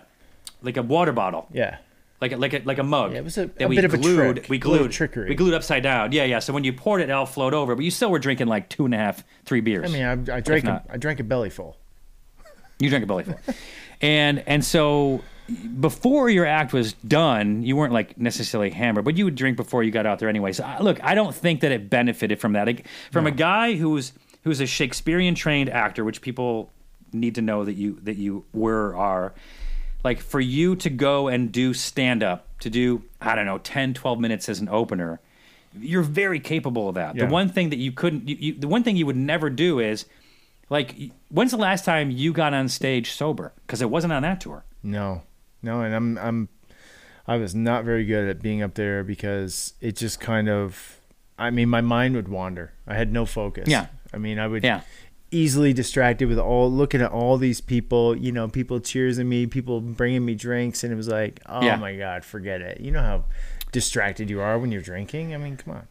like 0.61 0.77
a 0.77 0.81
water 0.81 1.11
bottle 1.11 1.47
Yeah. 1.51 1.79
Like 2.21 2.31
a, 2.31 2.37
like 2.37 2.53
a 2.53 2.61
like 2.65 2.77
a 2.79 2.83
mug. 2.83 3.11
Yeah, 3.13 3.19
it 3.19 3.23
was 3.23 3.37
a- 3.37 3.45
that 3.47 3.63
a 3.65 3.67
we 3.67 3.75
bit 3.75 3.85
of 3.85 3.93
a 3.93 3.97
glued. 3.97 4.35
trick. 4.37 4.49
We 4.49 4.57
glued 4.57 4.91
trickery. 4.91 5.29
We 5.29 5.35
glued 5.35 5.53
upside 5.53 5.83
down. 5.83 6.11
Yeah, 6.11 6.23
yeah. 6.23 6.39
So 6.39 6.53
when 6.53 6.63
you 6.63 6.73
poured 6.73 7.01
it, 7.01 7.09
it 7.09 7.11
all 7.11 7.25
flowed 7.25 7.53
over. 7.53 7.75
But 7.75 7.83
you 7.85 7.91
still 7.91 8.09
were 8.11 8.19
drinking 8.19 8.47
like 8.47 8.69
two 8.69 8.85
and 8.85 8.93
a 8.93 8.97
half, 8.97 9.23
three 9.45 9.61
beers. 9.61 9.89
I 9.89 9.93
mean, 9.93 10.03
I, 10.29 10.37
I 10.37 10.39
drank 10.39 10.65
a. 10.65 10.83
I 10.89 10.97
drank 10.97 11.19
a 11.19 11.23
belly 11.23 11.49
full. 11.49 11.77
You 12.79 12.89
drank 12.89 13.03
a 13.03 13.07
belly 13.07 13.23
full. 13.23 13.39
and 14.01 14.43
and 14.47 14.63
so 14.63 15.21
before 15.79 16.29
your 16.29 16.45
act 16.45 16.73
was 16.73 16.93
done, 16.93 17.63
you 17.63 17.75
weren't 17.75 17.93
like 17.93 18.17
necessarily 18.17 18.69
hammered, 18.69 19.05
but 19.05 19.15
you 19.17 19.25
would 19.25 19.35
drink 19.35 19.55
before 19.57 19.81
you 19.83 19.91
got 19.91 20.05
out 20.05 20.19
there 20.19 20.29
anyway. 20.29 20.51
So 20.51 20.63
I- 20.63 20.79
look, 20.79 21.01
I 21.03 21.15
don't 21.15 21.33
think 21.33 21.61
that 21.61 21.71
it 21.71 21.89
benefited 21.89 22.39
from 22.39 22.53
that. 22.53 22.67
Like, 22.67 22.87
from 23.11 23.27
a 23.27 23.31
guy 23.31 23.75
who's 23.75 24.13
who's 24.43 24.59
a 24.59 24.65
Shakespearean 24.65 25.35
trained 25.35 25.69
actor, 25.69 26.03
which 26.03 26.21
people 26.21 26.71
need 27.13 27.35
to 27.35 27.41
know 27.41 27.63
that 27.63 27.73
you 27.73 27.99
that 28.03 28.17
you 28.17 28.43
were 28.53 28.95
are 28.95 29.33
like 30.07 30.21
for 30.21 30.39
you 30.39 30.73
to 30.77 30.89
go 30.89 31.27
and 31.27 31.51
do 31.51 31.73
stand 31.73 32.23
up, 32.23 32.47
to 32.59 32.69
do 32.69 33.03
I 33.19 33.35
don't 33.35 33.45
know, 33.45 33.57
10 33.57 33.93
12 33.93 34.19
minutes 34.21 34.47
as 34.47 34.61
an 34.61 34.69
opener. 34.69 35.19
You're 35.77 36.01
very 36.23 36.39
capable 36.39 36.87
of 36.87 36.95
that. 36.95 37.15
Yeah. 37.15 37.25
The 37.25 37.31
one 37.31 37.49
thing 37.49 37.71
that 37.71 37.77
you 37.77 37.91
couldn't 37.91 38.25
you, 38.29 38.37
you, 38.39 38.53
the 38.53 38.69
one 38.69 38.83
thing 38.83 38.95
you 38.95 39.05
would 39.05 39.17
never 39.17 39.49
do 39.49 39.79
is 39.79 40.05
like, 40.69 40.95
when's 41.29 41.51
the 41.51 41.57
last 41.57 41.83
time 41.83 42.09
you 42.09 42.31
got 42.31 42.53
on 42.53 42.69
stage 42.69 43.11
sober? 43.11 43.51
Because 43.65 43.81
it 43.81 43.89
wasn't 43.89 44.13
on 44.13 44.21
that 44.21 44.39
tour. 44.39 44.63
No, 44.81 45.23
no, 45.61 45.81
and 45.81 45.93
I'm 45.93 46.17
I'm 46.17 46.49
I 47.27 47.35
was 47.35 47.53
not 47.53 47.83
very 47.83 48.05
good 48.05 48.29
at 48.29 48.41
being 48.41 48.61
up 48.63 48.75
there 48.75 49.03
because 49.03 49.73
it 49.81 49.97
just 49.97 50.21
kind 50.21 50.47
of 50.47 51.01
I 51.37 51.49
mean 51.51 51.67
my 51.67 51.81
mind 51.81 52.15
would 52.15 52.29
wander. 52.29 52.71
I 52.87 52.95
had 52.95 53.11
no 53.11 53.25
focus. 53.25 53.67
Yeah. 53.67 53.87
I 54.13 54.17
mean 54.17 54.39
I 54.39 54.47
would 54.47 54.63
Yeah. 54.63 54.81
Easily 55.31 55.73
distracted 55.73 56.27
with 56.27 56.39
all 56.39 56.71
looking 56.71 57.01
at 57.01 57.11
all 57.11 57.37
these 57.37 57.61
people, 57.61 58.15
you 58.15 58.31
know, 58.31 58.47
people 58.47 58.79
cheersing 58.79 59.25
me, 59.27 59.45
people 59.45 59.81
bringing 59.81 60.25
me 60.25 60.35
drinks 60.35 60.83
and 60.83 60.93
it 60.93 60.95
was 60.95 61.07
like, 61.07 61.41
"Oh 61.45 61.63
Yeah. 61.65 61.75
my 61.75 61.95
god, 61.95 62.23
forget 62.25 62.61
it." 62.61 62.79
You 62.79 62.91
know 62.91 63.01
how 63.01 63.25
distracted 63.71 64.29
you 64.29 64.39
are 64.41 64.57
when 64.57 64.71
you're 64.71 64.81
drinking? 64.81 65.33
I 65.33 65.37
mean, 65.37 65.57
come 65.57 65.73
on. 65.75 65.87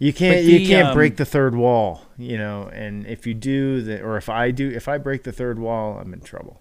You 0.00 0.12
can't 0.12 0.36
But 0.36 0.44
you 0.44 0.66
can't 0.66 0.88
um, 0.88 0.94
break 0.94 1.16
the 1.16 1.24
third 1.24 1.54
wall, 1.56 2.02
you 2.16 2.38
know, 2.38 2.68
and 2.72 3.04
if 3.06 3.26
you 3.26 3.34
do 3.34 3.82
the 3.82 4.00
or 4.00 4.16
if 4.16 4.28
I 4.28 4.50
do 4.52 4.68
if 4.70 4.86
I 4.88 4.98
break 4.98 5.24
the 5.24 5.32
third 5.32 5.58
wall, 5.58 5.98
I'm 5.98 6.12
in 6.12 6.20
trouble. 6.20 6.60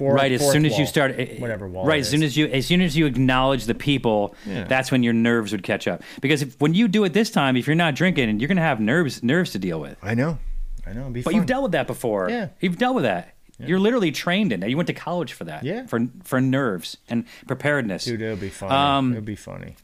Four, 0.00 0.14
right. 0.14 0.32
As 0.32 0.40
fourth 0.40 0.54
soon 0.54 0.64
as 0.64 0.78
you 0.78 0.86
start, 0.86 1.14
eh, 1.18 1.36
whatever 1.38 1.68
wall. 1.68 1.84
Right. 1.84 1.98
it 1.98 2.00
As 2.00 2.08
soon 2.08 2.22
is. 2.22 2.32
as 2.32 2.36
you, 2.38 2.46
as 2.46 2.64
soon 2.66 2.80
as 2.80 2.96
you 2.96 3.04
acknowledge 3.04 3.66
the 3.66 3.74
people, 3.74 4.34
Yeah. 4.46 4.64
that's 4.64 4.90
when 4.90 5.02
your 5.02 5.12
nerves 5.12 5.52
would 5.52 5.62
catch 5.62 5.86
up. 5.86 6.02
Because 6.22 6.40
if, 6.40 6.58
when 6.58 6.72
you 6.72 6.88
do 6.88 7.04
it 7.04 7.12
this 7.12 7.30
time, 7.30 7.54
if 7.54 7.66
you're 7.66 7.76
not 7.76 7.94
drinking, 7.94 8.40
you're 8.40 8.48
going 8.48 8.56
to 8.56 8.62
have 8.62 8.80
nerves, 8.80 9.22
nerves 9.22 9.50
to 9.52 9.58
deal 9.58 9.78
with. 9.78 9.98
I 10.02 10.14
know, 10.14 10.38
I 10.86 10.94
know. 10.94 11.10
But 11.10 11.24
fun. 11.24 11.34
you've 11.34 11.44
dealt 11.44 11.64
with 11.64 11.72
that 11.72 11.86
before. 11.86 12.30
Yeah. 12.30 12.48
You've 12.60 12.78
dealt 12.78 12.94
with 12.94 13.04
that. 13.04 13.34
You're 13.62 13.78
literally 13.78 14.10
trained 14.10 14.52
in 14.52 14.60
that. 14.60 14.70
You 14.70 14.78
went 14.78 14.86
to 14.86 14.94
college 14.94 15.34
for 15.34 15.44
that. 15.44 15.64
Yeah. 15.64 15.84
For 15.84 16.06
for 16.24 16.40
nerves 16.40 16.96
and 17.10 17.26
preparedness. 17.46 18.06
dude. 18.06 18.22
It'll 18.22 18.36
be 18.38 18.48
funny. 18.48 18.74
Um, 18.74 19.12
it'll 19.12 19.22
be 19.22 19.36
funny, 19.36 19.76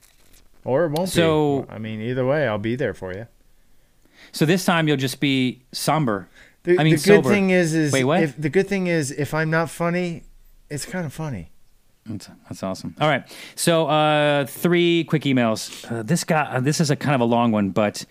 or 0.64 0.86
it 0.86 0.92
won't 0.92 1.10
so- 1.10 1.66
be. 1.68 1.74
I 1.74 1.78
mean, 1.78 2.00
either 2.00 2.24
way, 2.24 2.48
I'll 2.48 2.56
be 2.56 2.74
there 2.74 2.94
for 2.94 3.12
you. 3.12 3.26
So 4.32 4.46
this 4.46 4.64
time 4.64 4.88
you'll 4.88 4.96
just 4.96 5.20
be 5.20 5.60
somber. 5.72 6.26
The, 6.66 6.80
I 6.80 6.84
mean, 6.84 6.96
the 6.96 6.96
good 6.96 7.22
sober. 7.22 7.28
thing 7.28 7.50
is, 7.50 7.74
is 7.74 7.92
Wait, 7.92 8.02
what? 8.02 8.24
If, 8.24 8.36
the 8.36 8.50
good 8.50 8.66
thing 8.66 8.88
is, 8.88 9.12
if 9.12 9.32
I'm 9.32 9.50
not 9.50 9.70
funny, 9.70 10.24
it's 10.68 10.84
kind 10.84 11.06
of 11.06 11.12
funny. 11.12 11.52
That's, 12.04 12.28
that's 12.48 12.62
awesome. 12.64 12.96
All 13.00 13.08
right. 13.08 13.24
So, 13.54 13.86
uh, 13.86 14.46
three 14.46 15.04
quick 15.04 15.22
emails. 15.22 15.88
Uh, 15.90 16.02
this 16.02 16.24
guy, 16.24 16.42
uh, 16.42 16.60
this 16.60 16.80
is 16.80 16.90
a 16.90 16.96
kind 16.96 17.14
of 17.14 17.20
a 17.20 17.24
long 17.24 17.52
one, 17.52 17.70
but, 17.70 18.04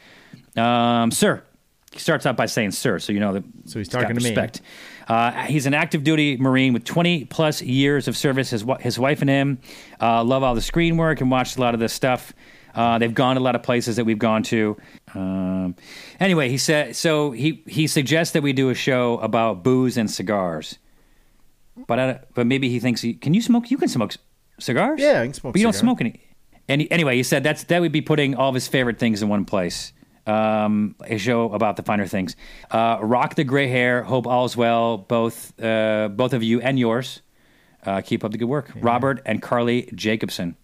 um, 0.55 1.11
sir, 1.11 1.43
he 1.91 1.99
starts 1.99 2.25
out 2.25 2.37
by 2.37 2.45
saying 2.45 2.71
sir, 2.71 2.97
so 2.99 3.11
you 3.11 3.19
know 3.19 3.33
that. 3.33 3.43
So 3.65 3.79
he's 3.79 3.89
talking 3.89 4.15
to 4.15 4.23
me. 4.23 4.29
respect. 4.29 4.61
Uh, 5.07 5.31
he's 5.43 5.65
an 5.65 5.73
active 5.73 6.05
duty 6.05 6.37
Marine 6.37 6.71
with 6.71 6.85
20 6.85 7.25
plus 7.25 7.61
years 7.61 8.07
of 8.07 8.15
service. 8.15 8.49
His, 8.49 8.65
his 8.79 8.97
wife 8.97 9.19
and 9.19 9.29
him 9.29 9.59
uh, 10.01 10.23
love 10.23 10.43
all 10.43 10.55
the 10.55 10.61
screen 10.61 10.95
work 10.97 11.19
and 11.21 11.29
watched 11.29 11.57
a 11.57 11.61
lot 11.61 11.73
of 11.73 11.79
this 11.81 11.93
stuff. 11.93 12.33
Uh, 12.75 12.97
they've 12.99 13.13
gone 13.13 13.35
to 13.37 13.41
a 13.41 13.43
lot 13.43 13.55
of 13.55 13.63
places 13.63 13.95
that 13.95 14.05
we've 14.05 14.19
gone 14.19 14.43
to. 14.43 14.75
Um, 15.13 15.75
anyway, 16.19 16.49
he 16.49 16.57
said 16.57 16.95
so. 16.95 17.31
He 17.31 17.63
he 17.67 17.87
suggests 17.87 18.33
that 18.33 18.43
we 18.43 18.51
do 18.53 18.69
a 18.69 18.75
show 18.75 19.17
about 19.19 19.63
booze 19.63 19.97
and 19.97 20.11
cigars. 20.11 20.77
But 21.87 21.99
I, 21.99 22.19
but 22.33 22.47
maybe 22.47 22.69
he 22.69 22.79
thinks 22.79 23.01
he 23.01 23.13
can 23.13 23.33
you 23.33 23.41
smoke? 23.41 23.71
You 23.71 23.77
can 23.77 23.87
smoke 23.87 24.13
cigars. 24.59 24.99
Yeah, 24.99 25.21
I 25.21 25.25
can 25.25 25.33
smoke 25.33 25.53
But 25.53 25.59
you 25.59 25.65
don't 25.65 25.73
smoke 25.73 26.01
any. 26.01 26.19
And 26.67 26.81
he- 26.81 26.91
anyway, 26.91 27.15
he 27.15 27.23
said 27.23 27.43
that's 27.43 27.63
that 27.65 27.79
would 27.81 27.91
be 27.91 28.01
putting 28.01 28.35
all 28.35 28.49
of 28.49 28.55
his 28.55 28.67
favorite 28.67 28.97
things 28.99 29.21
in 29.21 29.29
one 29.29 29.45
place. 29.45 29.93
Um, 30.27 30.95
a 31.05 31.17
show 31.17 31.53
about 31.53 31.75
the 31.75 31.83
finer 31.83 32.07
things. 32.07 32.35
Uh, 32.71 32.97
rock 33.01 33.35
the 33.35 33.43
gray 33.43 33.67
hair. 33.67 34.01
Hope 34.03 34.25
all's 34.25 34.57
well. 34.57 34.97
Both 34.97 35.53
uh, 35.63 36.09
both 36.09 36.33
of 36.33 36.41
you 36.43 36.61
and 36.61 36.79
yours. 36.79 37.21
Uh, 37.85 38.01
keep 38.01 38.23
up 38.23 38.31
the 38.31 38.37
good 38.39 38.49
work, 38.49 38.71
Robert 38.75 39.21
and 39.27 39.41
Carly 39.41 39.89
Jacobson. 39.93 40.55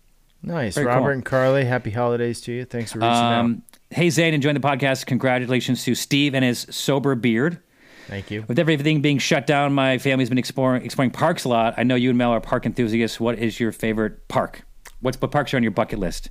Nice, 0.43 0.75
Very 0.75 0.87
Robert 0.87 1.01
cool. 1.01 1.11
and 1.11 1.25
Carly. 1.25 1.65
Happy 1.65 1.91
holidays 1.91 2.41
to 2.41 2.51
you. 2.51 2.65
Thanks 2.65 2.91
for 2.93 2.99
reaching 2.99 3.11
out. 3.11 3.39
Um, 3.39 3.63
hey 3.91 4.09
Zane, 4.09 4.33
enjoying 4.33 4.55
the 4.55 4.59
podcast. 4.59 5.05
Congratulations 5.05 5.83
to 5.83 5.93
Steve 5.95 6.33
and 6.33 6.43
his 6.43 6.65
sober 6.71 7.13
beard. 7.15 7.59
Thank 8.07 8.31
you. 8.31 8.43
With 8.47 8.57
everything 8.59 9.01
being 9.01 9.19
shut 9.19 9.45
down, 9.45 9.73
my 9.73 9.97
family's 9.99 10.29
been 10.29 10.37
exploring 10.39 10.83
exploring 10.83 11.11
parks 11.11 11.43
a 11.45 11.49
lot. 11.49 11.75
I 11.77 11.83
know 11.83 11.95
you 11.95 12.09
and 12.09 12.17
Mel 12.17 12.31
are 12.31 12.41
park 12.41 12.65
enthusiasts. 12.65 13.19
What 13.19 13.37
is 13.39 13.59
your 13.59 13.71
favorite 13.71 14.27
park? 14.27 14.63
What's 15.01 15.21
what 15.21 15.31
parks 15.31 15.53
are 15.53 15.57
on 15.57 15.63
your 15.63 15.71
bucket 15.71 15.99
list? 15.99 16.29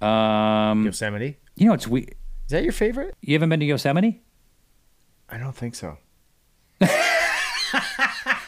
Um, 0.00 0.84
Yosemite. 0.86 1.36
you 1.56 1.66
know, 1.66 1.74
it's 1.74 1.86
we. 1.88 2.02
Is 2.02 2.50
that 2.50 2.62
your 2.62 2.72
favorite? 2.72 3.14
You 3.20 3.34
haven't 3.34 3.48
been 3.48 3.60
to 3.60 3.66
Yosemite? 3.66 4.22
I 5.28 5.38
don't 5.38 5.54
think 5.56 5.74
so. 5.74 5.98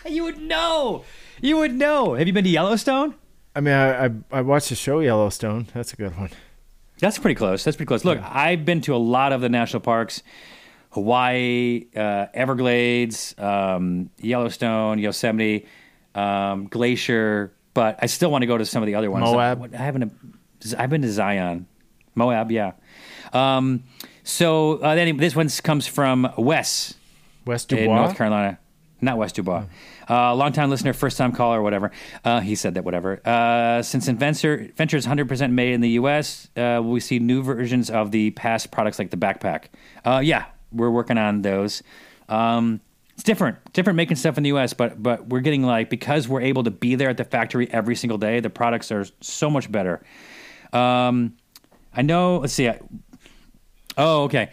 You 0.06 0.24
would 0.24 0.38
know. 0.38 1.04
You 1.40 1.56
would 1.56 1.72
know. 1.74 2.12
Have 2.14 2.26
you 2.26 2.32
been 2.34 2.44
to 2.44 2.50
Yellowstone? 2.50 3.14
I 3.54 3.60
mean, 3.60 3.74
I 3.74 4.06
I, 4.06 4.10
I 4.32 4.40
watched 4.40 4.68
the 4.68 4.74
show 4.74 5.00
Yellowstone. 5.00 5.68
That's 5.74 5.92
a 5.92 5.96
good 5.96 6.16
one. 6.16 6.30
That's 6.98 7.18
pretty 7.18 7.34
close. 7.34 7.64
That's 7.64 7.76
pretty 7.76 7.88
close. 7.88 8.04
Look, 8.04 8.20
I've 8.22 8.64
been 8.64 8.80
to 8.82 8.94
a 8.94 8.98
lot 8.98 9.32
of 9.32 9.40
the 9.40 9.48
national 9.48 9.80
parks 9.80 10.22
Hawaii, 10.94 11.86
uh, 11.96 12.26
Everglades, 12.32 13.34
um, 13.36 14.10
Yellowstone, 14.18 14.98
Yosemite, 14.98 15.66
um, 16.14 16.68
Glacier, 16.68 17.52
but 17.74 17.98
I 18.00 18.06
still 18.06 18.30
want 18.30 18.42
to 18.42 18.46
go 18.46 18.56
to 18.56 18.64
some 18.64 18.82
of 18.82 18.86
the 18.86 18.94
other 18.94 19.10
ones. 19.10 19.24
Moab. 19.24 19.74
I 19.74 19.76
haven't. 19.76 20.12
I've 20.78 20.90
been 20.90 21.02
to 21.02 21.10
Zion, 21.10 21.66
Moab. 22.14 22.52
Yeah. 22.52 22.72
Um, 23.32 23.82
so 24.22 24.78
uh, 24.78 24.94
this 24.94 25.34
one 25.34 25.48
comes 25.48 25.86
from 25.88 26.32
Wes 26.38 26.94
West 27.44 27.68
Dubois. 27.68 27.96
North 27.96 28.16
Carolina. 28.16 28.58
Not 29.00 29.18
West 29.18 29.34
Dubois. 29.34 29.64
Uh, 30.08 30.34
long 30.34 30.52
time 30.52 30.70
listener, 30.70 30.92
first 30.92 31.16
time 31.18 31.32
caller, 31.32 31.62
whatever. 31.62 31.90
Uh, 32.24 32.40
he 32.40 32.54
said 32.54 32.74
that, 32.74 32.84
whatever. 32.84 33.20
Uh, 33.26 33.82
since 33.82 34.08
Inventure, 34.08 34.70
Venture 34.76 34.96
is 34.96 35.06
100% 35.06 35.50
made 35.52 35.72
in 35.72 35.80
the 35.80 35.90
U.S., 35.90 36.48
uh, 36.56 36.80
we 36.84 37.00
see 37.00 37.18
new 37.18 37.42
versions 37.42 37.90
of 37.90 38.10
the 38.10 38.30
past 38.32 38.70
products 38.70 38.98
like 38.98 39.10
the 39.10 39.16
backpack. 39.16 39.64
Uh, 40.04 40.20
yeah, 40.22 40.46
we're 40.72 40.90
working 40.90 41.18
on 41.18 41.42
those. 41.42 41.82
Um, 42.28 42.80
it's 43.14 43.22
different, 43.22 43.56
different 43.72 43.96
making 43.96 44.16
stuff 44.16 44.36
in 44.36 44.42
the 44.42 44.48
U.S., 44.48 44.74
but 44.74 45.00
but 45.00 45.28
we're 45.28 45.40
getting 45.40 45.62
like 45.62 45.88
because 45.88 46.26
we're 46.26 46.40
able 46.40 46.64
to 46.64 46.70
be 46.72 46.96
there 46.96 47.08
at 47.10 47.16
the 47.16 47.24
factory 47.24 47.70
every 47.72 47.94
single 47.94 48.18
day. 48.18 48.40
The 48.40 48.50
products 48.50 48.90
are 48.90 49.06
so 49.20 49.48
much 49.48 49.70
better. 49.70 50.02
Um, 50.72 51.36
I 51.94 52.02
know. 52.02 52.38
Let's 52.38 52.52
see. 52.52 52.68
I- 52.68 52.80
Oh, 53.96 54.24
okay. 54.24 54.50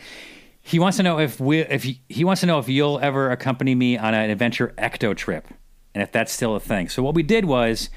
He 0.61 0.79
wants 0.79 0.97
to 0.97 1.03
know 1.03 1.19
if 1.19 1.39
we 1.39 1.59
if 1.59 1.83
he, 1.83 2.01
he 2.07 2.23
wants 2.23 2.41
to 2.41 2.47
know 2.47 2.59
if 2.59 2.69
you'll 2.69 2.99
ever 2.99 3.31
accompany 3.31 3.75
me 3.75 3.97
on 3.97 4.13
an 4.13 4.29
adventure 4.29 4.73
ecto 4.77 5.15
trip, 5.15 5.47
and 5.93 6.03
if 6.03 6.11
that's 6.11 6.31
still 6.31 6.55
a 6.55 6.59
thing. 6.59 6.89
So 6.89 7.01
what 7.01 7.15
we 7.15 7.23
did 7.23 7.45
was 7.45 7.89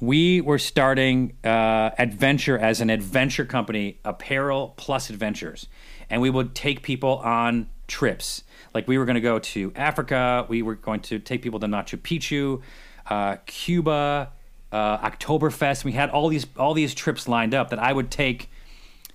we 0.00 0.40
were 0.40 0.58
starting 0.58 1.36
uh, 1.44 1.90
adventure 1.98 2.58
as 2.58 2.80
an 2.80 2.90
adventure 2.90 3.44
company, 3.44 4.00
apparel 4.04 4.74
plus 4.76 5.08
adventures, 5.08 5.66
and 6.10 6.20
we 6.20 6.30
would 6.30 6.54
take 6.54 6.82
people 6.82 7.16
on 7.18 7.68
trips. 7.86 8.42
Like 8.74 8.88
we 8.88 8.98
were 8.98 9.04
going 9.04 9.14
to 9.14 9.20
go 9.20 9.38
to 9.38 9.72
Africa, 9.74 10.46
we 10.48 10.62
were 10.62 10.74
going 10.74 11.00
to 11.02 11.18
take 11.18 11.42
people 11.42 11.60
to 11.60 11.66
Machu 11.66 11.98
Picchu, 11.98 12.60
uh, 13.08 13.36
Cuba, 13.46 14.32
uh, 14.72 15.08
Oktoberfest. 15.08 15.84
We 15.84 15.92
had 15.92 16.10
all 16.10 16.28
these 16.28 16.46
all 16.56 16.74
these 16.74 16.94
trips 16.94 17.28
lined 17.28 17.54
up 17.54 17.70
that 17.70 17.78
I 17.78 17.92
would 17.92 18.10
take 18.10 18.50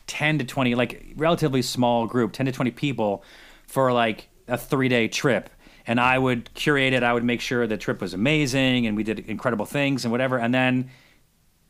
10 0.10 0.39
to 0.39 0.43
20 0.43 0.74
like 0.76 1.14
relatively 1.16 1.62
small 1.62 2.07
group 2.07 2.34
10 2.34 2.47
to 2.47 2.51
20 2.51 2.72
people 2.72 3.24
for 3.68 3.93
like 3.93 4.28
a 4.47 4.57
three 4.57 4.89
day 4.89 5.07
trip 5.07 5.51
and 5.86 5.99
i 5.99 6.18
would 6.18 6.51
curate 6.55 6.93
it 6.93 7.03
i 7.03 7.14
would 7.14 7.24
make 7.24 7.39
sure 7.39 7.68
the 7.68 7.78
trip 7.78 8.01
was 8.01 8.14
amazing 8.16 8.88
and 8.88 8.97
we 8.97 9.03
did 9.03 9.20
incredible 9.20 9.66
things 9.68 10.03
and 10.03 10.12
whatever 10.12 10.38
and 10.38 10.51
then 10.53 10.89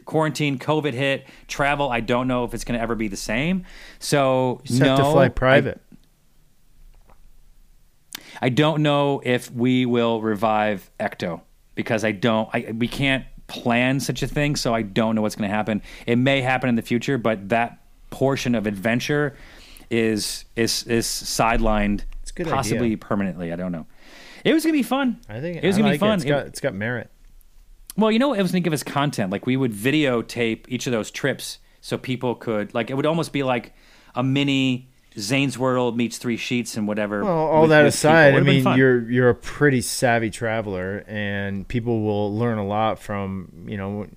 quarantine 0.05 0.57
covid 0.57 0.93
hit 0.93 1.27
travel 1.49 1.89
i 1.89 1.99
don't 1.99 2.27
know 2.29 2.45
if 2.45 2.53
it's 2.53 2.63
going 2.63 2.77
to 2.77 2.81
ever 2.81 2.95
be 2.95 3.09
the 3.09 3.17
same 3.17 3.65
so 3.99 4.61
Just 4.63 4.79
no 4.79 4.87
have 4.87 4.97
to 4.99 5.03
fly 5.11 5.25
I- 5.25 5.29
private. 5.29 5.81
I 8.41 8.47
don't 8.47 8.81
know 8.83 9.21
if 9.25 9.51
we 9.51 9.85
will 9.85 10.21
revive 10.21 10.89
Ecto 10.97 11.41
because 11.75 12.05
I 12.05 12.11
don't. 12.13 12.47
I, 12.53 12.73
we 12.77 12.87
can't 12.87 13.25
plan 13.47 13.99
such 13.99 14.23
a 14.23 14.27
thing, 14.27 14.55
so 14.55 14.73
I 14.73 14.81
don't 14.81 15.15
know 15.15 15.21
what's 15.21 15.35
going 15.35 15.49
to 15.49 15.53
happen. 15.53 15.81
It 16.05 16.15
may 16.15 16.39
happen 16.41 16.69
in 16.69 16.75
the 16.75 16.81
future, 16.81 17.17
but 17.17 17.49
that 17.49 17.79
portion 18.09 18.55
of 18.55 18.67
adventure 18.67 19.35
is 19.89 20.45
is 20.55 20.83
is 20.83 21.05
sidelined, 21.05 22.01
possibly 22.45 22.87
idea. 22.87 22.97
permanently. 22.97 23.51
I 23.51 23.55
don't 23.55 23.71
know. 23.71 23.85
It 24.45 24.53
was 24.53 24.63
going 24.63 24.73
to 24.73 24.79
be 24.79 24.83
fun. 24.83 25.19
I 25.27 25.41
think 25.41 25.57
it 25.57 25.65
was 25.65 25.75
I 25.75 25.79
going 25.79 25.91
like 25.91 25.99
to 25.99 26.05
be 26.05 26.07
fun. 26.07 26.11
It. 26.11 26.15
It's 26.15 26.25
got, 26.25 26.45
it's 26.45 26.59
got 26.61 26.73
merit. 26.73 27.09
Well, 27.97 28.11
you 28.11 28.19
know, 28.19 28.33
it 28.33 28.41
was 28.41 28.51
going 28.51 28.63
to 28.63 28.65
give 28.65 28.73
us 28.73 28.83
content. 28.83 29.31
Like 29.31 29.45
we 29.45 29.57
would 29.57 29.73
videotape 29.73 30.65
each 30.69 30.87
of 30.87 30.93
those 30.93 31.11
trips, 31.11 31.59
so 31.81 31.97
people 31.97 32.35
could 32.35 32.73
like. 32.73 32.89
It 32.89 32.93
would 32.95 33.05
almost 33.05 33.33
be 33.33 33.43
like 33.43 33.73
a 34.15 34.23
mini 34.23 34.89
Zane's 35.17 35.57
World 35.57 35.97
meets 35.97 36.17
Three 36.17 36.37
Sheets 36.37 36.77
and 36.77 36.87
whatever. 36.87 37.23
Well, 37.23 37.33
all 37.33 37.61
with- 37.61 37.71
that 37.71 37.83
with 37.83 37.93
aside, 37.95 38.35
I 38.35 38.39
mean, 38.41 38.63
you're 38.77 39.09
you're 39.09 39.29
a 39.29 39.35
pretty 39.35 39.81
savvy 39.81 40.29
traveler, 40.29 41.03
and 41.07 41.67
people 41.67 42.01
will 42.03 42.33
learn 42.37 42.57
a 42.57 42.65
lot 42.65 42.99
from 42.99 43.65
you 43.67 43.77
know. 43.77 44.07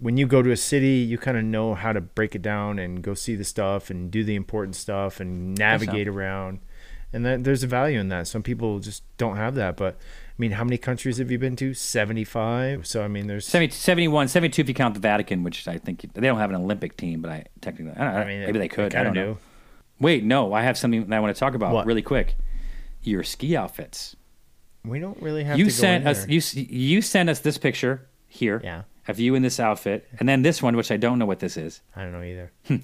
When 0.00 0.16
you 0.16 0.26
go 0.26 0.42
to 0.42 0.50
a 0.50 0.56
city, 0.56 0.94
you 0.94 1.18
kind 1.18 1.36
of 1.36 1.44
know 1.44 1.74
how 1.74 1.92
to 1.92 2.00
break 2.00 2.34
it 2.34 2.42
down 2.42 2.78
and 2.78 3.02
go 3.02 3.14
see 3.14 3.36
the 3.36 3.44
stuff 3.44 3.90
and 3.90 4.10
do 4.10 4.24
the 4.24 4.34
important 4.34 4.74
stuff 4.76 5.20
and 5.20 5.54
navigate 5.58 6.08
around, 6.08 6.60
and 7.12 7.24
that, 7.26 7.44
there's 7.44 7.62
a 7.62 7.66
value 7.66 8.00
in 8.00 8.08
that. 8.08 8.26
Some 8.26 8.42
people 8.42 8.78
just 8.78 9.02
don't 9.18 9.36
have 9.36 9.54
that, 9.56 9.76
but 9.76 9.94
I 9.96 10.36
mean, 10.38 10.52
how 10.52 10.64
many 10.64 10.78
countries 10.78 11.18
have 11.18 11.30
you 11.30 11.38
been 11.38 11.54
to? 11.56 11.74
Seventy-five. 11.74 12.86
So 12.86 13.04
I 13.04 13.08
mean, 13.08 13.26
there's 13.26 13.46
70, 13.46 13.74
71, 13.74 14.28
72 14.28 14.62
if 14.62 14.68
you 14.68 14.74
count 14.74 14.94
the 14.94 15.00
Vatican, 15.00 15.44
which 15.44 15.68
I 15.68 15.76
think 15.76 16.00
they 16.14 16.20
don't 16.22 16.38
have 16.38 16.50
an 16.50 16.56
Olympic 16.56 16.96
team, 16.96 17.20
but 17.20 17.30
I 17.30 17.44
technically, 17.60 17.92
I 18.00 18.04
don't 18.04 18.14
know, 18.14 18.20
I 18.20 18.24
mean, 18.24 18.40
maybe 18.40 18.58
they 18.58 18.68
could. 18.68 18.94
I 18.94 19.02
don't 19.02 19.08
of 19.08 19.14
know. 19.14 19.32
do. 19.34 19.38
Wait, 20.00 20.24
no, 20.24 20.54
I 20.54 20.62
have 20.62 20.78
something 20.78 21.06
that 21.08 21.14
I 21.16 21.20
want 21.20 21.36
to 21.36 21.38
talk 21.38 21.54
about 21.54 21.74
What? 21.74 21.84
really 21.84 22.00
quick. 22.00 22.36
Your 23.02 23.22
ski 23.22 23.54
outfits. 23.54 24.16
We 24.82 24.98
don't 24.98 25.20
really 25.20 25.44
have 25.44 25.58
You 25.58 25.66
to 25.66 25.70
go 25.70 25.74
sent 25.74 26.06
us 26.06 26.26
you 26.26 26.40
you 26.54 27.02
sent 27.02 27.28
us 27.28 27.40
this 27.40 27.58
picture 27.58 28.08
here 28.28 28.62
Yeah. 28.64 28.82
Of 29.08 29.18
you 29.18 29.34
in 29.34 29.42
this 29.42 29.58
outfit, 29.60 30.06
and 30.18 30.28
then 30.28 30.42
this 30.42 30.62
one, 30.62 30.76
which 30.76 30.90
I 30.90 30.96
don't 30.96 31.18
know 31.18 31.26
what 31.26 31.40
this 31.40 31.56
is. 31.56 31.80
I 31.96 32.02
don't 32.02 32.12
know 32.12 32.22
either. 32.22 32.52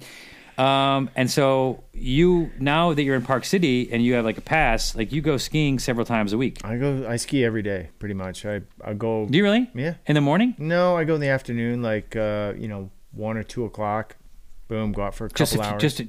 Um, 0.57 1.11
and 1.15 1.29
so 1.29 1.83
you 1.93 2.49
now 2.59 2.91
that 2.93 3.03
you're 3.03 3.15
in 3.15 3.21
Park 3.21 3.45
City 3.45 3.89
and 3.91 4.03
you 4.03 4.15
have 4.15 4.25
like 4.25 4.39
a 4.39 4.41
pass, 4.41 4.95
like 4.95 5.11
you 5.11 5.21
go 5.21 5.37
skiing 5.37 5.77
several 5.77 6.03
times 6.03 6.33
a 6.33 6.37
week. 6.39 6.65
I 6.65 6.77
go. 6.77 7.05
I 7.07 7.17
ski 7.17 7.45
every 7.45 7.61
day, 7.61 7.89
pretty 7.99 8.15
much. 8.15 8.43
I 8.43 8.61
I 8.83 8.93
go. 8.93 9.27
Do 9.27 9.37
you 9.37 9.43
really? 9.43 9.69
Yeah. 9.75 9.95
In 10.07 10.15
the 10.15 10.21
morning? 10.21 10.55
No, 10.57 10.97
I 10.97 11.03
go 11.03 11.13
in 11.13 11.21
the 11.21 11.29
afternoon, 11.29 11.83
like 11.83 12.15
uh, 12.15 12.53
you 12.57 12.67
know, 12.67 12.89
one 13.11 13.37
or 13.37 13.43
two 13.43 13.65
o'clock. 13.65 14.15
Boom, 14.67 14.93
go 14.93 15.03
out 15.03 15.13
for 15.13 15.25
a 15.25 15.29
couple 15.29 15.45
Just 15.45 15.55
a, 15.55 15.61
hours. 15.61 15.81
just 15.81 15.99
a, 15.99 16.07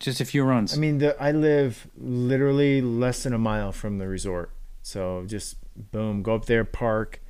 just 0.00 0.20
a 0.20 0.24
few 0.24 0.42
runs. 0.42 0.76
I 0.76 0.80
mean, 0.80 0.98
the, 0.98 1.22
I 1.22 1.30
live 1.30 1.86
literally 1.96 2.82
less 2.82 3.22
than 3.22 3.32
a 3.32 3.38
mile 3.38 3.70
from 3.70 3.98
the 3.98 4.08
resort, 4.08 4.50
so 4.82 5.22
just 5.26 5.56
boom, 5.92 6.24
go 6.24 6.34
up 6.34 6.46
there, 6.46 6.64
park, 6.64 7.22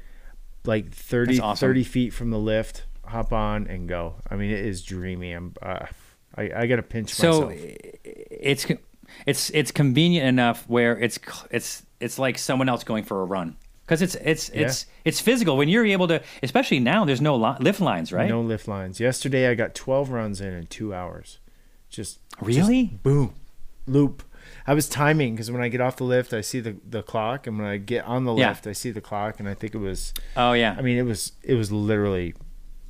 like 0.69 0.93
30, 0.93 1.41
awesome. 1.41 1.67
30 1.69 1.85
feet 1.85 2.13
from 2.13 2.31
the 2.31 2.39
lift, 2.39 2.85
hop 3.05 3.33
on 3.33 3.67
and 3.67 3.89
go. 3.89 4.17
I 4.31 4.37
mean, 4.37 4.51
it 4.51 4.65
is 4.65 4.83
dreamy. 4.85 5.33
I'm, 5.33 5.55
uh, 5.61 5.87
I, 6.37 6.51
I 6.55 6.67
gotta 6.67 6.83
pinch 6.83 7.13
so 7.15 7.47
myself. 7.47 7.53
it's 8.05 8.67
it's 9.27 9.51
it's 9.51 9.71
convenient 9.73 10.29
enough 10.29 10.65
where 10.69 10.99
it's 10.99 11.19
it's 11.51 11.83
it's 11.99 12.19
like 12.19 12.39
someone 12.39 12.69
else 12.69 12.85
going 12.85 13.03
for 13.05 13.23
a 13.23 13.25
run 13.25 13.57
because 13.85 14.03
it's 14.03 14.15
it's 14.17 14.51
it's 14.51 14.87
it's 15.05 15.21
physical 15.21 15.57
when 15.57 15.69
you're 15.69 15.87
able 15.87 16.07
to 16.09 16.23
especially 16.43 16.79
now 16.79 17.05
there's 17.07 17.23
no 17.23 17.35
li- 17.37 17.57
lift 17.61 17.81
lines 17.81 18.13
right 18.13 18.29
No 18.29 18.43
lift 18.43 18.69
lines. 18.69 19.01
Yesterday, 19.01 19.49
I 19.49 19.55
got 19.55 19.75
twelve 19.75 20.11
runs 20.11 20.41
in 20.41 20.53
in 20.53 20.67
two 20.67 20.95
hours. 20.95 21.39
Just 21.89 22.19
really 22.41 22.85
boom, 23.03 23.35
loop. 23.87 24.23
I 24.69 24.75
was 24.75 24.89
timing 24.89 25.35
because 25.35 25.51
when 25.51 25.63
I 25.63 25.69
get 25.69 25.81
off 25.81 25.97
the 25.97 26.05
lift, 26.05 26.33
I 26.35 26.43
see 26.43 26.61
the, 26.61 26.77
the 26.89 27.03
clock, 27.03 27.47
and 27.47 27.59
when 27.59 27.67
I 27.67 27.79
get 27.79 28.05
on 28.05 28.25
the 28.25 28.35
Yeah. 28.35 28.49
lift, 28.51 28.67
I 28.67 28.73
see 28.73 28.91
the 28.91 29.01
clock, 29.01 29.41
and 29.41 29.49
I 29.49 29.55
think 29.55 29.75
it 29.75 29.79
was. 29.79 30.13
oh 30.37 30.53
yeah 30.53 30.77
I 30.79 30.83
mean, 30.83 30.99
it 30.99 31.03
was 31.05 31.33
it 31.43 31.55
was 31.55 31.73
literally. 31.73 32.35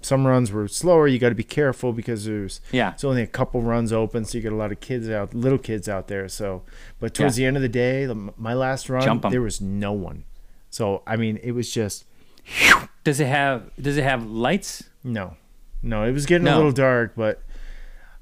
Some 0.00 0.26
runs 0.28 0.52
were 0.52 0.68
slower. 0.68 1.08
You 1.08 1.18
got 1.18 1.30
to 1.30 1.34
be 1.34 1.42
careful 1.42 1.92
because 1.92 2.24
there's 2.24 2.60
yeah 2.72 2.92
it's 2.92 3.02
only 3.04 3.22
a 3.22 3.26
couple 3.26 3.62
runs 3.62 3.92
open, 3.92 4.24
so 4.24 4.38
you 4.38 4.42
get 4.42 4.52
a 4.52 4.56
lot 4.56 4.70
of 4.72 4.80
kids 4.80 5.08
out, 5.08 5.34
little 5.34 5.58
kids 5.58 5.88
out 5.88 6.06
there. 6.08 6.28
So, 6.28 6.62
but 7.00 7.14
towards 7.14 7.34
the 7.36 7.44
end 7.44 7.56
of 7.56 7.62
the 7.62 7.68
day, 7.68 8.06
the, 8.06 8.14
my 8.36 8.54
last 8.54 8.88
run, 8.88 9.20
there 9.30 9.40
was 9.42 9.60
no 9.60 9.92
one. 9.92 10.24
So 10.70 11.02
I 11.06 11.16
mean, 11.16 11.38
it 11.42 11.50
was 11.52 11.72
just 11.72 12.04
does 13.04 13.18
it 13.20 13.26
have 13.26 13.70
does 13.80 13.96
it 13.96 14.04
have 14.04 14.24
lights 14.26 14.84
no, 15.04 15.36
no. 15.82 16.04
It 16.04 16.12
was 16.12 16.26
getting 16.26 16.44
No. 16.44 16.54
a 16.54 16.58
little 16.58 16.72
dark, 16.72 17.12
but 17.16 17.42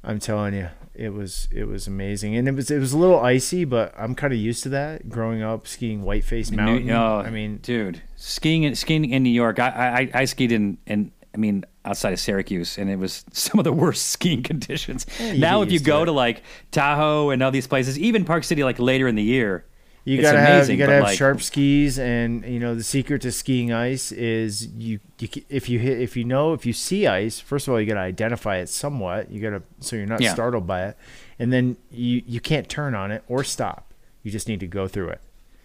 I'm 0.04 0.18
telling 0.18 0.54
you, 0.54 0.68
it 0.98 1.12
was 1.12 1.48
it 1.50 1.64
was 1.64 1.86
amazing, 1.86 2.36
and 2.36 2.48
it 2.48 2.54
was 2.54 2.70
it 2.70 2.78
was 2.78 2.92
a 2.92 2.98
little 2.98 3.20
icy, 3.20 3.64
but 3.64 3.94
I'm 3.96 4.14
kind 4.14 4.32
of 4.32 4.38
used 4.38 4.62
to 4.64 4.68
that. 4.70 5.08
Growing 5.08 5.42
up 5.42 5.66
skiing 5.66 6.02
Whiteface 6.02 6.50
New- 6.50 6.56
Mountain, 6.56 6.90
oh, 6.90 7.18
I 7.18 7.30
mean, 7.30 7.58
dude 7.58 8.02
skiing 8.16 8.62
in, 8.64 8.74
skiing 8.74 9.10
in 9.10 9.22
New 9.22 9.30
York 9.30 9.58
I, 9.58 10.08
I 10.14 10.20
I 10.20 10.24
skied 10.24 10.50
in 10.50 10.78
in 10.86 11.12
I 11.34 11.36
mean 11.38 11.64
outside 11.84 12.12
of 12.12 12.18
Syracuse 12.18 12.78
and 12.78 12.90
it 12.90 12.96
was 12.96 13.24
some 13.32 13.60
of 13.60 13.64
the 13.64 13.72
worst 13.72 14.08
skiing 14.08 14.42
conditions 14.42 15.06
you 15.20 15.38
now 15.38 15.62
if 15.62 15.70
you 15.70 15.78
to 15.78 15.84
go 15.84 16.02
it. 16.02 16.06
to 16.06 16.12
like 16.12 16.42
Tahoe 16.72 17.30
and 17.30 17.42
all 17.42 17.50
these 17.50 17.66
places 17.66 17.98
even 17.98 18.24
Park 18.24 18.42
City 18.44 18.64
like 18.64 18.78
later 18.78 19.06
in 19.06 19.14
the 19.14 19.22
year 19.22 19.64
You 20.06 20.22
gotta 20.22 20.40
have 20.40 20.70
you 20.70 20.76
gotta 20.76 20.92
have 20.92 21.02
like- 21.02 21.18
sharp 21.18 21.42
skis, 21.42 21.98
and 21.98 22.44
you 22.44 22.60
know 22.60 22.74
the 22.76 22.84
secret 22.84 23.22
to 23.22 23.32
skiing 23.32 23.72
ice 23.72 24.12
is 24.12 24.68
you, 24.68 25.00
you 25.18 25.28
if 25.48 25.68
you 25.68 25.80
hit 25.80 26.00
if 26.00 26.16
you 26.16 26.24
know 26.24 26.52
if 26.52 26.64
you 26.64 26.72
see 26.72 27.06
ice, 27.08 27.40
first 27.40 27.66
of 27.66 27.74
all 27.74 27.80
you 27.80 27.86
gotta 27.88 28.00
identify 28.00 28.58
it 28.58 28.68
somewhat. 28.68 29.30
You 29.32 29.40
gotta 29.40 29.62
so 29.80 29.96
you're 29.96 30.06
not 30.06 30.20
Yeah. 30.20 30.32
startled 30.32 30.64
by 30.66 30.84
it, 30.86 30.96
and 31.40 31.52
then 31.52 31.76
you 31.90 32.22
you 32.24 32.38
can't 32.40 32.68
turn 32.68 32.94
on 32.94 33.10
it 33.10 33.24
or 33.28 33.42
stop. 33.42 33.92
You 34.22 34.30
just 34.30 34.46
need 34.48 34.60
to 34.60 34.66
go 34.68 34.86
through 34.88 35.08
it. 35.08 35.20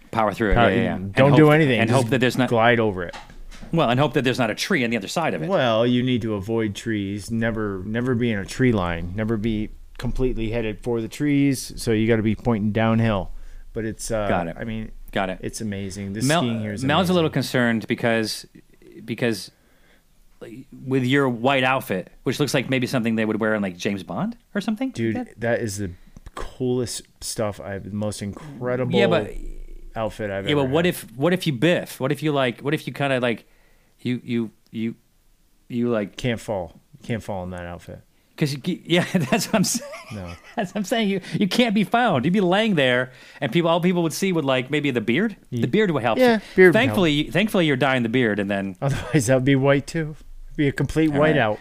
power 0.09 0.33
through 0.33 0.51
it 0.51 0.55
yeah, 0.55 0.67
yeah. 0.69 0.97
Don't 1.15 1.35
do 1.37 1.51
anything 1.51 1.79
and 1.79 1.89
just 1.89 2.01
hope 2.01 2.09
that 2.09 2.19
there's 2.19 2.37
not 2.37 2.49
glide 2.49 2.79
over 2.81 3.03
it. 3.03 3.15
well 3.71 3.89
and 3.89 3.99
hope 3.99 4.13
that 4.13 4.23
there's 4.23 4.39
not 4.39 4.49
a 4.49 4.55
tree 4.55 4.83
on 4.83 4.89
the 4.89 4.97
other 4.97 5.07
side 5.07 5.33
of 5.35 5.41
it 5.43 5.47
Well, 5.47 5.85
you 5.87 6.03
need 6.03 6.21
to 6.23 6.33
avoid 6.33 6.73
trees. 6.75 7.29
Never 7.31 7.83
never 7.85 8.15
be 8.15 8.31
in 8.31 8.39
a 8.39 8.45
tree 8.45 8.71
line. 8.71 9.13
Never 9.15 9.37
be 9.37 9.69
completely 9.99 10.49
headed 10.49 10.79
for 10.81 10.99
the 10.99 11.07
trees. 11.07 11.73
So 11.77 11.91
you 11.91 12.07
got 12.07 12.15
to 12.15 12.23
be 12.23 12.33
pointing 12.35 12.71
downhill. 12.71 13.31
But 13.73 13.85
it's 13.85 14.11
uh, 14.11 14.27
Got 14.27 14.47
it. 14.47 14.55
I 14.59 14.63
mean, 14.65 14.91
got 15.11 15.29
it 15.29 15.39
it's 15.41 15.61
amazing. 15.61 16.13
The 16.13 16.21
Mel, 16.21 16.41
skiing 16.41 16.59
here 16.61 16.73
is 16.73 16.83
Mel's 16.83 17.09
a 17.09 17.13
little 17.13 17.29
concerned 17.29 17.87
because 17.87 18.45
because 19.05 19.51
with 20.85 21.03
your 21.05 21.29
white 21.29 21.63
outfit, 21.63 22.11
which 22.23 22.39
looks 22.39 22.53
like 22.53 22.69
maybe 22.69 22.87
something 22.87 23.15
they 23.15 23.25
would 23.25 23.39
wear 23.39 23.53
in 23.55 23.61
like 23.61 23.77
James 23.77 24.03
Bond 24.03 24.37
or 24.55 24.61
something. 24.61 24.89
dude. 24.91 25.15
Like 25.15 25.27
that? 25.27 25.39
that 25.41 25.59
is 25.61 25.77
the 25.77 25.91
coolest 26.35 27.03
stuff. 27.21 27.59
I've 27.59 27.83
the 27.83 27.91
most 27.91 28.21
incredible 28.21 28.97
Yeah, 28.97 29.07
but 29.07 29.33
outfit 29.95 30.31
I've 30.31 30.45
yeah, 30.45 30.51
ever. 30.53 30.63
but 30.63 30.69
what 30.71 30.85
had. 30.85 30.95
if 30.95 31.11
what 31.15 31.33
if 31.33 31.45
you 31.45 31.53
biff? 31.53 31.99
What 31.99 32.11
if 32.11 32.23
you 32.23 32.31
like? 32.31 32.61
What 32.61 32.73
if 32.73 32.87
you 32.87 32.93
kind 32.93 33.13
of 33.13 33.21
like 33.21 33.45
you 33.99 34.21
you 34.23 34.51
you 34.71 34.95
you 35.67 35.89
like 35.89 36.17
can't 36.17 36.39
fall? 36.39 36.79
Can't 37.03 37.21
fall 37.23 37.43
in 37.43 37.49
that 37.51 37.65
outfit. 37.65 38.01
Because 38.41 38.57
yeah, 38.85 39.05
that's 39.13 39.47
what 39.47 39.55
I'm 39.55 39.63
saying. 39.63 39.91
No. 40.13 40.33
That's 40.55 40.73
what 40.73 40.81
I'm 40.81 40.85
saying. 40.85 41.09
You 41.09 41.21
you 41.33 41.47
can't 41.47 41.73
be 41.73 41.85
found. 41.85 42.25
You'd 42.25 42.33
be 42.33 42.41
laying 42.41 42.75
there, 42.75 43.13
and 43.39 43.51
people 43.51 43.69
all 43.69 43.79
people 43.79 44.03
would 44.03 44.11
see 44.11 44.33
would 44.33 44.43
like 44.43 44.69
maybe 44.69 44.91
the 44.91 44.99
beard. 44.99 45.37
The 45.49 45.67
beard 45.67 45.91
would 45.91 46.03
help. 46.03 46.17
Yeah, 46.17 46.39
beard 46.55 46.69
would 46.69 46.73
Thankfully, 46.73 47.11
you- 47.11 47.31
thankfully 47.31 47.65
you're 47.65 47.77
dyeing 47.77 48.03
the 48.03 48.09
beard, 48.09 48.39
and 48.39 48.51
then 48.51 48.75
Otherwise, 48.81 49.27
that 49.27 49.35
would 49.35 49.45
be 49.45 49.55
white 49.55 49.87
too. 49.87 50.15
Be 50.57 50.67
a 50.67 50.71
complete 50.73 51.09
right. 51.09 51.35
whiteout. 51.35 51.59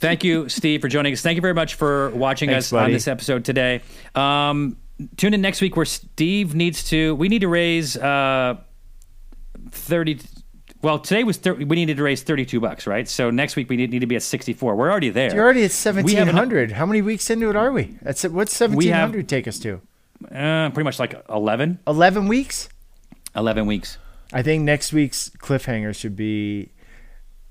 Thank 0.00 0.24
you, 0.24 0.48
Steve, 0.48 0.80
for 0.80 0.88
joining 0.88 1.12
us. 1.12 1.22
Thank 1.22 1.36
you 1.36 1.42
very 1.42 1.54
much 1.54 1.74
for 1.74 2.10
watching 2.10 2.50
Thanks, 2.50 2.72
us 2.72 2.84
on 2.84 2.90
this 2.90 3.06
episode 3.06 3.44
today. 3.44 3.82
Um, 4.16 4.76
tune 5.16 5.32
in 5.32 5.40
next 5.40 5.60
week 5.60 5.76
where 5.76 5.86
Steve 5.86 6.54
needs 6.56 6.82
to. 6.90 7.14
We 7.14 7.28
need 7.28 7.40
to 7.40 7.48
raise 7.48 7.96
uh, 7.96 8.56
thirty. 9.70 10.18
Well, 10.82 10.98
today 10.98 11.24
was 11.24 11.38
thir- 11.38 11.54
we 11.54 11.64
needed 11.64 11.96
to 11.96 12.02
raise 12.02 12.22
thirty-two 12.22 12.60
bucks, 12.60 12.86
right? 12.86 13.08
So 13.08 13.30
next 13.30 13.56
week 13.56 13.68
we 13.68 13.76
need, 13.76 13.90
need 13.90 14.00
to 14.00 14.06
be 14.06 14.16
at 14.16 14.22
sixty-four. 14.22 14.76
We're 14.76 14.90
already 14.90 15.10
there. 15.10 15.34
You're 15.34 15.44
already 15.44 15.64
at 15.64 15.72
seventeen 15.72 16.26
hundred. 16.28 16.72
How 16.72 16.86
many 16.86 17.02
weeks 17.02 17.30
into 17.30 17.48
it 17.50 17.56
are 17.56 17.72
we? 17.72 17.96
That's 18.02 18.24
it. 18.24 18.32
What's 18.32 18.54
seventeen 18.54 18.92
hundred 18.92 19.28
take 19.28 19.48
us 19.48 19.58
to? 19.60 19.80
uh, 20.32 20.70
pretty 20.70 20.84
much 20.84 20.98
like 20.98 21.14
11, 21.28 21.78
Eleven 21.86 22.26
weeks. 22.26 22.70
11 23.34 23.66
weeks. 23.66 23.98
I 24.32 24.42
think 24.42 24.64
next 24.64 24.92
week's 24.94 25.28
cliffhanger 25.28 25.94
should 25.94 26.16
be 26.16 26.72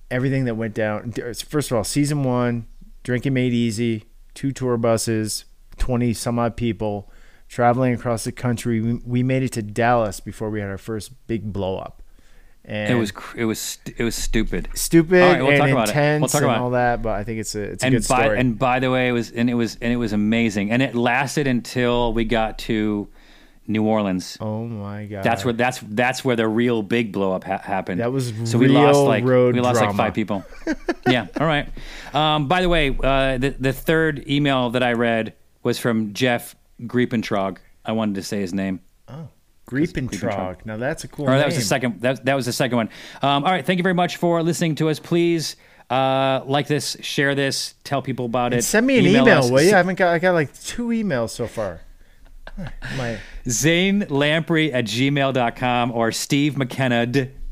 everything 0.09 0.45
that 0.45 0.55
went 0.55 0.73
down. 0.73 1.11
First 1.47 1.69
of 1.71 1.78
all, 1.78 1.84
season 1.84 2.23
one, 2.23 2.65
drinking 3.03 3.34
made 3.34 3.53
easy, 3.53 4.05
two 4.34 4.51
tour 4.51 4.78
buses, 4.78 5.45
twenty 5.78 6.13
some 6.13 6.39
odd 6.39 6.57
people 6.57 7.11
traveling 7.47 7.93
across 7.93 8.23
the 8.23 8.32
country. 8.32 8.82
We, 8.82 8.93
we 9.05 9.23
made 9.23 9.43
it 9.43 9.51
to 9.53 9.61
Dallas 9.61 10.19
before 10.19 10.49
we 10.49 10.59
had 10.59 10.69
our 10.69 10.78
first 10.80 11.11
big 11.28 11.53
blow 11.53 11.78
up. 11.78 12.01
And 12.68 12.91
It 12.93 12.95
was 12.95 13.13
it 13.36 13.45
was 13.45 13.78
it 13.97 14.03
was 14.03 14.16
stupid. 14.16 14.70
stupid 14.74 15.22
All 15.22 15.30
right, 15.32 15.41
we'll 15.41 15.51
and 15.51 15.59
talk 15.59 15.70
about 15.70 15.89
it. 15.89 15.95
We'll 15.95 16.05
intense 16.05 16.32
talk 16.32 16.41
and 16.41 16.49
about 16.49 16.57
it. 16.57 16.61
all 16.63 16.70
that, 16.72 17.01
but 17.01 17.11
I 17.20 17.24
think 17.24 17.39
it's 17.39 17.53
a 17.55 17.61
it's 17.61 17.84
a 17.84 17.88
and 17.88 17.95
good 17.95 18.07
by 18.07 18.24
story. 18.24 18.39
and 18.39 18.57
by 18.57 18.80
the 18.80 18.89
way, 18.89 19.07
it 19.07 19.11
was 19.11 19.32
and 19.32 19.49
it 19.49 19.53
was 19.53 19.78
and 19.82 19.93
it 19.93 19.97
was 19.97 20.13
amazing, 20.13 20.72
and 20.72 20.82
it 20.82 20.95
lasted 20.95 21.45
until 21.47 22.11
we 22.13 22.26
got 22.26 22.57
to 22.59 23.07
New 23.68 23.84
Orleans. 23.84 24.38
oh 24.41 24.66
my 24.66 25.05
god, 25.05 25.24
That's 25.24 25.43
where 25.45 25.53
that's 25.53 25.80
that's 25.89 26.24
where 26.26 26.36
the 26.36 26.47
real 26.47 26.82
big 26.84 27.11
blow 27.11 27.34
up 27.34 27.43
ha- 27.43 27.59
happened. 27.63 27.99
That 28.01 28.11
was 28.11 28.34
so 28.45 28.57
we 28.57 28.68
lost 28.68 28.99
like 28.99 29.24
road 29.24 29.55
we 29.55 29.61
lost 29.61 29.80
like 29.82 29.95
five 29.95 30.13
people. 30.13 30.43
yeah. 31.07 31.28
All 31.39 31.47
right. 31.47 31.68
Um, 32.13 32.47
by 32.47 32.61
the 32.61 32.70
way, 32.70 32.89
uh, 33.03 33.38
the 33.38 33.55
the 33.59 33.74
third 33.74 34.28
email 34.28 34.70
that 34.72 34.82
I 34.84 34.93
read 34.93 35.34
was 35.63 35.78
from 35.80 36.13
Jeff 36.13 36.55
Griepentrog. 36.82 37.57
I 37.84 37.91
wanted 37.91 38.16
to 38.16 38.24
say 38.24 38.39
his 38.39 38.53
name. 38.53 38.80
Griepentrog. 39.68 40.66
Now 40.66 40.78
that's 40.78 41.03
a 41.03 41.07
cool 41.07 41.26
Or 41.26 41.32
name. 41.32 41.39
that 41.39 41.45
was 41.47 41.55
the 41.55 41.61
second. 41.61 42.01
That, 42.01 42.26
that 42.26 42.36
was 42.36 42.45
the 42.45 42.53
second 42.53 42.78
one. 42.78 42.89
Um, 43.22 43.43
all 43.43 43.51
right. 43.51 43.66
Thank 43.66 43.78
you 43.78 43.84
very 43.84 43.95
much 43.95 44.18
for 44.18 44.43
listening 44.43 44.76
to 44.76 44.89
us. 44.89 44.99
Please 44.99 45.55
uh, 45.89 46.41
like 46.45 46.68
this, 46.68 46.97
share 47.01 47.36
this, 47.36 47.76
tell 47.84 48.01
people 48.01 48.26
about 48.26 48.53
it. 48.53 48.63
Send 48.63 48.88
me 48.88 48.97
an 48.99 49.05
email 49.05 49.24
email, 49.24 49.39
us. 49.39 49.51
will 49.51 49.61
you? 49.61 49.70
I 49.70 49.78
haven't 49.78 49.95
got. 49.95 50.13
I 50.13 50.20
got 50.20 50.34
like 50.34 50.53
two 50.61 50.88
emails 50.88 51.30
so 51.32 51.47
far. 51.47 51.82
My 52.97 53.20
Zane 53.49 54.01
Lamprey 54.09 54.72
at 54.72 54.86
gmail.com 54.86 55.91
or 55.91 56.11
Steve 56.11 56.57
McKenna. 56.57 57.05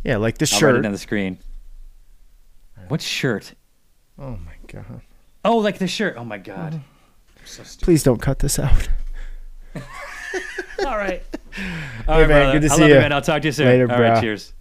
yeah, 0.04 0.18
like 0.18 0.38
the 0.38 0.50
I'll 0.52 0.62
write 0.62 0.70
it 0.76 0.78
shirt. 0.78 0.86
on 0.86 0.92
the 0.92 0.98
screen. 0.98 1.40
What 2.88 3.02
shirt? 3.02 3.54
Oh 4.20 4.38
my 4.38 4.54
god! 4.68 5.02
Oh, 5.44 5.58
like 5.58 5.80
the 5.80 5.88
shirt. 5.88 6.16
Oh 6.18 6.24
my 6.26 6.38
god. 6.38 6.82
So. 7.46 7.64
Please 7.82 8.04
don't 8.04 8.22
cut 8.22 8.40
this 8.40 8.58
out. 8.60 8.88
All 10.86 10.98
right. 10.98 11.22
All 12.08 12.16
Hey, 12.16 12.22
right, 12.22 12.28
man, 12.28 12.28
brother. 12.28 12.60
good 12.60 12.68
to 12.68 12.74
I 12.74 12.76
see 12.76 12.82
love 12.82 12.90
you, 12.90 12.96
ya. 12.96 13.02
man. 13.02 13.14
I'll 13.14 13.22
talk 13.22 13.42
to 13.44 13.48
you 13.48 13.52
soon. 13.52 13.68
Later, 13.68 13.92
All 13.92 14.00
right, 14.02 14.14
brah. 14.14 14.22
cheers. 14.22 14.54